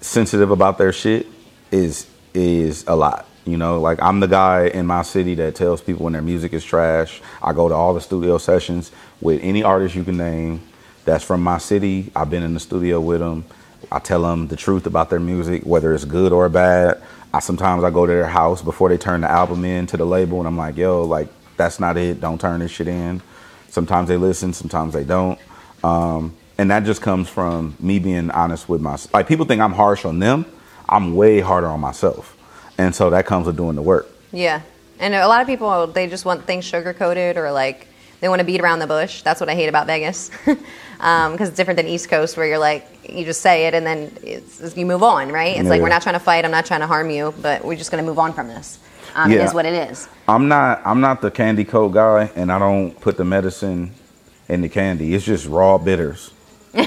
sensitive 0.00 0.50
about 0.50 0.78
their 0.78 0.92
shit 0.92 1.26
is 1.72 2.06
is 2.34 2.84
a 2.86 2.94
lot. 2.94 3.26
You 3.44 3.56
know, 3.56 3.80
like 3.80 4.00
I'm 4.02 4.20
the 4.20 4.28
guy 4.28 4.66
in 4.66 4.86
my 4.86 5.02
city 5.02 5.34
that 5.36 5.54
tells 5.54 5.80
people 5.80 6.04
when 6.04 6.12
their 6.12 6.22
music 6.22 6.52
is 6.52 6.64
trash. 6.64 7.22
I 7.42 7.52
go 7.52 7.68
to 7.68 7.74
all 7.74 7.94
the 7.94 8.00
studio 8.00 8.38
sessions 8.38 8.92
with 9.20 9.40
any 9.42 9.62
artist 9.62 9.94
you 9.94 10.04
can 10.04 10.16
name 10.16 10.60
that's 11.06 11.24
from 11.24 11.42
my 11.42 11.58
city. 11.58 12.12
I've 12.14 12.28
been 12.28 12.42
in 12.42 12.52
the 12.52 12.60
studio 12.60 13.00
with 13.00 13.20
them. 13.20 13.44
I 13.90 14.00
tell 14.00 14.22
them 14.22 14.48
the 14.48 14.56
truth 14.56 14.86
about 14.86 15.08
their 15.08 15.20
music, 15.20 15.62
whether 15.62 15.94
it's 15.94 16.04
good 16.04 16.32
or 16.32 16.48
bad. 16.48 17.02
I 17.32 17.38
sometimes 17.40 17.84
I 17.84 17.90
go 17.90 18.04
to 18.04 18.12
their 18.12 18.26
house 18.26 18.60
before 18.60 18.88
they 18.88 18.98
turn 18.98 19.20
the 19.22 19.30
album 19.30 19.64
in 19.64 19.86
to 19.86 19.96
the 19.96 20.04
label, 20.04 20.38
and 20.38 20.46
I'm 20.46 20.56
like, 20.58 20.76
"Yo, 20.76 21.04
like 21.04 21.28
that's 21.56 21.80
not 21.80 21.96
it. 21.96 22.20
Don't 22.20 22.40
turn 22.40 22.60
this 22.60 22.70
shit 22.72 22.88
in." 22.88 23.22
Sometimes 23.68 24.08
they 24.08 24.16
listen, 24.16 24.52
sometimes 24.52 24.94
they 24.94 25.04
don't, 25.04 25.38
um, 25.84 26.34
and 26.58 26.70
that 26.70 26.84
just 26.84 27.02
comes 27.02 27.28
from 27.28 27.76
me 27.78 27.98
being 27.98 28.30
honest 28.30 28.68
with 28.68 28.80
myself. 28.80 29.14
Like 29.14 29.28
people 29.28 29.44
think 29.46 29.60
I'm 29.60 29.72
harsh 29.72 30.04
on 30.04 30.18
them. 30.18 30.46
I'm 30.88 31.14
way 31.14 31.40
harder 31.40 31.68
on 31.68 31.80
myself, 31.80 32.36
and 32.78 32.94
so 32.94 33.10
that 33.10 33.26
comes 33.26 33.46
with 33.46 33.56
doing 33.56 33.76
the 33.76 33.82
work. 33.82 34.08
Yeah. 34.32 34.62
And 34.98 35.14
a 35.14 35.28
lot 35.28 35.42
of 35.42 35.46
people, 35.46 35.86
they 35.88 36.06
just 36.06 36.24
want 36.24 36.46
things 36.46 36.64
sugar 36.64 36.94
coated 36.94 37.36
or 37.36 37.52
like 37.52 37.86
They 38.20 38.28
want 38.28 38.40
to 38.40 38.44
beat 38.44 38.60
around 38.60 38.78
the 38.78 38.86
bush. 38.86 39.22
That's 39.22 39.40
what 39.40 39.48
I 39.48 39.54
hate 39.54 39.68
about 39.68 39.86
Vegas, 39.86 40.30
because 40.96 41.48
it's 41.48 41.56
different 41.56 41.76
than 41.76 41.86
East 41.86 42.08
Coast, 42.08 42.36
where 42.36 42.46
you're 42.46 42.58
like 42.58 42.86
you 43.08 43.24
just 43.24 43.40
say 43.40 43.66
it 43.66 43.74
and 43.74 43.86
then 43.86 44.10
you 44.74 44.86
move 44.86 45.02
on, 45.02 45.30
right? 45.30 45.56
It's 45.56 45.68
like 45.68 45.80
we're 45.80 45.88
not 45.88 46.02
trying 46.02 46.14
to 46.14 46.20
fight. 46.20 46.44
I'm 46.44 46.50
not 46.50 46.66
trying 46.66 46.80
to 46.80 46.86
harm 46.86 47.10
you, 47.10 47.34
but 47.42 47.64
we're 47.64 47.76
just 47.76 47.90
going 47.90 48.02
to 48.02 48.08
move 48.08 48.18
on 48.18 48.32
from 48.32 48.48
this. 48.48 48.78
Um, 49.14 49.30
Yeah. 49.30 49.44
is 49.44 49.54
what 49.54 49.64
it 49.66 49.90
is. 49.90 50.08
I'm 50.28 50.48
not 50.48 50.82
I'm 50.84 51.00
not 51.00 51.20
the 51.22 51.30
candy 51.30 51.64
coat 51.64 51.90
guy, 51.90 52.30
and 52.36 52.50
I 52.52 52.58
don't 52.58 52.98
put 53.00 53.16
the 53.16 53.24
medicine 53.24 53.92
in 54.48 54.60
the 54.62 54.68
candy. 54.68 55.14
It's 55.14 55.24
just 55.24 55.46
raw 55.46 55.78
bitters. 55.78 56.32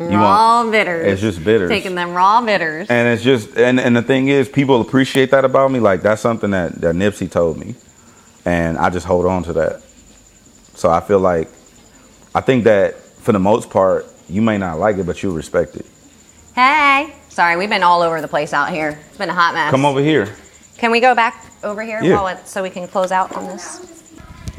Raw 0.00 0.68
bitters. 0.70 1.06
It's 1.06 1.20
just 1.20 1.44
bitters. 1.44 1.68
Taking 1.70 1.94
them 1.94 2.14
raw 2.14 2.40
bitters. 2.40 2.88
and 2.90 3.08
it's 3.08 3.22
just 3.22 3.56
and 3.56 3.78
and 3.78 3.94
the 3.96 4.02
thing 4.02 4.28
is, 4.28 4.48
people 4.48 4.80
appreciate 4.80 5.30
that 5.30 5.44
about 5.44 5.70
me. 5.70 5.78
Like 5.80 6.02
that's 6.02 6.20
something 6.20 6.50
that 6.50 6.80
that 6.80 6.94
Nipsey 6.94 7.30
told 7.30 7.56
me, 7.58 7.74
and 8.44 8.78
I 8.78 8.90
just 8.90 9.06
hold 9.06 9.26
on 9.26 9.42
to 9.44 9.52
that. 9.54 9.82
So 10.74 10.90
I 10.90 11.00
feel 11.00 11.20
like 11.20 11.48
I 12.34 12.40
think 12.40 12.64
that 12.64 12.96
for 12.98 13.32
the 13.32 13.38
most 13.38 13.70
part, 13.70 14.06
you 14.28 14.42
may 14.42 14.58
not 14.58 14.78
like 14.78 14.96
it, 14.96 15.06
but 15.06 15.22
you 15.22 15.32
respect 15.32 15.76
it. 15.76 15.86
hey, 16.54 17.14
sorry, 17.28 17.56
we've 17.56 17.68
been 17.70 17.82
all 17.82 18.02
over 18.02 18.20
the 18.20 18.28
place 18.28 18.52
out 18.52 18.70
here. 18.70 18.98
It's 19.08 19.18
been 19.18 19.28
a 19.30 19.34
hot 19.34 19.54
mess. 19.54 19.70
Come 19.70 19.84
over 19.84 20.00
here. 20.00 20.34
Can 20.78 20.90
we 20.90 21.00
go 21.00 21.14
back 21.14 21.44
over 21.62 21.82
here 21.82 22.02
Yeah. 22.02 22.16
while 22.16 22.28
it, 22.28 22.46
so 22.48 22.62
we 22.62 22.70
can 22.70 22.88
close 22.88 23.12
out 23.12 23.34
on 23.36 23.46
this? 23.46 23.88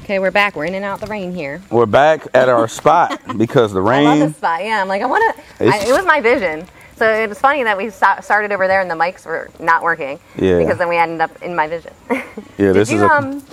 Okay, 0.01 0.19
we're 0.19 0.31
back. 0.31 0.55
We're 0.55 0.65
in 0.65 0.75
and 0.75 0.83
out 0.85 0.99
the 0.99 1.07
rain 1.07 1.33
here. 1.33 1.61
We're 1.71 1.85
back 1.85 2.27
at 2.33 2.49
our 2.49 2.67
spot 2.79 3.21
because 3.37 3.71
the 3.73 3.81
I 3.81 4.01
love 4.01 4.17
rain. 4.19 4.19
this 4.27 4.37
spot. 4.37 4.63
Yeah, 4.63 4.81
I'm 4.81 4.87
like, 4.87 5.01
I 5.01 5.05
want 5.05 5.35
to. 5.35 5.65
It's- 5.65 5.87
It 5.89 5.93
was 5.93 6.05
my 6.05 6.19
vision. 6.21 6.67
So 6.97 7.11
it 7.11 7.27
was 7.27 7.39
funny 7.39 7.63
that 7.63 7.75
we 7.77 7.89
sta- 7.89 8.21
started 8.21 8.51
over 8.51 8.67
there 8.67 8.79
and 8.81 8.89
the 8.91 8.95
mics 8.95 9.25
were 9.25 9.49
not 9.59 9.81
working. 9.81 10.19
Yeah. 10.37 10.59
Because 10.59 10.77
then 10.77 10.89
we 10.89 10.97
ended 10.97 11.21
up 11.21 11.41
in 11.41 11.55
my 11.55 11.67
vision. 11.67 11.93
Yeah, 12.57 12.67
did 12.67 12.75
this 12.75 12.91
you 12.91 12.97
is 12.97 13.01
a 13.03 13.07
um? 13.11 13.43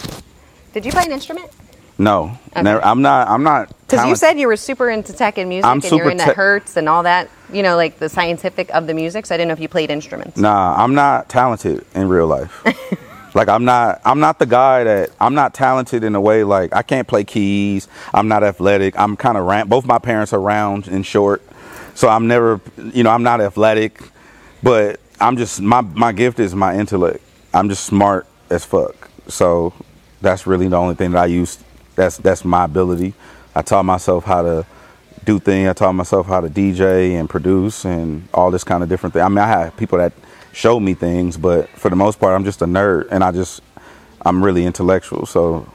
Did 0.75 0.85
you 0.85 0.93
play 0.93 1.05
an 1.05 1.13
instrument? 1.13 1.51
No. 2.01 2.39
Okay. 2.53 2.63
Never, 2.63 2.85
I'm 2.85 3.03
not. 3.03 3.29
I'm 3.29 3.43
not. 3.43 3.69
Because 3.87 4.07
you 4.07 4.17
said 4.17 4.39
you 4.39 4.47
were 4.47 4.57
super 4.57 4.89
into 4.89 5.13
tech 5.13 5.37
and 5.37 5.49
music, 5.49 5.67
I'm 5.67 5.81
and 5.83 5.93
you're 5.93 6.11
into 6.11 6.25
tech- 6.25 6.37
Hertz 6.37 6.77
and 6.77 6.89
all 6.89 7.03
that. 7.03 7.29
You 7.53 7.63
know, 7.63 7.77
like 7.77 7.99
the 7.99 8.09
scientific 8.09 8.75
of 8.75 8.87
the 8.87 8.95
music. 8.95 9.27
So 9.27 9.35
I 9.35 9.39
didn't 9.39 9.49
know 9.49 9.55
if 9.55 9.61
you 9.61 9.69
played 9.69 9.91
instruments. 9.91 10.39
Nah, 10.39 10.83
I'm 10.83 10.95
not 10.95 11.29
talented 11.29 11.85
in 11.95 12.09
real 12.09 12.27
life. 12.27 12.65
like 13.35 13.49
I'm 13.49 13.65
not 13.65 14.01
I'm 14.05 14.19
not 14.19 14.39
the 14.39 14.47
guy 14.47 14.85
that 14.85 15.11
I'm 15.21 15.35
not 15.35 15.53
talented 15.53 16.03
in 16.03 16.15
a 16.15 16.21
way 16.21 16.43
like 16.43 16.75
I 16.75 16.83
can't 16.83 17.07
play 17.07 17.25
keys. 17.25 17.87
I'm 18.15 18.29
not 18.29 18.43
athletic. 18.43 18.99
I'm 18.99 19.17
kind 19.17 19.37
of 19.37 19.45
round. 19.45 19.69
Both 19.69 19.85
my 19.85 19.99
parents 19.99 20.33
are 20.33 20.41
round 20.41 20.89
and 20.89 21.05
short. 21.05 21.43
So 21.95 22.09
I'm 22.09 22.27
never 22.27 22.61
you 22.93 23.03
know, 23.03 23.11
I'm 23.11 23.23
not 23.23 23.41
athletic, 23.41 24.01
but 24.63 25.01
I'm 25.21 25.37
just 25.37 25.61
my 25.61 25.83
my 25.83 26.13
gift 26.13 26.41
is 26.41 26.55
my 26.55 26.79
intellect. 26.79 27.23
I'm 27.53 27.69
just 27.69 27.85
smart 27.85 28.27
as 28.49 28.65
fuck. 28.65 29.11
So 29.29 29.75
that's 30.23 30.47
really 30.47 30.69
the 30.69 30.77
only 30.77 30.95
thing 30.95 31.11
that 31.13 31.23
I 31.23 31.27
use 31.27 31.59
that's 31.97 32.17
that's 32.19 32.45
my 32.45 32.65
ability. 32.65 33.15
I 33.55 33.63
taught 33.63 33.85
myself 33.85 34.25
how 34.25 34.43
to 34.43 34.67
do 35.25 35.39
things. 35.39 35.69
I 35.69 35.73
taught 35.73 35.93
myself 35.93 36.27
how 36.27 36.41
to 36.41 36.49
DJ 36.49 37.19
and 37.19 37.29
produce 37.29 37.85
and 37.85 38.27
all 38.33 38.51
this 38.51 38.65
kind 38.65 38.83
of 38.83 38.89
different 38.89 39.13
thing. 39.13 39.23
I 39.23 39.29
mean, 39.29 39.39
I 39.39 39.47
had 39.47 39.77
people 39.77 39.99
that 39.99 40.13
showed 40.53 40.81
me 40.81 40.95
things, 40.95 41.37
but 41.37 41.69
for 41.71 41.89
the 41.91 41.97
most 41.97 42.19
part, 42.19 42.35
I'm 42.35 42.45
just 42.45 42.63
a 42.63 42.67
nerd, 42.67 43.09
and 43.11 43.23
I 43.23 43.33
just 43.33 43.61
I'm 44.23 44.43
really 44.45 44.65
intellectual, 44.65 45.27
so 45.27 45.67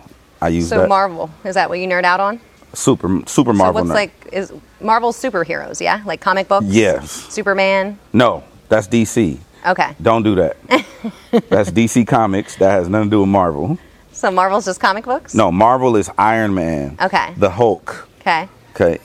I 0.41 0.49
use 0.49 0.69
So 0.69 0.79
that. 0.81 0.89
Marvel 0.89 1.29
is 1.43 1.55
that 1.55 1.69
what 1.69 1.79
you 1.79 1.87
nerd 1.87 2.03
out 2.03 2.19
on? 2.19 2.39
super 2.73 3.21
super 3.25 3.53
Marvel. 3.53 3.81
so 3.81 3.85
what's 3.85 3.89
nerd. 3.91 3.93
like 3.93 4.29
is 4.33 4.51
Marvel 4.81 5.13
superheroes? 5.13 5.79
Yeah, 5.79 6.01
like 6.05 6.19
comic 6.21 6.47
books. 6.47 6.65
Yes. 6.67 7.11
Superman. 7.11 7.97
No, 8.11 8.43
that's 8.69 8.87
DC. 8.87 9.37
Okay. 9.65 9.95
Don't 10.01 10.23
do 10.23 10.35
that. 10.35 10.57
that's 11.49 11.71
DC 11.71 12.05
Comics. 12.05 12.55
That 12.57 12.71
has 12.71 12.87
nothing 12.89 13.09
to 13.09 13.15
do 13.15 13.19
with 13.21 13.29
Marvel. 13.29 13.79
So 14.15 14.31
Marvel's 14.31 14.63
just 14.65 14.79
comic 14.79 15.03
books. 15.03 15.35
No, 15.35 15.51
Marvel 15.51 15.97
is 15.97 16.09
Iron 16.17 16.53
Man. 16.53 16.97
Okay. 17.01 17.33
The 17.37 17.49
Hulk. 17.49 18.07
Okay. 18.21 18.47
Okay. 18.71 18.97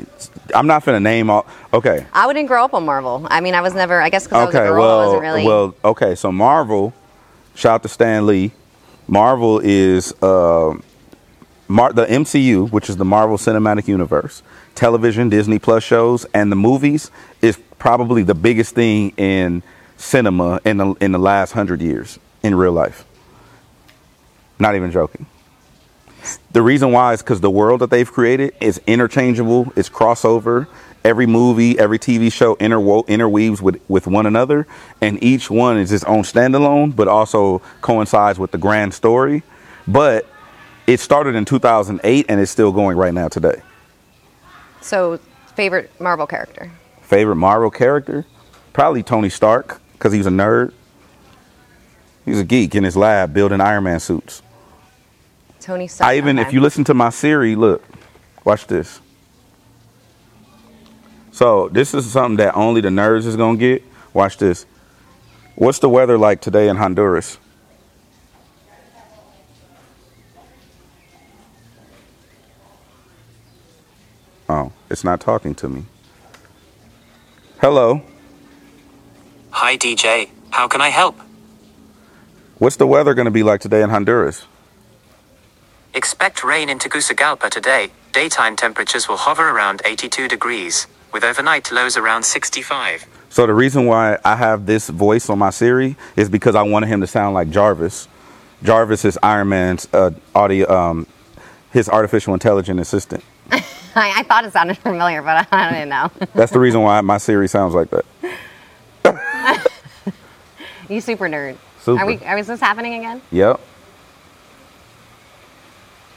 I'm 0.55 0.67
not 0.69 0.85
gonna 0.85 1.01
name 1.01 1.29
all. 1.31 1.47
Okay. 1.75 2.07
I 2.13 2.27
wouldn't 2.27 2.47
grow 2.47 2.65
up 2.65 2.75
on 2.75 2.85
Marvel. 2.87 3.27
I 3.29 3.41
mean, 3.41 3.55
I 3.55 3.61
was 3.61 3.75
never. 3.75 4.01
I 4.01 4.09
guess 4.09 4.25
because 4.25 4.39
I 4.43 4.45
was 4.47 4.55
a 4.55 4.59
Okay, 4.59 4.69
girl, 4.69 4.83
I 4.85 5.05
wasn't 5.07 5.23
really. 5.23 5.45
well, 5.45 5.75
okay. 5.85 6.15
So 6.15 6.31
Marvel, 6.33 6.95
shout 7.57 7.75
out 7.75 7.83
to 7.83 7.89
Stan 7.89 8.27
Lee. 8.27 8.53
Marvel 9.09 9.61
is 9.63 10.13
uh, 10.23 10.75
Mar- 11.67 11.93
the 11.93 12.07
MCU, 12.07 12.71
which 12.71 12.89
is 12.89 12.97
the 12.97 13.05
Marvel 13.05 13.37
Cinematic 13.37 13.89
Universe. 13.89 14.43
Television, 14.77 15.29
Disney 15.29 15.59
Plus 15.59 15.83
shows, 15.83 16.25
and 16.33 16.51
the 16.53 16.57
movies 16.57 17.11
is 17.43 17.59
probably 17.81 18.23
the 18.23 18.35
biggest 18.35 18.75
thing 18.77 19.11
in 19.17 19.63
cinema 19.97 20.61
in 20.65 20.77
the 20.79 20.95
in 21.01 21.11
the 21.13 21.19
last 21.19 21.51
hundred 21.53 21.81
years 21.83 22.19
in 22.45 22.55
real 22.55 22.73
life. 22.73 23.05
Not 24.61 24.77
even 24.77 24.91
joking. 24.93 25.27
The 26.53 26.61
reason 26.61 26.93
why 26.93 27.15
is 27.15 27.23
because 27.23 27.41
the 27.41 27.51
world 27.51 27.81
that 27.81 27.91
they've 27.91 28.11
created 28.11 28.55
is 28.61 28.79
interchangeable, 28.87 29.73
it's 29.75 29.89
crossover. 29.89 30.67
Every 31.03 31.25
movie, 31.25 31.79
every 31.79 31.99
TV 31.99 32.31
show 32.31 32.57
interwo- 32.57 33.09
interweaves 33.09 33.63
with, 33.63 33.81
with 33.89 34.07
one 34.07 34.27
another, 34.27 34.67
and 35.01 35.23
each 35.25 35.51
one 35.51 35.79
is 35.79 35.93
its 35.93 36.05
own 36.05 36.25
standalone, 36.25 36.95
but 36.95 37.09
also 37.09 37.61
coincides 37.81 38.39
with 38.39 38.51
the 38.51 38.59
grand 38.59 38.93
story. 38.93 39.43
But 39.89 40.27
it 40.87 41.01
started 41.01 41.37
in 41.37 41.47
2008 41.47 42.27
and 42.29 42.39
it's 42.39 42.51
still 42.51 42.71
going 42.71 42.99
right 42.99 43.15
now 43.15 43.29
today. 43.29 43.63
so 44.83 45.19
favorite 45.57 45.91
Marvel 45.99 46.27
character. 46.27 46.71
Favorite 47.01 47.37
Marvel 47.37 47.71
character? 47.71 48.27
Probably 48.75 49.03
Tony 49.03 49.31
Stark, 49.31 49.81
because 49.95 50.13
he's 50.13 50.27
a 50.27 50.31
nerd. 50.31 50.73
He's 52.27 52.41
a 52.41 52.45
geek 52.45 52.75
in 52.75 52.85
his 52.85 52.97
lab 52.97 53.33
building 53.33 53.63
Iron 53.63 53.85
Man 53.85 54.01
suits. 54.01 54.43
Tony 55.71 55.87
Stark. 55.87 56.11
I 56.11 56.17
even, 56.17 56.37
if 56.41 56.53
you 56.53 56.61
listen 56.61 56.83
to 56.83 56.95
my 56.95 57.11
Siri, 57.11 57.55
look, 57.55 57.85
watch 58.45 58.67
this. 58.67 59.01
So 61.31 61.69
this 61.69 61.95
is 61.95 62.11
something 62.11 62.39
that 62.39 62.57
only 62.57 62.81
the 62.81 62.89
nerds 62.89 63.25
is 63.25 63.37
gonna 63.37 63.57
get. 63.57 63.85
Watch 64.13 64.37
this. 64.39 64.67
What's 65.55 65.79
the 65.79 65.89
weather 65.89 66.19
like 66.19 66.41
today 66.41 66.69
in 66.69 66.75
Honduras? 66.75 67.39
Oh, 74.49 74.73
it's 74.91 75.05
not 75.05 75.21
talking 75.21 75.55
to 75.55 75.69
me. 75.69 75.85
Hello. 77.61 78.03
Hi 79.53 79.77
DJ, 79.77 80.31
how 80.51 80.67
can 80.67 80.81
I 80.81 80.89
help? 80.89 81.17
What's 82.59 82.75
the 82.75 82.89
weather 82.89 83.15
gonna 83.15 83.31
be 83.31 83.45
like 83.45 83.61
today 83.61 83.83
in 83.83 83.91
Honduras? 83.91 84.47
Expect 85.93 86.45
rain 86.45 86.69
in 86.69 86.79
Tegucigalpa 86.79 87.51
today. 87.51 87.91
Daytime 88.13 88.55
temperatures 88.55 89.09
will 89.09 89.17
hover 89.17 89.51
around 89.51 89.83
82 89.85 90.29
degrees, 90.29 90.87
with 91.13 91.25
overnight 91.25 91.73
lows 91.73 91.97
around 91.97 92.23
65. 92.23 93.07
So 93.29 93.45
the 93.47 93.55
reason 93.55 93.87
why 93.87 94.19
I 94.25 94.37
have 94.37 94.67
this 94.67 94.89
voice 94.89 95.29
on 95.29 95.41
my 95.41 95.51
Siri 95.51 95.97
is 96.15 96.29
because 96.29 96.55
I 96.55 96.63
wanted 96.63 96.89
him 96.89 97.01
to 97.01 97.09
sound 97.09 97.35
like 97.35 97.51
Jarvis. 97.51 98.07
Jarvis 98.63 99.05
is 99.05 99.19
Iron 99.23 99.49
Man's 99.49 99.89
uh, 99.93 100.13
audio, 100.33 100.71
um, 100.73 101.07
his 101.73 101.89
artificial 101.89 102.35
intelligent 102.35 102.79
assistant. 102.79 103.25
I, 103.51 104.21
I 104.21 104.23
thought 104.23 104.45
it 104.45 104.53
sounded 104.53 104.79
familiar, 104.79 105.23
but 105.23 105.49
I 105.53 105.73
didn't 105.73 105.89
know. 105.89 106.11
That's 106.35 106.53
the 106.53 106.61
reason 106.61 106.83
why 106.83 107.01
my 107.01 107.19
Siri 107.19 107.49
sounds 107.49 107.75
like 107.75 107.91
that. 107.91 108.05
you 110.89 111.01
super 111.01 111.29
nerd. 111.29 111.57
Super. 111.81 112.01
Are 112.01 112.07
we? 112.07 112.19
Are, 112.19 112.39
is 112.39 112.47
this 112.47 112.61
happening 112.61 112.95
again? 112.95 113.23
Yep. 113.33 113.61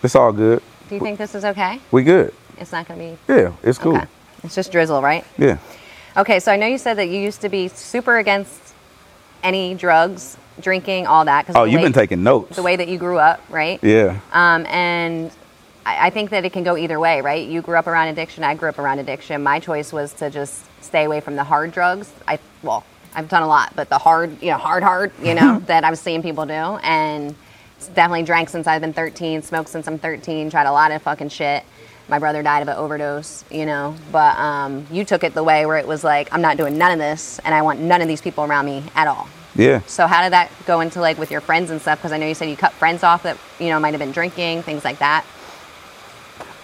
It's 0.03 0.15
all 0.15 0.31
good. 0.31 0.61
Do 0.89 0.95
you 0.95 1.01
think 1.01 1.17
this 1.17 1.33
is 1.33 1.45
okay? 1.45 1.79
We 1.91 2.03
good. 2.03 2.33
It's 2.57 2.71
not 2.71 2.87
going 2.87 2.99
to 2.99 3.17
be. 3.27 3.33
Yeah, 3.33 3.53
it's 3.63 3.77
cool. 3.77 3.95
Okay. 3.97 4.05
It's 4.43 4.55
just 4.55 4.71
drizzle, 4.71 5.01
right? 5.01 5.25
Yeah. 5.37 5.57
Okay, 6.17 6.39
so 6.39 6.51
I 6.51 6.57
know 6.57 6.67
you 6.67 6.77
said 6.77 6.95
that 6.95 7.07
you 7.07 7.19
used 7.19 7.41
to 7.41 7.49
be 7.49 7.67
super 7.69 8.17
against 8.17 8.59
any 9.41 9.73
drugs, 9.75 10.37
drinking, 10.59 11.07
all 11.07 11.25
that. 11.25 11.45
Cause 11.47 11.55
Oh, 11.55 11.63
you've 11.63 11.79
way- 11.79 11.85
been 11.85 11.93
taking 11.93 12.21
notes. 12.23 12.55
the 12.55 12.63
way 12.63 12.75
that 12.75 12.87
you 12.87 12.97
grew 12.97 13.17
up, 13.17 13.41
right? 13.49 13.79
Yeah. 13.81 14.19
Um, 14.31 14.65
and 14.67 15.31
I, 15.85 16.07
I 16.07 16.09
think 16.11 16.29
that 16.31 16.45
it 16.45 16.53
can 16.53 16.63
go 16.63 16.77
either 16.77 16.99
way, 16.99 17.21
right? 17.21 17.47
You 17.47 17.61
grew 17.61 17.77
up 17.77 17.87
around 17.87 18.09
addiction. 18.09 18.43
I 18.43 18.53
grew 18.55 18.69
up 18.69 18.77
around 18.79 18.99
addiction. 18.99 19.41
My 19.41 19.59
choice 19.59 19.91
was 19.91 20.13
to 20.13 20.29
just 20.29 20.63
stay 20.83 21.05
away 21.05 21.19
from 21.21 21.35
the 21.35 21.43
hard 21.43 21.71
drugs. 21.71 22.11
I 22.27 22.39
well, 22.61 22.85
I've 23.15 23.29
done 23.29 23.41
a 23.43 23.47
lot, 23.47 23.73
but 23.75 23.89
the 23.89 23.97
hard, 23.97 24.41
you 24.41 24.51
know, 24.51 24.57
hard, 24.57 24.83
hard, 24.83 25.11
you 25.21 25.33
know, 25.33 25.59
that 25.67 25.83
I 25.83 25.89
was 25.89 25.99
seeing 25.99 26.21
people 26.21 26.45
do, 26.45 26.53
and 26.53 27.35
definitely 27.87 28.23
drank 28.23 28.49
since 28.49 28.67
I've 28.67 28.81
been 28.81 28.93
13, 28.93 29.41
smoked 29.41 29.69
since 29.69 29.87
I'm 29.87 29.97
13, 29.97 30.49
tried 30.49 30.67
a 30.67 30.71
lot 30.71 30.91
of 30.91 31.01
fucking 31.01 31.29
shit. 31.29 31.63
My 32.09 32.19
brother 32.19 32.43
died 32.43 32.61
of 32.61 32.67
an 32.67 32.75
overdose, 32.75 33.45
you 33.49 33.65
know, 33.65 33.95
but 34.11 34.37
um, 34.37 34.85
you 34.91 35.05
took 35.05 35.23
it 35.23 35.33
the 35.33 35.43
way 35.43 35.65
where 35.65 35.77
it 35.77 35.87
was 35.87 36.03
like, 36.03 36.27
I'm 36.33 36.41
not 36.41 36.57
doing 36.57 36.77
none 36.77 36.91
of 36.91 36.99
this, 36.99 37.39
and 37.39 37.55
I 37.55 37.61
want 37.61 37.79
none 37.79 38.01
of 38.01 38.07
these 38.07 38.21
people 38.21 38.43
around 38.43 38.65
me 38.65 38.83
at 38.95 39.07
all. 39.07 39.27
Yeah. 39.55 39.81
So 39.85 40.07
how 40.07 40.23
did 40.23 40.33
that 40.33 40.51
go 40.65 40.81
into 40.81 40.99
like 40.99 41.17
with 41.17 41.31
your 41.31 41.41
friends 41.41 41.69
and 41.69 41.79
stuff? 41.79 41.99
Because 41.99 42.11
I 42.11 42.17
know 42.17 42.27
you 42.27 42.33
said 42.33 42.49
you 42.49 42.57
cut 42.57 42.73
friends 42.73 43.03
off 43.03 43.23
that 43.23 43.37
you 43.59 43.69
know 43.69 43.79
might 43.79 43.91
have 43.91 43.99
been 43.99 44.11
drinking, 44.11 44.63
things 44.63 44.83
like 44.83 44.99
that. 44.99 45.25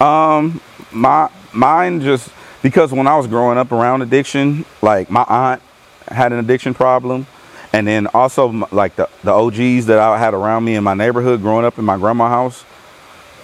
Um, 0.00 0.60
my 0.90 1.30
mine 1.52 2.00
just 2.00 2.30
because 2.62 2.92
when 2.92 3.06
I 3.06 3.16
was 3.16 3.26
growing 3.26 3.58
up 3.58 3.72
around 3.72 4.02
addiction, 4.02 4.64
like 4.82 5.10
my 5.10 5.24
aunt 5.28 5.62
had 6.08 6.32
an 6.32 6.38
addiction 6.40 6.74
problem, 6.74 7.26
and 7.72 7.86
then 7.86 8.06
also 8.08 8.48
like 8.70 8.96
the 8.96 9.08
the 9.22 9.32
OGs 9.32 9.86
that 9.86 9.98
I 9.98 10.18
had 10.18 10.34
around 10.34 10.64
me 10.64 10.74
in 10.74 10.84
my 10.84 10.94
neighborhood 10.94 11.40
growing 11.40 11.64
up 11.64 11.78
in 11.78 11.84
my 11.84 11.96
grandma's 11.96 12.30
house, 12.30 12.64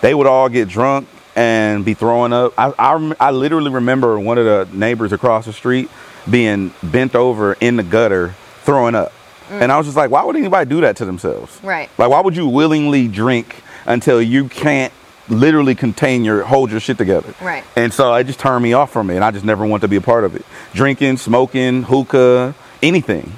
they 0.00 0.14
would 0.14 0.26
all 0.26 0.48
get 0.48 0.68
drunk 0.68 1.08
and 1.36 1.84
be 1.84 1.94
throwing 1.94 2.32
up. 2.32 2.54
I, 2.58 2.72
I, 2.78 3.14
I 3.20 3.30
literally 3.30 3.70
remember 3.70 4.18
one 4.18 4.38
of 4.38 4.44
the 4.44 4.76
neighbors 4.76 5.12
across 5.12 5.44
the 5.44 5.52
street 5.52 5.90
being 6.28 6.72
bent 6.82 7.14
over 7.14 7.52
in 7.60 7.76
the 7.76 7.82
gutter 7.82 8.34
throwing 8.62 8.94
up. 8.94 9.12
Mm. 9.48 9.62
And 9.62 9.72
I 9.72 9.78
was 9.78 9.86
just 9.86 9.96
like, 9.96 10.10
why 10.10 10.24
would 10.24 10.34
anybody 10.34 10.68
do 10.68 10.80
that 10.80 10.96
to 10.96 11.04
themselves? 11.04 11.60
Right. 11.62 11.90
Like, 11.98 12.10
why 12.10 12.20
would 12.20 12.34
you 12.34 12.48
willingly 12.48 13.06
drink 13.06 13.62
until 13.84 14.20
you 14.20 14.48
can't 14.48 14.92
literally 15.28 15.74
contain 15.74 16.24
your, 16.24 16.42
hold 16.42 16.70
your 16.70 16.80
shit 16.80 16.98
together? 16.98 17.32
Right. 17.40 17.62
And 17.76 17.92
so 17.92 18.12
it 18.14 18.24
just 18.24 18.40
turned 18.40 18.62
me 18.62 18.72
off 18.72 18.90
from 18.90 19.10
it. 19.10 19.16
And 19.16 19.24
I 19.24 19.30
just 19.30 19.44
never 19.44 19.64
want 19.64 19.82
to 19.82 19.88
be 19.88 19.96
a 19.96 20.00
part 20.00 20.24
of 20.24 20.34
it. 20.34 20.44
Drinking, 20.72 21.18
smoking, 21.18 21.84
hookah, 21.84 22.54
anything. 22.82 23.32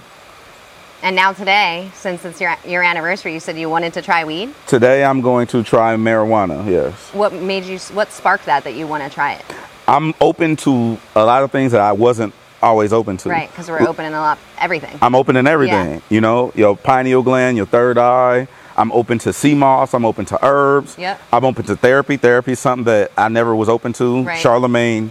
And 1.02 1.14
now 1.14 1.32
today, 1.32 1.90
since 1.94 2.24
it's 2.24 2.40
your 2.40 2.56
your 2.66 2.82
anniversary, 2.82 3.32
you 3.32 3.40
said 3.40 3.56
you 3.56 3.70
wanted 3.70 3.94
to 3.94 4.02
try 4.02 4.24
weed. 4.24 4.52
Today 4.66 5.04
I'm 5.04 5.20
going 5.20 5.46
to 5.48 5.62
try 5.62 5.94
marijuana, 5.94 6.68
yes. 6.68 6.92
What 7.12 7.32
made 7.32 7.64
you? 7.64 7.78
What 7.94 8.10
sparked 8.10 8.46
that 8.46 8.64
that 8.64 8.74
you 8.74 8.86
want 8.86 9.04
to 9.04 9.10
try 9.10 9.34
it? 9.34 9.44
I'm 9.86 10.12
open 10.20 10.56
to 10.56 10.98
a 11.14 11.24
lot 11.24 11.44
of 11.44 11.52
things 11.52 11.72
that 11.72 11.80
I 11.80 11.92
wasn't 11.92 12.34
always 12.60 12.92
open 12.92 13.16
to. 13.18 13.28
Right, 13.28 13.48
because 13.48 13.68
we're 13.68 13.88
opening 13.88 14.12
a 14.12 14.20
lot 14.20 14.38
everything. 14.58 14.98
I'm 15.00 15.14
open 15.14 15.36
in 15.36 15.46
everything. 15.46 15.94
Yeah. 15.94 16.00
You 16.10 16.20
know, 16.20 16.52
your 16.56 16.76
pineal 16.76 17.22
gland, 17.22 17.56
your 17.56 17.66
third 17.66 17.96
eye. 17.96 18.48
I'm 18.76 18.92
open 18.92 19.18
to 19.20 19.32
sea 19.32 19.54
moss. 19.54 19.94
I'm 19.94 20.04
open 20.04 20.24
to 20.26 20.44
herbs. 20.44 20.96
Yep. 20.98 21.20
I'm 21.32 21.44
open 21.44 21.64
to 21.66 21.76
therapy. 21.76 22.16
Therapy 22.16 22.52
is 22.52 22.60
something 22.60 22.84
that 22.84 23.12
I 23.16 23.28
never 23.28 23.54
was 23.54 23.68
open 23.68 23.92
to. 23.94 24.22
Right. 24.24 24.44
Charlamagne, 24.44 25.10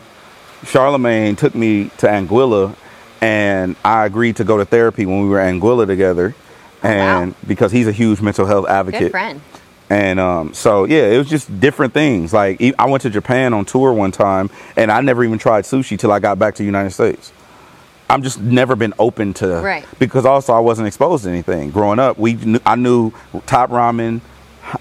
Charlamagne 0.63 1.37
took 1.37 1.55
me 1.55 1.85
to 1.97 2.07
Anguilla, 2.07 2.75
and 3.21 3.75
I 3.83 4.05
agreed 4.05 4.37
to 4.37 4.43
go 4.43 4.57
to 4.57 4.65
therapy 4.65 5.05
when 5.05 5.21
we 5.23 5.29
were 5.29 5.39
at 5.39 5.53
Anguilla 5.53 5.85
together, 5.87 6.35
Oh, 6.83 6.89
wow. 6.89 7.21
and 7.23 7.35
because 7.47 7.71
he's 7.71 7.87
a 7.87 7.91
huge 7.91 8.21
mental 8.21 8.45
health 8.45 8.67
advocate. 8.67 8.99
Good 9.01 9.11
friend. 9.11 9.41
And 9.89 10.19
um, 10.19 10.53
so 10.53 10.83
yeah, 10.85 11.05
it 11.07 11.17
was 11.17 11.29
just 11.29 11.59
different 11.59 11.93
things. 11.93 12.33
Like 12.33 12.61
I 12.77 12.85
went 12.87 13.03
to 13.03 13.09
Japan 13.09 13.53
on 13.53 13.63
tour 13.65 13.93
one 13.93 14.11
time, 14.11 14.49
and 14.75 14.91
I 14.91 14.99
never 15.01 15.23
even 15.23 15.37
tried 15.39 15.63
sushi 15.63 15.97
till 15.97 16.11
I 16.11 16.19
got 16.19 16.37
back 16.37 16.55
to 16.55 16.57
the 16.59 16.65
United 16.65 16.91
States. 16.91 17.31
I'm 18.09 18.21
just 18.21 18.39
never 18.39 18.75
been 18.75 18.93
open 18.99 19.33
to 19.35 19.47
Right. 19.61 19.85
because 19.99 20.25
also 20.25 20.53
I 20.53 20.59
wasn't 20.59 20.87
exposed 20.87 21.23
to 21.25 21.29
anything 21.29 21.71
growing 21.71 21.99
up. 21.99 22.17
We 22.17 22.33
knew, 22.33 22.59
I 22.65 22.75
knew 22.75 23.11
top 23.45 23.69
ramen, 23.69 24.21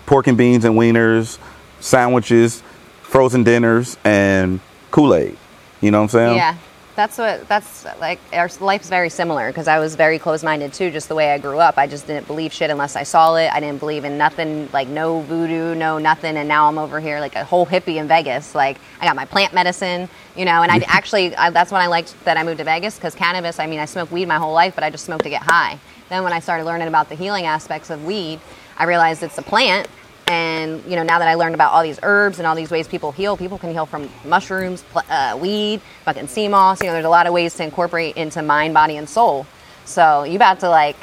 pork 0.06 0.26
and 0.28 0.36
beans 0.38 0.64
and 0.64 0.74
wieners, 0.76 1.38
sandwiches, 1.80 2.62
frozen 3.02 3.42
dinners, 3.44 3.96
and 4.04 4.60
Kool 4.90 5.14
Aid. 5.14 5.36
You 5.80 5.90
know 5.90 5.98
what 5.98 6.02
I'm 6.04 6.08
saying? 6.10 6.36
Yeah, 6.36 6.56
that's 6.96 7.18
what 7.18 7.46
that's 7.46 7.84
like. 8.00 8.18
Our 8.32 8.48
life's 8.58 8.88
very 8.88 9.10
similar 9.10 9.48
because 9.48 9.68
I 9.68 9.78
was 9.78 9.94
very 9.94 10.18
closed-minded 10.18 10.72
too, 10.72 10.90
just 10.90 11.08
the 11.08 11.14
way 11.14 11.30
I 11.32 11.38
grew 11.38 11.58
up. 11.58 11.76
I 11.76 11.86
just 11.86 12.06
didn't 12.06 12.26
believe 12.26 12.52
shit 12.52 12.70
unless 12.70 12.96
I 12.96 13.02
saw 13.02 13.36
it. 13.36 13.52
I 13.52 13.60
didn't 13.60 13.78
believe 13.80 14.04
in 14.04 14.16
nothing, 14.16 14.68
like 14.72 14.88
no 14.88 15.20
voodoo, 15.20 15.74
no 15.74 15.98
nothing. 15.98 16.38
And 16.38 16.48
now 16.48 16.68
I'm 16.68 16.78
over 16.78 16.98
here 16.98 17.20
like 17.20 17.36
a 17.36 17.44
whole 17.44 17.66
hippie 17.66 17.96
in 17.96 18.08
Vegas. 18.08 18.54
Like 18.54 18.78
I 19.00 19.04
got 19.04 19.14
my 19.14 19.26
plant 19.26 19.52
medicine, 19.52 20.08
you 20.34 20.46
know. 20.46 20.62
And 20.62 20.72
I 20.72 20.78
actually 20.88 21.36
I, 21.36 21.50
that's 21.50 21.70
when 21.70 21.82
I 21.82 21.86
liked 21.86 22.16
that 22.24 22.38
I 22.38 22.42
moved 22.42 22.58
to 22.58 22.64
Vegas 22.64 22.96
because 22.96 23.14
cannabis. 23.14 23.60
I 23.60 23.66
mean, 23.66 23.78
I 23.78 23.84
smoked 23.84 24.10
weed 24.10 24.26
my 24.26 24.38
whole 24.38 24.54
life, 24.54 24.74
but 24.74 24.82
I 24.82 24.88
just 24.88 25.04
smoked 25.04 25.24
to 25.24 25.30
get 25.30 25.42
high. 25.42 25.78
Then 26.08 26.24
when 26.24 26.32
I 26.32 26.40
started 26.40 26.64
learning 26.64 26.88
about 26.88 27.10
the 27.10 27.14
healing 27.14 27.44
aspects 27.44 27.90
of 27.90 28.04
weed, 28.06 28.40
I 28.78 28.84
realized 28.84 29.22
it's 29.22 29.36
a 29.38 29.42
plant 29.42 29.86
and 30.28 30.82
you 30.84 30.96
know, 30.96 31.02
now 31.02 31.18
that 31.18 31.28
I 31.28 31.34
learned 31.34 31.54
about 31.54 31.72
all 31.72 31.82
these 31.82 32.00
herbs 32.02 32.38
and 32.38 32.46
all 32.46 32.56
these 32.56 32.70
ways 32.70 32.88
people 32.88 33.12
heal, 33.12 33.36
people 33.36 33.58
can 33.58 33.72
heal 33.72 33.86
from 33.86 34.10
mushrooms, 34.24 34.84
uh, 34.94 35.38
weed, 35.40 35.80
fucking 36.04 36.26
sea 36.26 36.48
moss. 36.48 36.80
You 36.80 36.88
know, 36.88 36.94
there's 36.94 37.04
a 37.04 37.10
lot 37.10 37.26
of 37.26 37.32
ways 37.32 37.54
to 37.56 37.64
incorporate 37.64 38.16
into 38.16 38.42
mind, 38.42 38.74
body, 38.74 38.96
and 38.96 39.08
soul. 39.08 39.46
So 39.84 40.24
you 40.24 40.36
about 40.36 40.60
to 40.60 40.68
like 40.68 40.96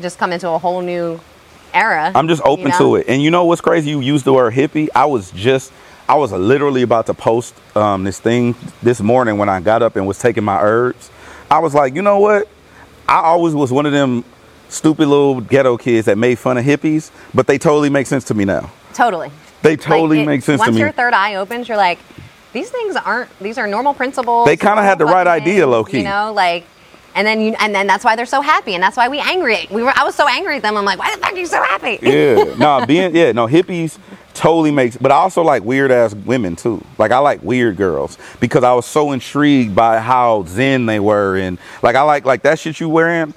just 0.00 0.18
come 0.18 0.32
into 0.32 0.48
a 0.50 0.58
whole 0.58 0.82
new 0.82 1.20
era. 1.72 2.12
I'm 2.14 2.28
just 2.28 2.42
open 2.42 2.66
you 2.66 2.70
know? 2.70 2.78
to 2.78 2.96
it. 2.96 3.06
And 3.08 3.22
you 3.22 3.30
know 3.30 3.44
what's 3.46 3.62
crazy? 3.62 3.90
You 3.90 4.00
used 4.00 4.24
the 4.24 4.32
word 4.32 4.52
hippie. 4.52 4.88
I 4.94 5.06
was 5.06 5.30
just, 5.30 5.72
I 6.08 6.16
was 6.16 6.32
literally 6.32 6.82
about 6.82 7.06
to 7.06 7.14
post 7.14 7.54
um, 7.76 8.04
this 8.04 8.20
thing 8.20 8.54
this 8.82 9.00
morning 9.00 9.38
when 9.38 9.48
I 9.48 9.60
got 9.60 9.82
up 9.82 9.96
and 9.96 10.06
was 10.06 10.18
taking 10.18 10.44
my 10.44 10.60
herbs. 10.60 11.10
I 11.50 11.60
was 11.60 11.74
like, 11.74 11.94
you 11.94 12.02
know 12.02 12.18
what? 12.18 12.48
I 13.08 13.20
always 13.20 13.54
was 13.54 13.72
one 13.72 13.86
of 13.86 13.92
them 13.92 14.24
stupid 14.68 15.08
little 15.08 15.40
ghetto 15.40 15.76
kids 15.76 16.06
that 16.06 16.18
made 16.18 16.38
fun 16.38 16.58
of 16.58 16.64
hippies, 16.64 17.10
but 17.34 17.46
they 17.46 17.58
totally 17.58 17.90
make 17.90 18.06
sense 18.06 18.24
to 18.24 18.34
me 18.34 18.44
now. 18.44 18.70
Totally. 18.94 19.30
They 19.62 19.76
totally 19.76 20.18
Like, 20.18 20.24
it- 20.24 20.26
make 20.26 20.42
sense 20.42 20.60
to 20.62 20.66
me. 20.66 20.72
Once 20.72 20.80
your 20.80 20.92
third 20.92 21.12
eye 21.14 21.34
opens, 21.36 21.68
you're 21.68 21.76
like, 21.76 21.98
these 22.52 22.70
things 22.70 22.96
aren't. 22.96 23.28
These 23.40 23.58
are 23.58 23.66
normal 23.66 23.92
principles. 23.94 24.46
They 24.46 24.56
kinda 24.56 24.82
had 24.82 24.98
the 24.98 25.04
right 25.04 25.26
fucking 25.26 25.42
idea, 25.42 25.60
things, 25.62 25.70
low-key. 25.70 25.98
You 25.98 26.04
know, 26.04 26.32
like. 26.32 26.64
And 27.14 27.26
then 27.26 27.40
you, 27.40 27.54
and 27.58 27.74
then 27.74 27.86
that's 27.86 28.04
why 28.04 28.14
they're 28.14 28.26
so 28.26 28.42
happy, 28.42 28.74
and 28.74 28.82
that's 28.82 28.94
why 28.94 29.08
we 29.08 29.18
angry. 29.20 29.66
We 29.70 29.82
were, 29.82 29.90
I 29.96 30.04
was 30.04 30.14
so 30.14 30.28
angry 30.28 30.56
at 30.56 30.62
them. 30.62 30.76
I'm 30.76 30.84
like, 30.84 30.98
why 30.98 31.14
the 31.14 31.18
fuck 31.18 31.32
are 31.32 31.36
you 31.38 31.46
so 31.46 31.62
happy? 31.62 31.98
yeah, 32.02 32.54
no, 32.58 32.84
being 32.84 33.16
yeah, 33.16 33.32
no 33.32 33.46
hippies 33.46 33.96
totally 34.34 34.70
makes. 34.70 34.98
But 34.98 35.10
I 35.12 35.14
also 35.14 35.42
like 35.42 35.64
weird 35.64 35.90
ass 35.90 36.12
women 36.14 36.56
too. 36.56 36.84
Like 36.98 37.12
I 37.12 37.18
like 37.18 37.42
weird 37.42 37.78
girls 37.78 38.18
because 38.38 38.64
I 38.64 38.74
was 38.74 38.84
so 38.84 39.12
intrigued 39.12 39.74
by 39.74 39.98
how 39.98 40.44
zen 40.46 40.84
they 40.84 41.00
were, 41.00 41.38
and 41.38 41.56
like 41.82 41.96
I 41.96 42.02
like 42.02 42.26
like 42.26 42.42
that 42.42 42.58
shit 42.58 42.80
you 42.80 42.90
wearing. 42.90 43.32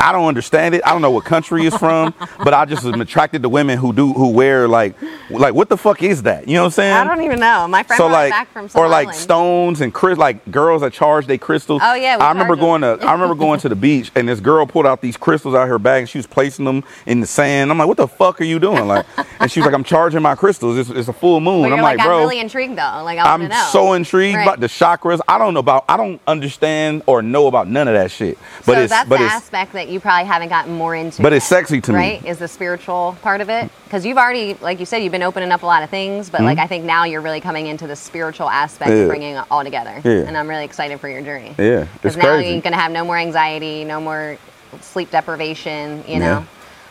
I 0.00 0.12
don't 0.12 0.26
understand 0.26 0.74
it. 0.74 0.82
I 0.86 0.92
don't 0.92 1.02
know 1.02 1.10
what 1.10 1.24
country 1.24 1.66
it's 1.66 1.76
from, 1.76 2.14
but 2.44 2.54
I 2.54 2.64
just 2.64 2.84
am 2.84 3.00
attracted 3.00 3.42
to 3.42 3.48
women 3.48 3.78
who 3.78 3.92
do 3.92 4.12
who 4.12 4.28
wear 4.30 4.68
like 4.68 4.94
like 5.30 5.54
what 5.54 5.68
the 5.68 5.76
fuck 5.76 6.02
is 6.02 6.22
that? 6.22 6.46
You 6.48 6.54
know 6.54 6.62
what 6.62 6.66
I'm 6.66 6.70
saying? 6.72 6.94
I 6.94 7.04
don't 7.04 7.22
even 7.24 7.40
know. 7.40 7.66
My 7.68 7.82
friend 7.82 7.98
so 7.98 8.06
like 8.06 8.30
back 8.30 8.52
from 8.52 8.68
or 8.74 8.88
like 8.88 9.08
island. 9.08 9.18
stones 9.18 9.80
and 9.80 9.92
cris- 9.92 10.18
like 10.18 10.50
girls 10.50 10.82
that 10.82 10.92
charge 10.92 11.26
their 11.26 11.38
crystals. 11.38 11.80
Oh, 11.84 11.94
yeah, 11.94 12.16
I 12.20 12.30
remember 12.30 12.56
going 12.56 12.82
to 12.82 12.98
I 13.02 13.12
remember 13.12 13.34
going 13.34 13.60
to 13.60 13.68
the 13.68 13.76
beach 13.76 14.10
and 14.14 14.28
this 14.28 14.40
girl 14.40 14.66
pulled 14.66 14.86
out 14.86 15.00
these 15.00 15.16
crystals 15.16 15.54
out 15.54 15.62
of 15.64 15.68
her 15.68 15.78
bag 15.78 16.00
and 16.00 16.08
she 16.08 16.18
was 16.18 16.26
placing 16.26 16.64
them 16.64 16.84
in 17.06 17.20
the 17.20 17.26
sand. 17.26 17.70
I'm 17.70 17.78
like, 17.78 17.88
what 17.88 17.96
the 17.96 18.08
fuck 18.08 18.40
are 18.40 18.44
you 18.44 18.58
doing? 18.58 18.86
Like, 18.86 19.06
and 19.40 19.50
she 19.50 19.60
was 19.60 19.66
like, 19.66 19.74
I'm 19.74 19.84
charging 19.84 20.22
my 20.22 20.34
crystals. 20.34 20.78
It's, 20.78 20.90
it's 20.90 21.08
a 21.08 21.12
full 21.12 21.40
moon. 21.40 21.64
I'm 21.72 21.80
like, 21.80 21.98
like, 21.98 22.06
bro. 22.06 22.16
I'm 22.16 22.20
really 22.22 22.40
intrigued 22.40 22.76
though. 22.78 23.02
Like, 23.04 23.18
I 23.18 23.32
I'm 23.34 23.48
know. 23.48 23.68
so 23.72 23.92
intrigued 23.94 24.36
Right. 24.36 24.42
about 24.44 24.60
the 24.60 24.66
chakras. 24.68 25.20
I 25.28 25.38
don't 25.38 25.54
know 25.54 25.60
about. 25.60 25.84
I 25.88 25.96
don't 25.96 26.20
understand 26.26 27.02
or 27.06 27.22
know 27.22 27.46
about 27.46 27.68
none 27.68 27.88
of 27.88 27.94
that 27.94 28.10
shit. 28.10 28.38
But 28.66 28.74
so 28.74 28.80
it's 28.82 28.90
that's 28.90 29.08
but 29.08 29.18
the 29.18 29.24
it's 29.24 29.34
aspect 29.34 29.72
that 29.72 29.87
you 29.88 30.00
probably 30.00 30.26
haven't 30.26 30.48
gotten 30.48 30.74
more 30.74 30.94
into. 30.94 31.22
but 31.22 31.32
it's 31.32 31.46
sexy 31.46 31.80
to 31.82 31.92
me. 31.92 31.98
right? 31.98 32.24
Is 32.26 32.38
the 32.38 32.48
spiritual 32.48 33.16
part 33.22 33.40
of 33.40 33.48
it? 33.48 33.70
Because 33.84 34.04
you've 34.06 34.18
already, 34.18 34.54
like 34.54 34.78
you 34.80 34.86
said, 34.86 34.98
you've 34.98 35.12
been 35.12 35.22
opening 35.22 35.50
up 35.50 35.62
a 35.62 35.66
lot 35.66 35.82
of 35.82 35.90
things, 35.90 36.28
but 36.30 36.42
like 36.42 36.58
I 36.58 36.66
think 36.66 36.84
now 36.84 37.04
you're 37.04 37.20
really 37.22 37.40
coming 37.40 37.66
into 37.66 37.86
the 37.86 37.96
spiritual 37.96 38.48
aspect 38.50 38.90
Mm-hmm. 38.90 38.96
Yeah. 38.96 39.02
of 39.04 39.08
bringing 39.08 39.34
it 39.36 39.44
all 39.50 39.64
together. 39.64 40.00
Yeah. 40.04 40.26
And 40.26 40.36
I'm 40.36 40.48
really 40.48 40.64
excited 40.64 41.00
for 41.00 41.08
your 41.08 41.22
journey. 41.22 41.54
Yeah, 41.58 41.86
Because 41.94 42.16
now 42.16 42.34
crazy. 42.36 42.52
you're 42.52 42.60
gonna 42.62 42.76
have 42.76 42.92
no 42.92 43.04
more 43.04 43.16
anxiety, 43.16 43.84
no 43.84 44.00
more 44.00 44.36
sleep 44.80 45.10
deprivation. 45.10 46.04
You 46.06 46.14
Yeah. 46.14 46.18
know. 46.18 46.46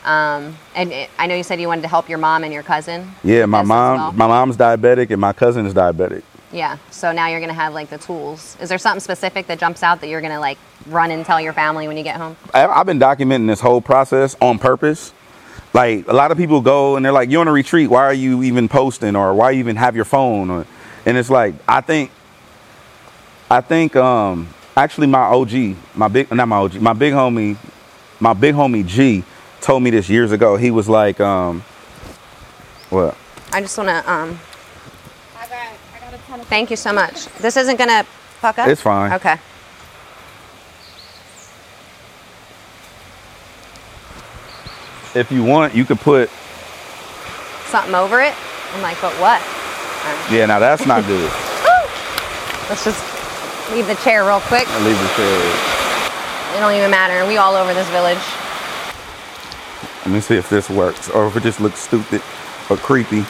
Um, 0.09 0.57
and 0.73 0.91
it, 0.93 1.09
I 1.19 1.27
know 1.27 1.35
you 1.35 1.43
said 1.43 1.59
you 1.59 1.67
wanted 1.67 1.81
to 1.81 1.87
help 1.89 2.07
your 2.07 2.17
mom 2.17 2.43
and 2.45 2.53
your 2.53 2.63
cousin. 2.63 3.11
Yeah, 3.23 3.45
my 3.45 3.61
mom 3.61 3.97
well. 3.97 4.11
my 4.13 4.27
mom's 4.27 4.55
diabetic 4.55 5.11
and 5.11 5.19
my 5.19 5.33
cousin 5.33 5.65
is 5.65 5.73
diabetic. 5.73 6.23
Yeah. 6.51 6.77
So 6.91 7.11
now 7.11 7.27
you're 7.27 7.39
gonna 7.41 7.53
have 7.53 7.73
like 7.73 7.89
the 7.89 7.97
tools. 7.97 8.55
Is 8.61 8.69
there 8.69 8.77
something 8.77 9.01
specific 9.01 9.47
that 9.47 9.59
jumps 9.59 9.83
out 9.83 9.99
that 10.01 10.07
you're 10.07 10.21
gonna 10.21 10.39
like 10.39 10.57
run 10.87 11.11
and 11.11 11.25
tell 11.25 11.41
your 11.41 11.53
family 11.53 11.87
when 11.87 11.97
you 11.97 12.03
get 12.03 12.15
home? 12.17 12.37
I- 12.53 12.67
I've 12.67 12.85
been 12.85 12.99
documenting 12.99 13.47
this 13.47 13.59
whole 13.59 13.81
process 13.81 14.35
on 14.41 14.57
purpose. 14.57 15.13
Like 15.73 16.07
a 16.07 16.13
lot 16.13 16.31
of 16.31 16.37
people 16.37 16.61
go 16.61 16.95
and 16.95 17.03
they're 17.05 17.11
like, 17.11 17.29
"You're 17.29 17.41
on 17.41 17.47
a 17.47 17.51
retreat. 17.51 17.89
Why 17.89 18.03
are 18.03 18.13
you 18.13 18.43
even 18.43 18.69
posting, 18.69 19.15
or 19.15 19.33
why 19.33 19.51
you 19.51 19.59
even 19.59 19.75
have 19.75 19.95
your 19.95 20.05
phone?" 20.05 20.49
Or, 20.49 20.65
and 21.05 21.17
it's 21.17 21.29
like, 21.29 21.53
I 21.67 21.81
think, 21.81 22.11
I 23.51 23.61
think, 23.61 23.95
um, 23.95 24.47
actually, 24.75 25.07
my 25.07 25.23
OG, 25.23 25.75
my 25.95 26.07
big, 26.07 26.31
not 26.33 26.47
my 26.47 26.57
OG, 26.57 26.75
my 26.81 26.93
big 26.93 27.13
homie, 27.13 27.57
my 28.19 28.33
big 28.33 28.55
homie 28.55 28.85
G, 28.85 29.23
told 29.61 29.83
me 29.83 29.89
this 29.89 30.09
years 30.09 30.31
ago. 30.31 30.55
He 30.55 30.71
was 30.71 30.87
like, 30.87 31.19
um, 31.19 31.61
what? 32.89 33.17
I 33.51 33.59
just 33.61 33.77
wanna 33.77 34.03
um. 34.07 34.39
I 35.37 35.47
got, 35.47 35.73
I 35.95 35.99
got 35.99 36.13
a 36.13 36.17
ton 36.23 36.36
of 36.36 36.36
Thank 36.49 36.69
you 36.71 36.77
so 36.77 36.93
much. 36.93 37.25
This 37.39 37.57
isn't 37.57 37.77
gonna 37.77 38.03
fuck 38.39 38.57
up. 38.57 38.67
It's 38.67 38.81
fine. 38.81 39.11
Okay. 39.13 39.37
If 45.13 45.31
you 45.31 45.43
want, 45.43 45.75
you 45.75 45.83
could 45.83 45.99
put. 45.99 46.29
Something 47.65 47.95
over 47.95 48.21
it. 48.21 48.33
I'm 48.73 48.81
like, 48.81 48.99
but 49.01 49.11
what? 49.19 49.41
Um, 49.41 50.33
yeah, 50.33 50.45
now 50.45 50.59
that's 50.59 50.85
not 50.85 51.05
good. 51.05 51.31
Let's 52.69 52.85
just 52.85 53.03
leave 53.73 53.87
the 53.87 53.95
chair 53.95 54.23
real 54.23 54.39
quick. 54.41 54.67
I 54.67 54.85
leave 54.85 54.99
the 54.99 55.07
chair. 55.15 56.55
It 56.55 56.59
don't 56.59 56.75
even 56.75 56.91
matter. 56.91 57.27
We 57.27 57.37
all 57.37 57.55
over 57.55 57.73
this 57.73 57.89
village. 57.89 58.21
Let 60.05 60.13
me 60.13 60.21
see 60.21 60.35
if 60.35 60.49
this 60.49 60.69
works 60.69 61.09
or 61.09 61.27
if 61.27 61.35
it 61.35 61.43
just 61.43 61.59
looks 61.59 61.79
stupid 61.79 62.21
or 62.69 62.77
creepy. 62.77 63.25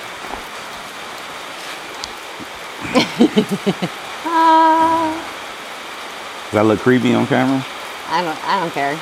Does 6.47 6.53
that 6.53 6.65
look 6.65 6.79
creepy 6.79 7.13
on 7.13 7.25
camera? 7.27 7.65
I 8.09 8.21
don't. 8.23 8.37
I 8.45 8.59
don't 8.59 8.71
care. 8.71 8.97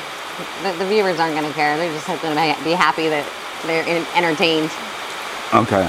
The, 0.62 0.78
the 0.78 0.86
viewers 0.88 1.20
aren't 1.20 1.34
gonna 1.34 1.52
care. 1.52 1.76
They're 1.76 1.92
just 1.92 2.06
gonna 2.06 2.56
be 2.64 2.72
happy 2.72 3.08
that 3.08 3.24
they're 3.66 3.84
en- 3.86 4.06
entertained. 4.16 4.70
Okay. 5.54 5.88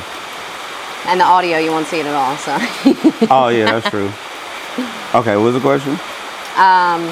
And 1.07 1.19
the 1.19 1.25
audio, 1.25 1.57
you 1.57 1.71
won't 1.71 1.88
see 1.88 1.99
it 1.99 2.05
at 2.05 2.13
all. 2.15 2.36
So. 2.38 2.57
Oh 3.32 3.47
yeah, 3.47 3.65
that's 3.80 3.89
true. 3.89 4.11
Okay, 5.15 5.36
what 5.36 5.43
was 5.43 5.53
the 5.55 5.61
question? 5.61 5.97
Um, 6.57 7.07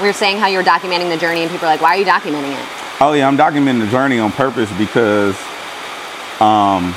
we 0.00 0.06
were 0.06 0.12
saying 0.12 0.38
how 0.38 0.46
you 0.46 0.58
were 0.58 0.64
documenting 0.64 1.10
the 1.10 1.16
journey, 1.18 1.42
and 1.42 1.50
people 1.50 1.66
are 1.68 1.72
like, 1.72 1.80
"Why 1.82 1.96
are 1.96 1.98
you 1.98 2.04
documenting 2.06 2.52
it?" 2.52 2.66
Oh 3.00 3.12
yeah, 3.12 3.26
I'm 3.28 3.36
documenting 3.36 3.80
the 3.80 3.90
journey 3.90 4.18
on 4.18 4.30
purpose 4.32 4.70
because 4.78 5.36
Um, 6.40 6.94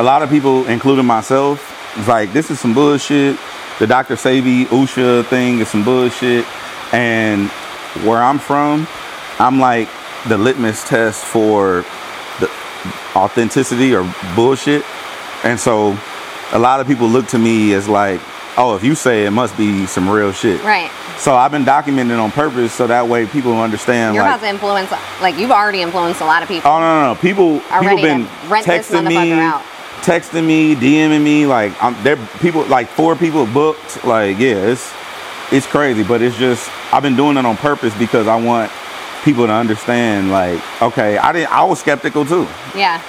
a 0.00 0.02
lot 0.02 0.22
of 0.22 0.30
people, 0.30 0.66
including 0.66 1.04
myself, 1.04 1.98
is 1.98 2.08
like, 2.08 2.32
this 2.32 2.50
is 2.50 2.58
some 2.58 2.72
bullshit. 2.72 3.38
The 3.78 3.86
Dr. 3.86 4.14
Sebi 4.14 4.64
Usha 4.64 5.26
thing 5.26 5.58
is 5.58 5.68
some 5.68 5.84
bullshit. 5.84 6.46
And 6.94 7.50
where 8.06 8.22
I'm 8.22 8.38
from, 8.38 8.88
I'm 9.38 9.60
like 9.60 9.90
the 10.26 10.38
litmus 10.38 10.88
test 10.88 11.22
for 11.22 11.84
the 12.40 12.50
authenticity 13.14 13.94
or 13.94 14.10
bullshit. 14.34 14.84
And 15.44 15.60
so 15.60 15.98
a 16.52 16.58
lot 16.58 16.80
of 16.80 16.86
people 16.86 17.06
look 17.06 17.26
to 17.28 17.38
me 17.38 17.74
as 17.74 17.86
like, 17.86 18.22
oh, 18.56 18.74
if 18.76 18.82
you 18.82 18.94
say 18.94 19.26
it 19.26 19.32
must 19.32 19.54
be 19.58 19.84
some 19.84 20.08
real 20.08 20.32
shit. 20.32 20.64
Right. 20.64 20.90
So 21.18 21.36
I've 21.36 21.50
been 21.50 21.64
documenting 21.64 22.18
on 22.18 22.30
purpose 22.30 22.72
so 22.72 22.86
that 22.86 23.06
way 23.06 23.26
people 23.26 23.60
understand 23.60 24.14
You're 24.14 24.24
like 24.24 24.36
about 24.36 24.46
to 24.46 24.48
influence, 24.48 24.90
like 25.20 25.36
you've 25.36 25.50
already 25.50 25.82
influenced 25.82 26.22
a 26.22 26.24
lot 26.24 26.42
of 26.42 26.48
people. 26.48 26.70
Oh 26.70 26.80
no, 26.80 27.02
no, 27.02 27.12
no! 27.12 27.20
People, 27.20 27.60
people 27.60 27.96
been 27.96 28.26
rent 28.48 28.66
this 28.66 28.90
texting 28.90 29.06
me, 29.06 29.14
motherfucker 29.14 29.38
out. 29.38 29.62
Texting 30.02 30.46
me, 30.46 30.74
DMing 30.74 31.22
me. 31.22 31.46
Like, 31.46 31.72
I'm 31.82 32.00
there. 32.02 32.16
People, 32.40 32.64
like 32.66 32.88
four 32.88 33.16
people 33.16 33.46
booked. 33.46 34.04
Like, 34.04 34.38
yeah, 34.38 34.56
it's 34.56 34.92
it's 35.52 35.66
crazy, 35.66 36.02
but 36.02 36.22
it's 36.22 36.36
just 36.36 36.70
I've 36.92 37.02
been 37.02 37.16
doing 37.16 37.36
it 37.36 37.44
on 37.44 37.56
purpose 37.56 37.96
because 37.98 38.26
I 38.26 38.36
want 38.36 38.70
people 39.24 39.46
to 39.46 39.52
understand. 39.52 40.30
Like, 40.30 40.60
okay, 40.82 41.18
I 41.18 41.32
didn't. 41.32 41.52
I 41.52 41.64
was 41.64 41.80
skeptical 41.80 42.24
too, 42.24 42.46
Yeah. 42.74 43.00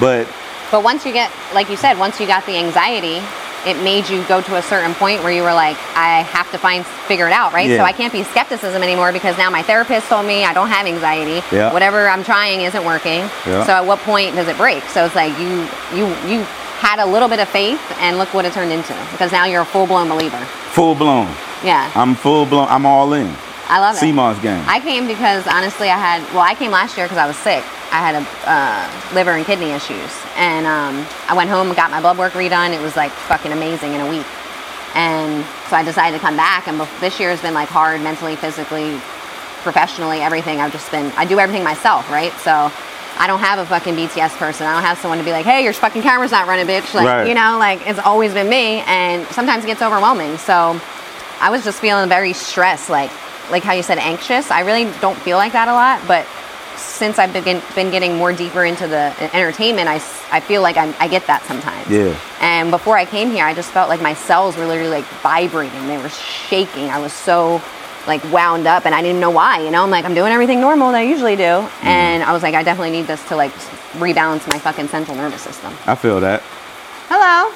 but 0.00 0.26
But 0.70 0.82
once 0.82 1.04
you 1.06 1.12
get, 1.12 1.30
like 1.54 1.70
you 1.70 1.76
said, 1.76 1.98
once 1.98 2.20
you 2.20 2.26
got 2.26 2.44
the 2.46 2.56
anxiety, 2.56 3.20
it 3.66 3.82
made 3.82 4.08
you 4.08 4.22
go 4.28 4.40
to 4.40 4.56
a 4.56 4.62
certain 4.62 4.94
point 4.94 5.22
where 5.22 5.32
you 5.32 5.42
were 5.42 5.52
like, 5.52 5.76
I 5.96 6.22
have 6.22 6.50
to 6.52 6.58
find, 6.58 6.86
figure 6.86 7.26
it 7.26 7.32
out, 7.32 7.52
right? 7.52 7.68
Yeah. 7.68 7.78
So 7.78 7.82
I 7.84 7.92
can't 7.92 8.12
be 8.12 8.22
skepticism 8.22 8.82
anymore 8.82 9.12
because 9.12 9.36
now 9.36 9.50
my 9.50 9.62
therapist 9.62 10.08
told 10.08 10.24
me 10.24 10.44
I 10.44 10.54
don't 10.54 10.68
have 10.68 10.86
anxiety. 10.86 11.42
Yeah. 11.54 11.72
Whatever 11.72 12.08
I'm 12.08 12.22
trying 12.22 12.60
isn't 12.62 12.84
working. 12.84 13.20
Yeah. 13.44 13.64
So 13.66 13.72
at 13.72 13.84
what 13.84 13.98
point 14.00 14.36
does 14.36 14.46
it 14.48 14.56
break? 14.56 14.82
So 14.84 15.04
it's 15.04 15.16
like 15.16 15.36
you, 15.38 15.66
you, 15.92 16.06
you 16.30 16.46
had 16.78 17.00
a 17.00 17.06
little 17.06 17.28
bit 17.28 17.40
of 17.40 17.48
faith 17.48 17.80
and 17.98 18.18
look 18.18 18.32
what 18.34 18.44
it 18.44 18.52
turned 18.52 18.70
into 18.70 18.94
because 19.10 19.32
now 19.32 19.46
you're 19.46 19.62
a 19.62 19.66
full 19.66 19.86
blown 19.86 20.08
believer. 20.08 20.38
full 20.70 20.94
blown. 20.94 21.26
Yeah. 21.64 21.90
I'm 21.94 22.14
full 22.14 22.46
blown. 22.46 22.68
I'm 22.68 22.86
all 22.86 23.12
in. 23.14 23.34
I 23.68 23.80
love 23.80 23.96
it. 23.96 23.98
sea 23.98 24.12
moss 24.12 24.40
game. 24.40 24.62
I 24.68 24.78
came 24.78 25.08
because 25.08 25.44
honestly, 25.48 25.88
I 25.88 25.98
had 25.98 26.22
well, 26.34 26.42
I 26.44 26.54
came 26.54 26.70
last 26.70 26.96
year 26.96 27.06
because 27.06 27.18
I 27.18 27.26
was 27.26 27.36
sick. 27.36 27.64
I 27.90 27.98
had 27.98 28.14
a 28.14 28.22
uh, 28.48 29.14
liver 29.14 29.32
and 29.32 29.44
kidney 29.44 29.70
issues, 29.70 30.10
and 30.36 30.66
um, 30.66 31.06
I 31.28 31.34
went 31.34 31.50
home 31.50 31.68
and 31.68 31.76
got 31.76 31.90
my 31.90 32.00
blood 32.00 32.18
work 32.18 32.32
redone. 32.34 32.72
It 32.72 32.80
was 32.82 32.96
like 32.96 33.10
fucking 33.10 33.52
amazing 33.52 33.94
in 33.94 34.00
a 34.00 34.08
week, 34.08 34.26
and 34.94 35.44
so 35.68 35.76
I 35.76 35.82
decided 35.82 36.16
to 36.16 36.22
come 36.22 36.36
back. 36.36 36.68
And 36.68 36.80
this 37.00 37.18
year 37.18 37.30
has 37.30 37.40
been 37.42 37.54
like 37.54 37.68
hard 37.68 38.00
mentally, 38.02 38.36
physically, 38.36 38.98
professionally, 39.62 40.20
everything. 40.20 40.60
I've 40.60 40.72
just 40.72 40.90
been 40.90 41.10
I 41.16 41.24
do 41.24 41.38
everything 41.38 41.64
myself, 41.64 42.10
right? 42.10 42.32
So. 42.40 42.70
I 43.18 43.26
don't 43.26 43.40
have 43.40 43.58
a 43.58 43.64
fucking 43.64 43.94
BTS 43.94 44.36
person. 44.36 44.66
I 44.66 44.74
don't 44.74 44.82
have 44.82 44.98
someone 44.98 45.16
to 45.16 45.24
be 45.24 45.32
like, 45.32 45.46
"Hey, 45.46 45.64
your 45.64 45.72
fucking 45.72 46.02
camera's 46.02 46.32
not 46.32 46.46
running, 46.46 46.66
bitch." 46.66 46.92
Like, 46.92 47.06
Right. 47.06 47.26
you 47.26 47.32
know, 47.32 47.56
like 47.58 47.80
it's 47.86 47.98
always 47.98 48.34
been 48.34 48.46
me, 48.50 48.82
and 48.86 49.26
sometimes 49.28 49.64
it 49.64 49.68
gets 49.68 49.80
overwhelming. 49.80 50.36
So, 50.36 50.78
I 51.40 51.48
was 51.48 51.64
just 51.64 51.80
feeling 51.80 52.10
very 52.10 52.34
stressed, 52.34 52.90
like 52.90 53.10
like 53.50 53.62
how 53.62 53.72
you 53.72 53.82
said 53.82 53.96
anxious. 53.96 54.50
I 54.50 54.60
really 54.60 54.84
don't 55.00 55.16
feel 55.20 55.38
like 55.38 55.52
that 55.52 55.66
a 55.66 55.72
lot, 55.72 56.02
but 56.06 56.26
since 56.76 57.18
I've 57.18 57.32
been 57.32 57.62
been 57.74 57.90
getting 57.90 58.16
more 58.16 58.32
deeper 58.32 58.64
into 58.64 58.86
the 58.86 59.14
entertainment, 59.34 59.88
I, 59.88 59.96
I 60.30 60.40
feel 60.40 60.62
like 60.62 60.76
I'm, 60.76 60.94
I 60.98 61.08
get 61.08 61.26
that 61.26 61.42
sometimes. 61.44 61.88
Yeah. 61.90 62.18
And 62.40 62.70
before 62.70 62.96
I 62.96 63.04
came 63.04 63.30
here, 63.30 63.44
I 63.44 63.54
just 63.54 63.70
felt 63.70 63.88
like 63.88 64.00
my 64.00 64.14
cells 64.14 64.56
were 64.56 64.66
literally 64.66 64.90
like 64.90 65.04
vibrating. 65.22 65.86
They 65.86 65.98
were 65.98 66.08
shaking. 66.08 66.90
I 66.90 66.98
was 66.98 67.12
so 67.12 67.60
like 68.06 68.22
wound 68.30 68.66
up, 68.66 68.86
and 68.86 68.94
I 68.94 69.02
didn't 69.02 69.20
know 69.20 69.30
why. 69.30 69.62
You 69.64 69.70
know, 69.70 69.82
I'm 69.82 69.90
like 69.90 70.04
I'm 70.04 70.14
doing 70.14 70.32
everything 70.32 70.60
normal 70.60 70.92
that 70.92 70.98
I 70.98 71.02
usually 71.02 71.36
do, 71.36 71.42
Mm-hmm. 71.42 71.86
and 71.86 72.22
I 72.22 72.32
was 72.32 72.42
like 72.42 72.54
I 72.54 72.62
definitely 72.62 72.92
need 72.92 73.06
this 73.06 73.26
to 73.28 73.36
like 73.36 73.52
rebalance 73.94 74.46
my 74.50 74.58
fucking 74.58 74.88
central 74.88 75.16
nervous 75.16 75.42
system. 75.42 75.72
I 75.86 75.94
feel 75.94 76.20
that. 76.20 76.42
Hello. 77.08 77.52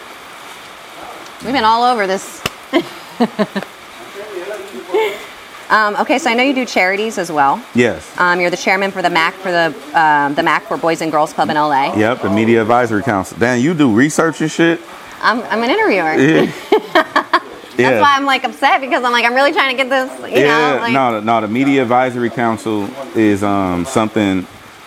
We've 1.45 1.55
been 1.55 1.65
all 1.65 1.85
over 1.85 2.07
this. 2.07 2.43
um, 5.71 5.97
okay, 5.97 6.19
so 6.19 6.29
I 6.29 6.35
know 6.35 6.43
you 6.43 6.55
do 6.55 6.67
charities 6.67 7.17
as 7.17 7.31
well. 7.31 7.65
Yes. 7.75 8.19
Um, 8.19 8.41
you're 8.41 8.51
the 8.51 8.57
chairman 8.57 8.91
for 8.91 9.03
the 9.03 9.11
MAC 9.11 9.35
for 9.35 9.51
the 9.53 9.75
um, 9.95 10.35
the 10.35 10.43
MAC 10.43 10.65
for 10.65 10.77
Boys 10.77 11.01
and 11.01 11.13
Girls 11.13 11.33
Club 11.33 11.49
in 11.49 11.57
LA. 11.57 11.95
Yep. 11.95 12.23
The 12.23 12.31
Media 12.31 12.61
Advisory 12.61 13.03
Council. 13.03 13.39
Dan, 13.39 13.61
you 13.61 13.73
do 13.73 13.93
research 13.95 14.41
and 14.41 14.51
shit. 14.51 14.81
I'm, 15.23 15.41
I'm 15.43 15.63
an 15.63 15.71
interviewer. 15.71 16.15
Yeah. 16.15 16.53
That's 17.77 18.03
why 18.03 18.17
I'm 18.17 18.25
like 18.25 18.45
upset 18.45 18.81
because 18.81 19.05
I'm 19.05 19.13
like 19.13 19.25
I'm 19.25 19.35
really 19.35 19.53
trying 19.53 19.77
to 19.77 19.83
get 19.83 19.89
this. 19.89 20.31
You 20.31 20.43
yeah, 20.43 20.75
know, 20.75 20.81
like, 20.83 20.93
no, 20.93 21.21
no. 21.21 21.41
The 21.41 21.49
Media 21.49 21.83
Advisory 21.83 22.31
Council 22.31 22.89
is 23.17 23.43
um, 23.43 23.85
something. 23.85 24.47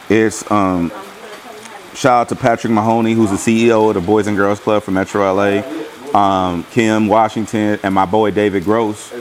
It's 0.10 0.50
um, 0.52 0.92
shout 1.96 2.22
out 2.22 2.30
to 2.30 2.36
Patrick 2.36 2.74
Mahoney, 2.74 3.14
who's 3.14 3.30
the 3.30 3.38
CEO 3.38 3.88
of 3.88 3.96
the 3.96 4.02
Boys 4.02 4.28
and 4.28 4.38
Girls 4.38 4.60
Club 4.60 4.84
for 4.84 4.92
Metro 4.92 5.34
LA. 5.34 5.64
Um, 6.14 6.64
Kim 6.66 7.08
Washington 7.08 7.80
and 7.82 7.96
my 7.96 8.06
boy 8.06 8.32
David 8.32 8.64
Gross. 8.64 9.12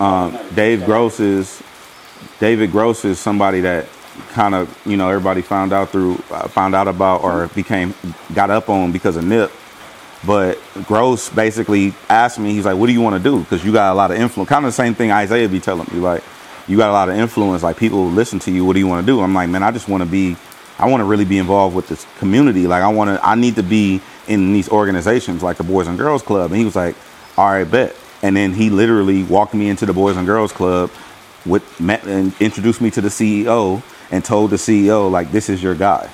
Um, 0.00 0.38
Dave 0.54 0.86
Gross 0.86 1.20
is 1.20 1.62
David 2.38 2.72
Gross 2.72 3.04
is 3.04 3.18
somebody 3.18 3.60
that 3.60 3.86
kind 4.30 4.54
of 4.54 4.80
you 4.86 4.96
know 4.96 5.08
everybody 5.08 5.42
found 5.42 5.74
out 5.74 5.90
through 5.90 6.14
uh, 6.30 6.48
found 6.48 6.74
out 6.74 6.88
about 6.88 7.22
or 7.22 7.48
became 7.48 7.94
got 8.34 8.50
up 8.50 8.70
on 8.70 8.92
because 8.92 9.16
of 9.16 9.24
Nip. 9.24 9.52
But 10.26 10.58
Gross 10.84 11.28
basically 11.30 11.94
asked 12.08 12.38
me, 12.38 12.52
he's 12.52 12.64
like, 12.64 12.76
"What 12.76 12.86
do 12.86 12.92
you 12.92 13.00
want 13.00 13.22
to 13.22 13.22
do? 13.22 13.40
Because 13.40 13.64
you 13.64 13.72
got 13.72 13.92
a 13.92 13.94
lot 13.94 14.10
of 14.10 14.18
influence." 14.18 14.48
Kind 14.48 14.64
of 14.64 14.70
the 14.70 14.76
same 14.76 14.94
thing 14.94 15.12
Isaiah 15.12 15.48
be 15.48 15.60
telling 15.60 15.86
me, 15.92 16.00
like, 16.00 16.22
"You 16.66 16.78
got 16.78 16.90
a 16.90 16.92
lot 16.92 17.10
of 17.10 17.16
influence. 17.16 17.62
Like 17.62 17.76
people 17.76 18.06
listen 18.06 18.38
to 18.40 18.50
you. 18.50 18.64
What 18.64 18.74
do 18.74 18.78
you 18.80 18.86
want 18.86 19.04
to 19.04 19.12
do?" 19.12 19.20
I'm 19.20 19.34
like, 19.34 19.50
"Man, 19.50 19.62
I 19.62 19.70
just 19.70 19.88
want 19.88 20.02
to 20.02 20.08
be. 20.08 20.36
I 20.78 20.88
want 20.88 21.02
to 21.02 21.04
really 21.04 21.26
be 21.26 21.36
involved 21.36 21.76
with 21.76 21.88
this 21.88 22.06
community. 22.18 22.66
Like 22.66 22.82
I 22.82 22.88
want 22.88 23.08
to. 23.10 23.26
I 23.26 23.34
need 23.34 23.56
to 23.56 23.62
be 23.62 24.00
in 24.28 24.54
these 24.54 24.70
organizations, 24.70 25.42
like 25.42 25.58
the 25.58 25.64
Boys 25.64 25.88
and 25.88 25.98
Girls 25.98 26.22
Club." 26.22 26.50
And 26.50 26.58
he 26.58 26.64
was 26.64 26.76
like, 26.76 26.96
"All 27.36 27.50
right, 27.50 27.70
bet." 27.70 27.94
And 28.22 28.36
then 28.36 28.52
he 28.52 28.70
literally 28.70 29.22
walked 29.22 29.54
me 29.54 29.68
into 29.68 29.86
the 29.86 29.92
Boys 29.92 30.16
and 30.16 30.26
Girls 30.26 30.52
Club, 30.52 30.90
with 31.46 31.80
met 31.80 32.04
and 32.04 32.34
introduced 32.40 32.80
me 32.80 32.90
to 32.90 33.00
the 33.00 33.08
CEO 33.08 33.82
and 34.10 34.24
told 34.24 34.50
the 34.50 34.56
CEO 34.56 35.10
like, 35.10 35.32
"This 35.32 35.48
is 35.48 35.62
your 35.62 35.74
guy." 35.74 36.10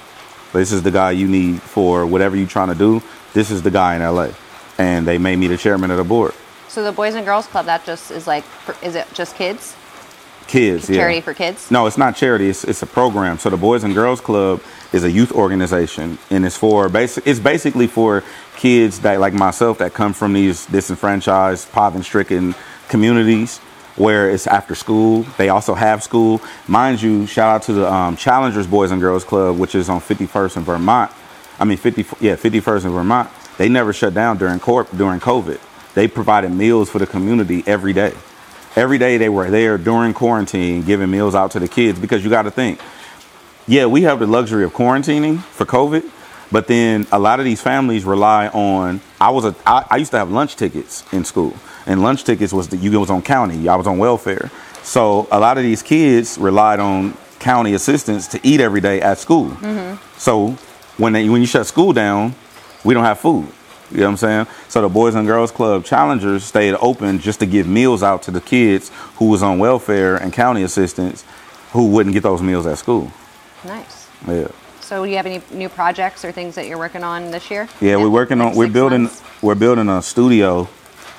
This 0.52 0.72
is 0.72 0.82
the 0.82 0.90
guy 0.90 1.10
you 1.10 1.28
need 1.28 1.60
for 1.60 2.06
whatever 2.06 2.36
you're 2.36 2.46
trying 2.46 2.68
to 2.68 2.74
do. 2.74 3.02
This 3.34 3.50
is 3.50 3.62
the 3.62 3.70
guy 3.70 3.96
in 3.96 4.02
LA. 4.02 4.30
And 4.78 5.06
they 5.06 5.18
made 5.18 5.36
me 5.36 5.48
the 5.48 5.56
chairman 5.56 5.90
of 5.90 5.98
the 5.98 6.04
board. 6.04 6.34
So 6.68 6.82
the 6.82 6.92
Boys 6.92 7.14
and 7.14 7.24
Girls 7.24 7.46
Club 7.46 7.66
that 7.66 7.84
just 7.84 8.10
is 8.10 8.26
like, 8.26 8.44
is 8.82 8.94
it 8.94 9.06
just 9.12 9.36
kids? 9.36 9.74
Kids, 10.46 10.88
yeah. 10.88 10.98
Charity 10.98 11.20
for 11.20 11.34
kids? 11.34 11.70
No, 11.70 11.86
it's 11.86 11.98
not 11.98 12.14
charity. 12.16 12.48
It's, 12.48 12.62
it's 12.64 12.82
a 12.82 12.86
program. 12.86 13.38
So 13.38 13.50
the 13.50 13.56
Boys 13.56 13.82
and 13.82 13.94
Girls 13.94 14.20
Club 14.20 14.62
is 14.92 15.02
a 15.02 15.10
youth 15.10 15.32
organization, 15.32 16.18
and 16.30 16.46
it's 16.46 16.56
for 16.56 16.88
basic. 16.88 17.26
It's 17.26 17.40
basically 17.40 17.88
for 17.88 18.22
kids 18.56 19.00
that 19.00 19.20
like 19.20 19.34
myself 19.34 19.78
that 19.78 19.94
come 19.94 20.12
from 20.12 20.32
these 20.32 20.66
disenfranchised, 20.66 21.70
poverty-stricken 21.72 22.54
communities 22.88 23.58
where 23.96 24.30
it's 24.30 24.46
after 24.46 24.74
school. 24.74 25.22
They 25.38 25.48
also 25.48 25.74
have 25.74 26.02
school. 26.02 26.40
Mind 26.68 27.00
you, 27.00 27.26
shout 27.26 27.54
out 27.54 27.62
to 27.64 27.72
the 27.72 27.92
um, 27.92 28.16
Challengers 28.16 28.66
Boys 28.66 28.90
and 28.90 29.00
Girls 29.00 29.24
Club, 29.24 29.58
which 29.58 29.74
is 29.74 29.88
on 29.88 30.00
51st 30.00 30.58
in 30.58 30.62
Vermont. 30.64 31.10
I 31.58 31.64
mean, 31.64 31.78
50, 31.78 32.02
yeah, 32.20 32.36
51st 32.36 32.86
in 32.86 32.90
Vermont. 32.92 33.30
They 33.56 33.68
never 33.68 33.92
shut 33.92 34.12
down 34.12 34.36
during 34.36 34.60
corp 34.60 34.90
during 34.96 35.20
COVID. 35.20 35.60
They 35.94 36.08
provided 36.08 36.50
meals 36.50 36.90
for 36.90 36.98
the 36.98 37.06
community 37.06 37.64
every 37.66 37.94
day. 37.94 38.12
Every 38.74 38.98
day 38.98 39.16
they 39.16 39.30
were 39.30 39.50
there 39.50 39.78
during 39.78 40.12
quarantine 40.12 40.82
giving 40.82 41.10
meals 41.10 41.34
out 41.34 41.52
to 41.52 41.58
the 41.58 41.68
kids 41.68 41.98
because 41.98 42.22
you 42.22 42.28
got 42.28 42.42
to 42.42 42.50
think, 42.50 42.78
yeah, 43.66 43.86
we 43.86 44.02
have 44.02 44.18
the 44.18 44.26
luxury 44.26 44.64
of 44.64 44.74
quarantining 44.74 45.40
for 45.40 45.64
COVID, 45.64 46.02
but 46.50 46.66
then 46.66 47.06
a 47.12 47.18
lot 47.18 47.38
of 47.38 47.44
these 47.44 47.60
families 47.60 48.04
rely 48.04 48.48
on. 48.48 49.00
I 49.20 49.30
was 49.30 49.44
a. 49.44 49.54
I, 49.66 49.86
I 49.90 49.96
used 49.96 50.10
to 50.12 50.18
have 50.18 50.30
lunch 50.30 50.56
tickets 50.56 51.04
in 51.12 51.24
school, 51.24 51.54
and 51.86 52.02
lunch 52.02 52.24
tickets 52.24 52.52
was 52.52 52.68
the, 52.68 52.76
you 52.76 52.98
was 52.98 53.10
on 53.10 53.22
county. 53.22 53.68
I 53.68 53.76
was 53.76 53.86
on 53.86 53.98
welfare, 53.98 54.50
so 54.82 55.26
a 55.30 55.40
lot 55.40 55.58
of 55.58 55.64
these 55.64 55.82
kids 55.82 56.38
relied 56.38 56.80
on 56.80 57.16
county 57.38 57.74
assistance 57.74 58.26
to 58.28 58.40
eat 58.42 58.60
every 58.60 58.80
day 58.80 59.00
at 59.00 59.18
school. 59.18 59.50
Mm-hmm. 59.50 60.18
So 60.18 60.50
when 60.96 61.12
they 61.12 61.28
when 61.28 61.40
you 61.40 61.46
shut 61.46 61.66
school 61.66 61.92
down, 61.92 62.34
we 62.84 62.94
don't 62.94 63.04
have 63.04 63.18
food. 63.18 63.48
You 63.90 63.98
know 63.98 64.04
what 64.04 64.10
I'm 64.10 64.16
saying? 64.16 64.46
So 64.68 64.82
the 64.82 64.88
Boys 64.88 65.14
and 65.14 65.26
Girls 65.26 65.52
Club 65.52 65.84
challengers 65.84 66.42
stayed 66.42 66.74
open 66.80 67.20
just 67.20 67.38
to 67.40 67.46
give 67.46 67.68
meals 67.68 68.02
out 68.02 68.22
to 68.24 68.32
the 68.32 68.40
kids 68.40 68.90
who 69.16 69.26
was 69.26 69.42
on 69.42 69.58
welfare 69.60 70.16
and 70.16 70.32
county 70.32 70.64
assistance 70.64 71.24
who 71.72 71.88
wouldn't 71.88 72.12
get 72.12 72.24
those 72.24 72.42
meals 72.42 72.66
at 72.66 72.78
school. 72.78 73.12
Nice. 73.64 74.08
Yeah. 74.26 74.48
So 74.86 75.04
do 75.04 75.10
you 75.10 75.16
have 75.16 75.26
any 75.26 75.42
new 75.50 75.68
projects 75.68 76.24
or 76.24 76.30
things 76.30 76.54
that 76.54 76.68
you're 76.68 76.78
working 76.78 77.02
on 77.02 77.32
this 77.32 77.50
year? 77.50 77.68
Yeah, 77.80 77.96
we're 77.96 78.08
working 78.08 78.40
on 78.40 78.54
we're 78.54 78.70
building 78.70 79.02
months? 79.02 79.20
we're 79.42 79.56
building 79.56 79.88
a 79.88 80.00
studio 80.00 80.68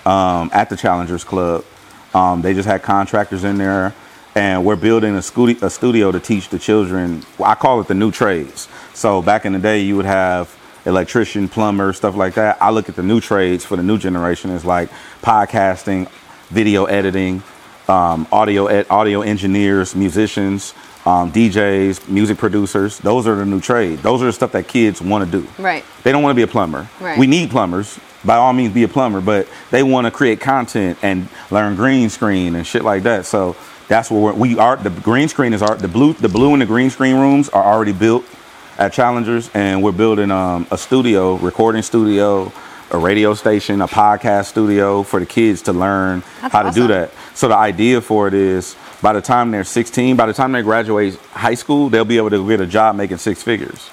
um, 0.06 0.50
at 0.54 0.70
the 0.70 0.78
Challengers 0.78 1.26
Club. 1.26 1.66
Um, 2.14 2.42
they 2.42 2.54
just 2.54 2.66
had 2.66 2.82
contractors 2.82 3.44
in 3.44 3.58
there, 3.58 3.94
and 4.36 4.64
we're 4.64 4.78
building 4.78 5.16
a, 5.16 5.20
studi- 5.20 5.62
a 5.62 5.70
studio 5.70 6.14
to 6.14 6.20
teach 6.22 6.48
the 6.48 6.58
children. 6.58 7.26
I 7.44 7.56
call 7.56 7.82
it 7.82 7.90
the 7.90 7.94
new 7.94 8.10
trades. 8.10 8.70
So 8.94 9.22
back 9.22 9.46
in 9.46 9.52
the 9.52 9.60
day, 9.60 9.82
you 9.82 9.98
would 9.98 10.06
have 10.06 10.56
electrician, 10.86 11.50
plumber, 11.50 11.92
stuff 11.92 12.16
like 12.16 12.36
that. 12.36 12.62
I 12.62 12.70
look 12.70 12.88
at 12.88 12.96
the 12.96 13.04
new 13.04 13.20
trades 13.20 13.66
for 13.66 13.76
the 13.76 13.84
new 13.84 13.98
generation 13.98 14.50
is 14.52 14.64
like 14.64 14.90
podcasting, 15.22 16.10
video 16.48 16.86
editing, 16.86 17.44
um, 17.90 18.30
audio 18.32 18.68
ed- 18.68 18.88
audio 18.90 19.24
engineers, 19.24 19.94
musicians, 19.94 20.74
um, 21.08 21.32
DJs, 21.32 22.10
music 22.10 22.38
producers. 22.38 22.98
Those 23.00 23.28
are 23.28 23.36
the 23.36 23.46
new 23.46 23.62
trade. 23.62 24.00
Those 24.00 24.22
are 24.22 24.26
the 24.26 24.34
stuff 24.34 24.52
that 24.52 24.68
kids 24.68 25.02
want 25.02 25.24
to 25.24 25.40
do. 25.40 25.48
Right. 25.58 25.86
They 26.04 26.12
don't 26.12 26.22
want 26.22 26.36
to 26.36 26.36
be 26.36 26.42
a 26.42 26.52
plumber. 26.52 26.90
Right. 27.00 27.18
We 27.18 27.28
need 27.28 27.50
plumbers. 27.50 27.98
By 28.26 28.36
all 28.36 28.52
means, 28.52 28.74
be 28.74 28.84
a 28.84 28.90
plumber, 28.90 29.22
but 29.22 29.48
they 29.72 29.84
want 29.84 30.06
to 30.06 30.12
create 30.12 30.42
content 30.42 31.00
and 31.02 31.30
learn 31.50 31.78
green 31.78 32.10
screen 32.10 32.56
and 32.56 32.68
shit 32.68 32.84
like 32.84 33.04
that. 33.04 33.26
So 33.26 33.56
that's 33.88 34.12
what 34.12 34.36
we're. 34.36 34.76
The 34.76 34.90
green 34.90 35.30
screen 35.30 35.54
is 35.54 35.62
our 35.62 35.76
the 35.76 35.88
blue. 35.88 36.12
The 36.14 36.28
blue 36.28 36.52
and 36.52 36.62
the 36.62 36.66
green 36.66 36.90
screen 36.90 37.16
rooms 37.16 37.48
are 37.50 37.64
already 37.64 37.94
built 37.94 38.26
at 38.78 38.92
Challengers, 38.92 39.50
and 39.54 39.82
we're 39.82 39.94
building 39.94 40.30
um, 40.30 40.68
a 40.72 40.78
studio, 40.78 41.36
recording 41.36 41.84
studio, 41.84 42.52
a 42.92 42.98
radio 42.98 43.34
station, 43.34 43.82
a 43.82 43.88
podcast 43.88 44.48
studio 44.48 45.04
for 45.04 45.22
the 45.22 45.26
kids 45.26 45.62
to 45.64 45.74
learn 45.74 46.22
That's 46.42 46.54
how 46.54 46.64
to 46.64 46.72
do 46.72 46.88
that. 46.88 47.12
So 47.34 47.48
the 47.48 47.56
idea 47.56 48.02
for 48.02 48.28
it 48.28 48.34
is, 48.34 48.76
by 49.02 49.14
the 49.14 49.22
time 49.22 49.52
they're 49.52 49.64
16, 49.64 50.16
by 50.16 50.26
the 50.26 50.34
time 50.34 50.52
they 50.52 50.62
graduate 50.62 51.16
high 51.32 51.54
school, 51.54 51.90
they'll 51.90 52.06
be 52.06 52.18
able 52.18 52.32
to 52.32 52.48
get 52.48 52.62
a 52.62 52.66
job 52.66 52.96
making 52.96 53.18
six 53.18 53.44
figures. 53.44 53.90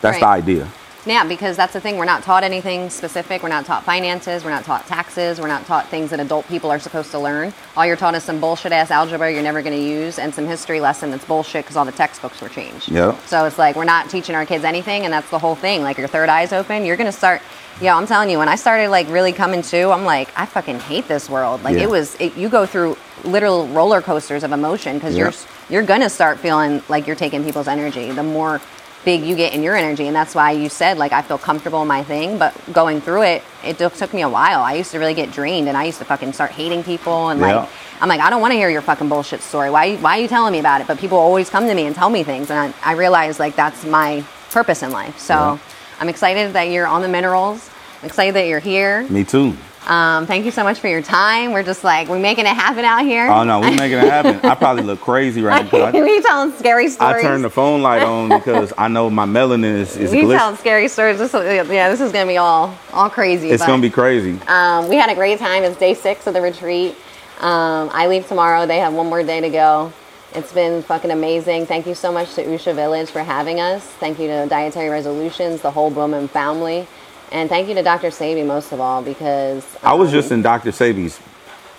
That's 0.00 0.18
the 0.18 0.26
idea. 0.26 0.68
Yeah, 1.04 1.24
because 1.24 1.56
that's 1.56 1.72
the 1.72 1.80
thing. 1.80 1.96
We're 1.96 2.04
not 2.04 2.22
taught 2.22 2.44
anything 2.44 2.88
specific. 2.88 3.42
We're 3.42 3.48
not 3.48 3.64
taught 3.66 3.82
finances. 3.84 4.44
We're 4.44 4.50
not 4.50 4.64
taught 4.64 4.86
taxes. 4.86 5.40
We're 5.40 5.48
not 5.48 5.66
taught 5.66 5.88
things 5.88 6.10
that 6.10 6.20
adult 6.20 6.46
people 6.46 6.70
are 6.70 6.78
supposed 6.78 7.10
to 7.10 7.18
learn. 7.18 7.52
All 7.76 7.84
you're 7.84 7.96
taught 7.96 8.14
is 8.14 8.22
some 8.22 8.40
bullshit 8.40 8.70
ass 8.70 8.92
algebra 8.92 9.32
you're 9.32 9.42
never 9.42 9.62
going 9.62 9.76
to 9.76 9.82
use 9.82 10.20
and 10.20 10.32
some 10.32 10.46
history 10.46 10.80
lesson 10.80 11.10
that's 11.10 11.24
bullshit 11.24 11.64
because 11.64 11.76
all 11.76 11.84
the 11.84 11.90
textbooks 11.92 12.40
were 12.40 12.48
changed. 12.48 12.88
Yep. 12.90 13.18
So 13.26 13.44
it's 13.46 13.58
like 13.58 13.74
we're 13.74 13.82
not 13.84 14.10
teaching 14.10 14.36
our 14.36 14.46
kids 14.46 14.62
anything, 14.62 15.04
and 15.04 15.12
that's 15.12 15.28
the 15.30 15.40
whole 15.40 15.56
thing. 15.56 15.82
Like 15.82 15.98
your 15.98 16.06
third 16.06 16.28
eye's 16.28 16.52
open, 16.52 16.84
you're 16.84 16.96
going 16.96 17.10
to 17.10 17.16
start. 17.16 17.42
Yeah, 17.80 17.96
I'm 17.96 18.06
telling 18.06 18.30
you, 18.30 18.38
when 18.38 18.48
I 18.48 18.54
started 18.54 18.90
like 18.90 19.08
really 19.08 19.32
coming 19.32 19.62
to, 19.62 19.90
I'm 19.90 20.04
like, 20.04 20.28
I 20.38 20.46
fucking 20.46 20.78
hate 20.80 21.08
this 21.08 21.28
world. 21.28 21.64
Like 21.64 21.74
Yeah. 21.76 21.84
it 21.84 21.90
was, 21.90 22.14
it, 22.20 22.36
you 22.36 22.48
go 22.48 22.64
through 22.64 22.96
literal 23.24 23.66
roller 23.68 24.00
coasters 24.02 24.44
of 24.44 24.52
emotion 24.52 24.98
because 24.98 25.16
Yeah. 25.16 25.24
you're 25.24 25.32
you're 25.68 25.82
gonna 25.82 26.10
start 26.10 26.38
feeling 26.38 26.82
like 26.88 27.06
you're 27.06 27.16
taking 27.16 27.42
people's 27.42 27.66
energy. 27.68 28.10
The 28.12 28.22
more 28.22 28.60
big 29.04 29.22
you 29.22 29.34
get 29.36 29.52
in 29.52 29.62
your 29.62 29.76
energy, 29.76 30.06
and 30.06 30.14
that's 30.14 30.34
why 30.34 30.52
you 30.52 30.68
said 30.68 30.98
like 30.98 31.12
I 31.12 31.22
feel 31.22 31.38
comfortable 31.38 31.82
in 31.82 31.88
my 31.88 32.02
thing. 32.04 32.38
But 32.38 32.54
going 32.72 33.00
through 33.00 33.22
it, 33.22 33.42
it 33.64 33.78
took, 33.78 34.12
me 34.14 34.22
a 34.22 34.28
while. 34.28 34.60
I 34.62 34.74
used 34.74 34.90
to 34.92 34.98
really 34.98 35.14
get 35.14 35.32
drained, 35.32 35.68
and 35.68 35.76
I 35.76 35.84
used 35.84 35.98
to 35.98 36.04
fucking 36.04 36.32
start 36.32 36.50
hating 36.52 36.84
people 36.84 37.28
and 37.28 37.40
Yeah. 37.40 37.56
like. 37.60 37.68
I'm 38.00 38.08
like, 38.08 38.20
I 38.20 38.30
don't 38.30 38.40
want 38.40 38.50
to 38.50 38.56
hear 38.56 38.68
your 38.68 38.82
fucking 38.82 39.08
bullshit 39.08 39.42
story. 39.42 39.70
Why, 39.70 39.94
why 39.94 40.18
are 40.18 40.22
you 40.22 40.26
telling 40.26 40.50
me 40.52 40.58
about 40.58 40.80
it? 40.80 40.88
But 40.88 40.98
people 40.98 41.18
always 41.18 41.48
come 41.48 41.68
to 41.68 41.74
me 41.74 41.86
and 41.86 41.94
tell 41.94 42.10
me 42.10 42.24
things, 42.24 42.50
and 42.50 42.58
I, 42.58 42.74
I 42.90 42.94
realize 42.94 43.38
like 43.38 43.54
that's 43.54 43.84
my 43.84 44.24
purpose 44.50 44.82
in 44.82 44.90
life. 44.90 45.20
So 45.20 45.34
Yeah. 45.34 45.58
I'm 46.00 46.08
excited 46.08 46.52
that 46.54 46.64
you're 46.64 46.88
on 46.88 47.02
the 47.02 47.08
minerals. 47.08 47.70
I'm 48.00 48.06
excited 48.06 48.34
that 48.34 48.48
you're 48.48 48.58
here. 48.58 49.04
Me 49.08 49.22
too. 49.22 49.56
Um, 49.86 50.26
thank 50.26 50.44
you 50.44 50.52
so 50.52 50.62
much 50.62 50.78
for 50.78 50.88
your 50.88 51.02
time. 51.02 51.52
We're 51.52 51.64
just 51.64 51.82
like 51.82 52.08
we're 52.08 52.20
making 52.20 52.46
it 52.46 52.54
happen 52.54 52.84
out 52.84 53.04
here. 53.04 53.28
Oh 53.28 53.42
no, 53.42 53.60
we're 53.60 53.70
making 53.70 53.98
it 53.98 54.04
happen. 54.04 54.38
I 54.48 54.54
probably 54.54 54.84
look 54.84 55.00
crazy 55.00 55.42
right 55.42 55.70
now. 55.72 55.90
We 56.02 56.20
telling 56.22 56.52
scary 56.52 56.88
stories. 56.88 57.24
I 57.24 57.28
turned 57.28 57.44
the 57.44 57.50
phone 57.50 57.82
light 57.82 58.02
on 58.02 58.28
because 58.28 58.72
I 58.78 58.88
know 58.88 59.10
my 59.10 59.26
melanin 59.26 59.64
is, 59.64 59.96
is 59.96 60.10
we 60.12 60.22
telling 60.22 60.56
scary 60.56 60.88
stories. 60.88 61.18
This, 61.18 61.32
yeah, 61.34 61.88
this 61.88 62.00
is 62.00 62.12
gonna 62.12 62.26
be 62.26 62.36
all 62.36 62.76
all 62.92 63.10
crazy. 63.10 63.50
It's 63.50 63.62
but, 63.62 63.66
gonna 63.66 63.82
be 63.82 63.90
crazy. 63.90 64.38
Um, 64.46 64.88
we 64.88 64.96
had 64.96 65.10
a 65.10 65.14
great 65.14 65.38
time. 65.38 65.64
It's 65.64 65.78
day 65.78 65.94
six 65.94 66.26
of 66.26 66.34
the 66.34 66.40
retreat. 66.40 66.94
Um, 67.40 67.90
I 67.92 68.06
leave 68.06 68.28
tomorrow. 68.28 68.66
They 68.66 68.78
have 68.78 68.92
one 68.94 69.08
more 69.08 69.22
day 69.24 69.40
to 69.40 69.50
go. 69.50 69.92
It's 70.34 70.52
been 70.52 70.82
fucking 70.82 71.10
amazing. 71.10 71.66
Thank 71.66 71.86
you 71.86 71.94
so 71.94 72.12
much 72.12 72.34
to 72.34 72.44
Usha 72.44 72.74
Village 72.74 73.10
for 73.10 73.22
having 73.22 73.60
us. 73.60 73.84
Thank 73.84 74.18
you 74.18 74.28
to 74.28 74.46
Dietary 74.48 74.88
Resolutions, 74.88 75.60
the 75.60 75.70
whole 75.70 75.90
Bowman 75.90 76.28
family. 76.28 76.86
And 77.32 77.48
thank 77.48 77.68
you 77.68 77.74
to 77.74 77.82
Dr. 77.82 78.08
Sebi 78.08 78.46
most 78.46 78.72
of 78.72 78.80
all 78.80 79.02
because 79.02 79.66
I 79.82 79.94
was 79.94 80.08
um, 80.08 80.14
just 80.14 80.32
in 80.32 80.42
Dr. 80.42 80.70
Sebi's 80.70 81.18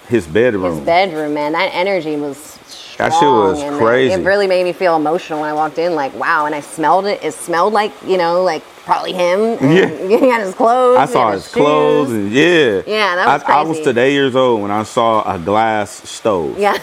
his 0.08 0.28
bedroom. 0.28 0.78
his 0.78 0.86
bedroom, 0.86 1.36
man. 1.36 1.54
That 1.54 1.70
energy 1.74 2.16
was 2.16 2.38
strong. 2.38 3.10
That 3.10 3.20
shit 3.20 3.30
was 3.30 3.80
crazy. 3.80 4.14
It 4.14 4.26
really 4.26 4.47
made 4.47 4.64
me 4.64 4.74
feel 4.74 4.95
emotional 4.95 5.41
when 5.41 5.49
I 5.49 5.54
walked 5.54 5.78
in. 5.78 5.95
Like, 5.95 6.14
wow. 6.16 6.45
And 6.45 6.54
I 6.56 6.60
smelled 6.60 7.06
it. 7.06 7.24
It 7.24 7.34
smelled 7.34 7.72
like, 7.74 7.91
you 8.06 8.18
know, 8.18 8.43
like 8.43 8.64
probably 8.84 9.14
him. 9.14 9.39
And 9.62 9.74
Yeah. 9.74 9.88
He 10.24 10.30
had 10.30 10.41
his 10.41 10.54
clothes. 10.56 10.97
I 10.97 11.06
saw 11.06 11.28
had 11.28 11.36
his 11.36 11.47
clothes 11.47 12.12
and 12.12 12.32
yeah. 12.32 12.82
Yeah, 12.86 13.16
that 13.16 13.26
was 13.28 13.43
I, 13.43 13.60
I 13.60 13.62
was 13.64 13.80
today 13.80 14.14
years 14.14 14.36
old 14.36 14.62
when 14.62 14.72
I 14.72 14.84
saw 14.84 15.24
a 15.32 15.39
glass 15.39 16.10
stove. 16.10 16.58
Yeah. 16.60 16.78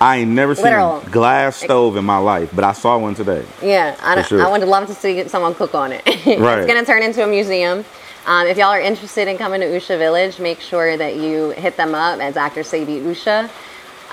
I 0.00 0.18
ain't 0.18 0.30
never 0.30 0.54
seen 0.54 0.64
Literal. 0.64 1.00
a 1.00 1.10
glass 1.10 1.56
stove 1.56 1.96
in 1.96 2.04
my 2.04 2.18
life, 2.18 2.50
but 2.54 2.64
I 2.64 2.72
saw 2.72 2.98
one 2.98 3.14
today. 3.14 3.44
Yeah, 3.62 3.96
I, 4.02 4.20
sure. 4.22 4.44
I 4.44 4.50
would 4.50 4.66
love 4.66 4.86
to 4.88 4.94
see 4.94 5.26
someone 5.28 5.54
cook 5.54 5.74
on 5.74 5.92
it. 5.92 6.02
Right. 6.42 6.58
It's 6.58 6.66
going 6.66 6.78
to 6.78 6.84
turn 6.84 7.02
into 7.02 7.22
a 7.24 7.26
museum. 7.26 7.84
Um, 8.26 8.46
if 8.46 8.56
y'all 8.56 8.68
are 8.68 8.80
interested 8.80 9.28
in 9.28 9.36
coming 9.36 9.60
to 9.60 9.66
Usha 9.66 9.98
Village, 9.98 10.38
make 10.38 10.60
sure 10.60 10.96
that 10.96 11.16
you 11.16 11.50
hit 11.50 11.76
them 11.76 11.94
up 11.94 12.20
at 12.20 12.34
Dr. 12.34 12.60
Sebi 12.60 13.02
Usha. 13.02 13.44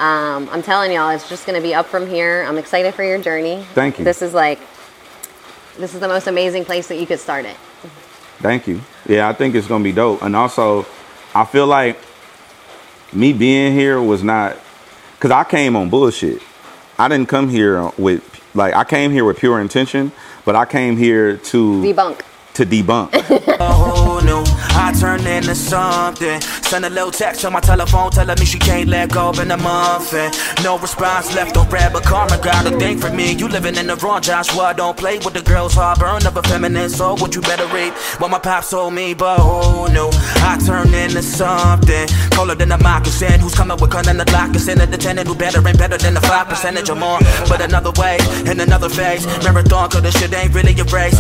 Um, 0.02 0.50
I'm 0.52 0.64
telling 0.64 0.92
y'all, 0.92 1.10
it's 1.10 1.30
just 1.30 1.46
going 1.46 1.56
to 1.56 1.62
be 1.62 1.76
up 1.76 1.86
from 1.86 2.08
here. 2.08 2.44
I'm 2.48 2.58
excited 2.58 2.96
for 2.96 3.04
your 3.04 3.20
journey. 3.22 3.64
Thank 3.74 4.00
you. 4.00 4.06
This 4.06 4.22
is 4.22 4.34
like, 4.34 4.60
this 5.78 5.94
is 5.94 6.00
the 6.00 6.08
most 6.08 6.28
amazing 6.28 6.66
place 6.66 6.88
that 6.88 7.00
you 7.00 7.06
could 7.06 7.20
start 7.20 7.46
it. 7.46 7.56
Thank 8.40 8.68
you. 8.68 8.82
Yeah, 9.06 9.28
I 9.28 9.34
think 9.34 9.54
it's 9.54 9.68
gonna 9.68 9.84
be 9.84 9.92
dope. 9.92 10.22
And 10.22 10.34
also, 10.36 10.86
I 11.36 11.44
feel 11.44 11.68
like 11.68 11.98
me 13.12 13.34
being 13.34 13.74
here 13.74 14.02
was 14.02 14.24
not 14.24 14.58
because 15.16 15.32
I 15.32 15.44
came 15.44 15.76
on 15.76 15.90
bullshit. 15.90 16.42
I 16.98 17.10
didn't 17.10 17.28
come 17.28 17.50
here 17.50 17.92
with 17.98 18.24
like 18.56 18.74
I 18.74 18.86
came 18.86 19.12
here 19.12 19.26
with 19.26 19.40
pure 19.40 19.60
intention, 19.60 20.14
but 20.46 20.56
I 20.56 20.66
came 20.66 20.96
here 20.96 21.36
to 21.38 21.82
Debunk. 21.82 22.22
To 22.60 22.66
debunk. 22.66 23.10
Oh 23.62 24.22
no, 24.24 24.44
I 24.80 24.94
turned 24.98 25.28
into 25.28 25.54
something. 25.54 26.40
Send 26.40 26.86
a 26.86 26.90
little 26.90 27.12
text 27.12 27.44
on 27.44 27.52
my 27.52 27.60
telephone 27.60 28.10
telling 28.10 28.40
me 28.40 28.46
she 28.46 28.58
can't 28.58 28.88
let 28.88 29.12
go 29.12 29.32
in 29.32 29.52
a 29.52 29.58
month. 29.58 30.14
And 30.14 30.34
no 30.64 30.78
response 30.78 31.36
left 31.36 31.58
on 31.58 31.70
red, 31.70 31.92
but 31.92 32.04
karma 32.04 32.38
got 32.42 32.66
a 32.66 32.78
thing 32.80 32.98
for 32.98 33.12
me. 33.12 33.34
You 33.34 33.50
living 33.50 33.76
in 33.76 33.88
the 33.88 33.98
wrong, 33.98 34.22
Joshua. 34.22 34.74
Don't 34.78 34.96
play 34.96 35.18
with 35.18 35.34
the 35.34 35.42
girl's 35.42 35.74
heart 35.74 36.00
burn 36.00 36.26
of 36.26 36.38
a 36.38 36.44
feminine 36.44 36.90
soul. 36.90 37.18
What 37.18 37.36
you 37.36 37.42
better 37.42 37.68
read 37.68 37.92
what 38.20 38.32
my 38.32 38.40
pops 38.40 38.70
told 38.70 38.94
me, 38.94 39.14
but 39.14 39.40
oh 39.42 39.90
no, 39.92 40.10
I 40.48 40.58
turned 40.66 40.96
into 40.96 41.22
something. 41.22 42.08
Colder 42.32 42.56
than 42.56 42.72
a 42.72 42.78
moccasin. 42.78 43.42
Who's 43.42 43.56
coming 43.56 43.78
with 43.82 43.92
cunning 43.92 44.18
the 44.18 44.32
lock? 44.32 44.56
Send 44.56 44.80
the 44.80 44.98
tenant 44.98 45.28
who 45.28 45.36
better 45.36 45.60
and 45.68 45.78
better 45.78 45.98
than 45.98 46.14
the 46.14 46.22
5% 46.22 46.90
or 46.90 46.96
more. 46.96 47.20
But 47.50 47.60
another 47.60 47.92
way, 48.00 48.18
in 48.46 48.60
another 48.62 48.88
phase. 48.88 49.26
Marathon, 49.44 49.90
cause 49.90 50.02
this 50.02 50.18
shit 50.18 50.34
ain't 50.34 50.54
really 50.54 50.80
a 50.80 50.86
race. 50.86 51.20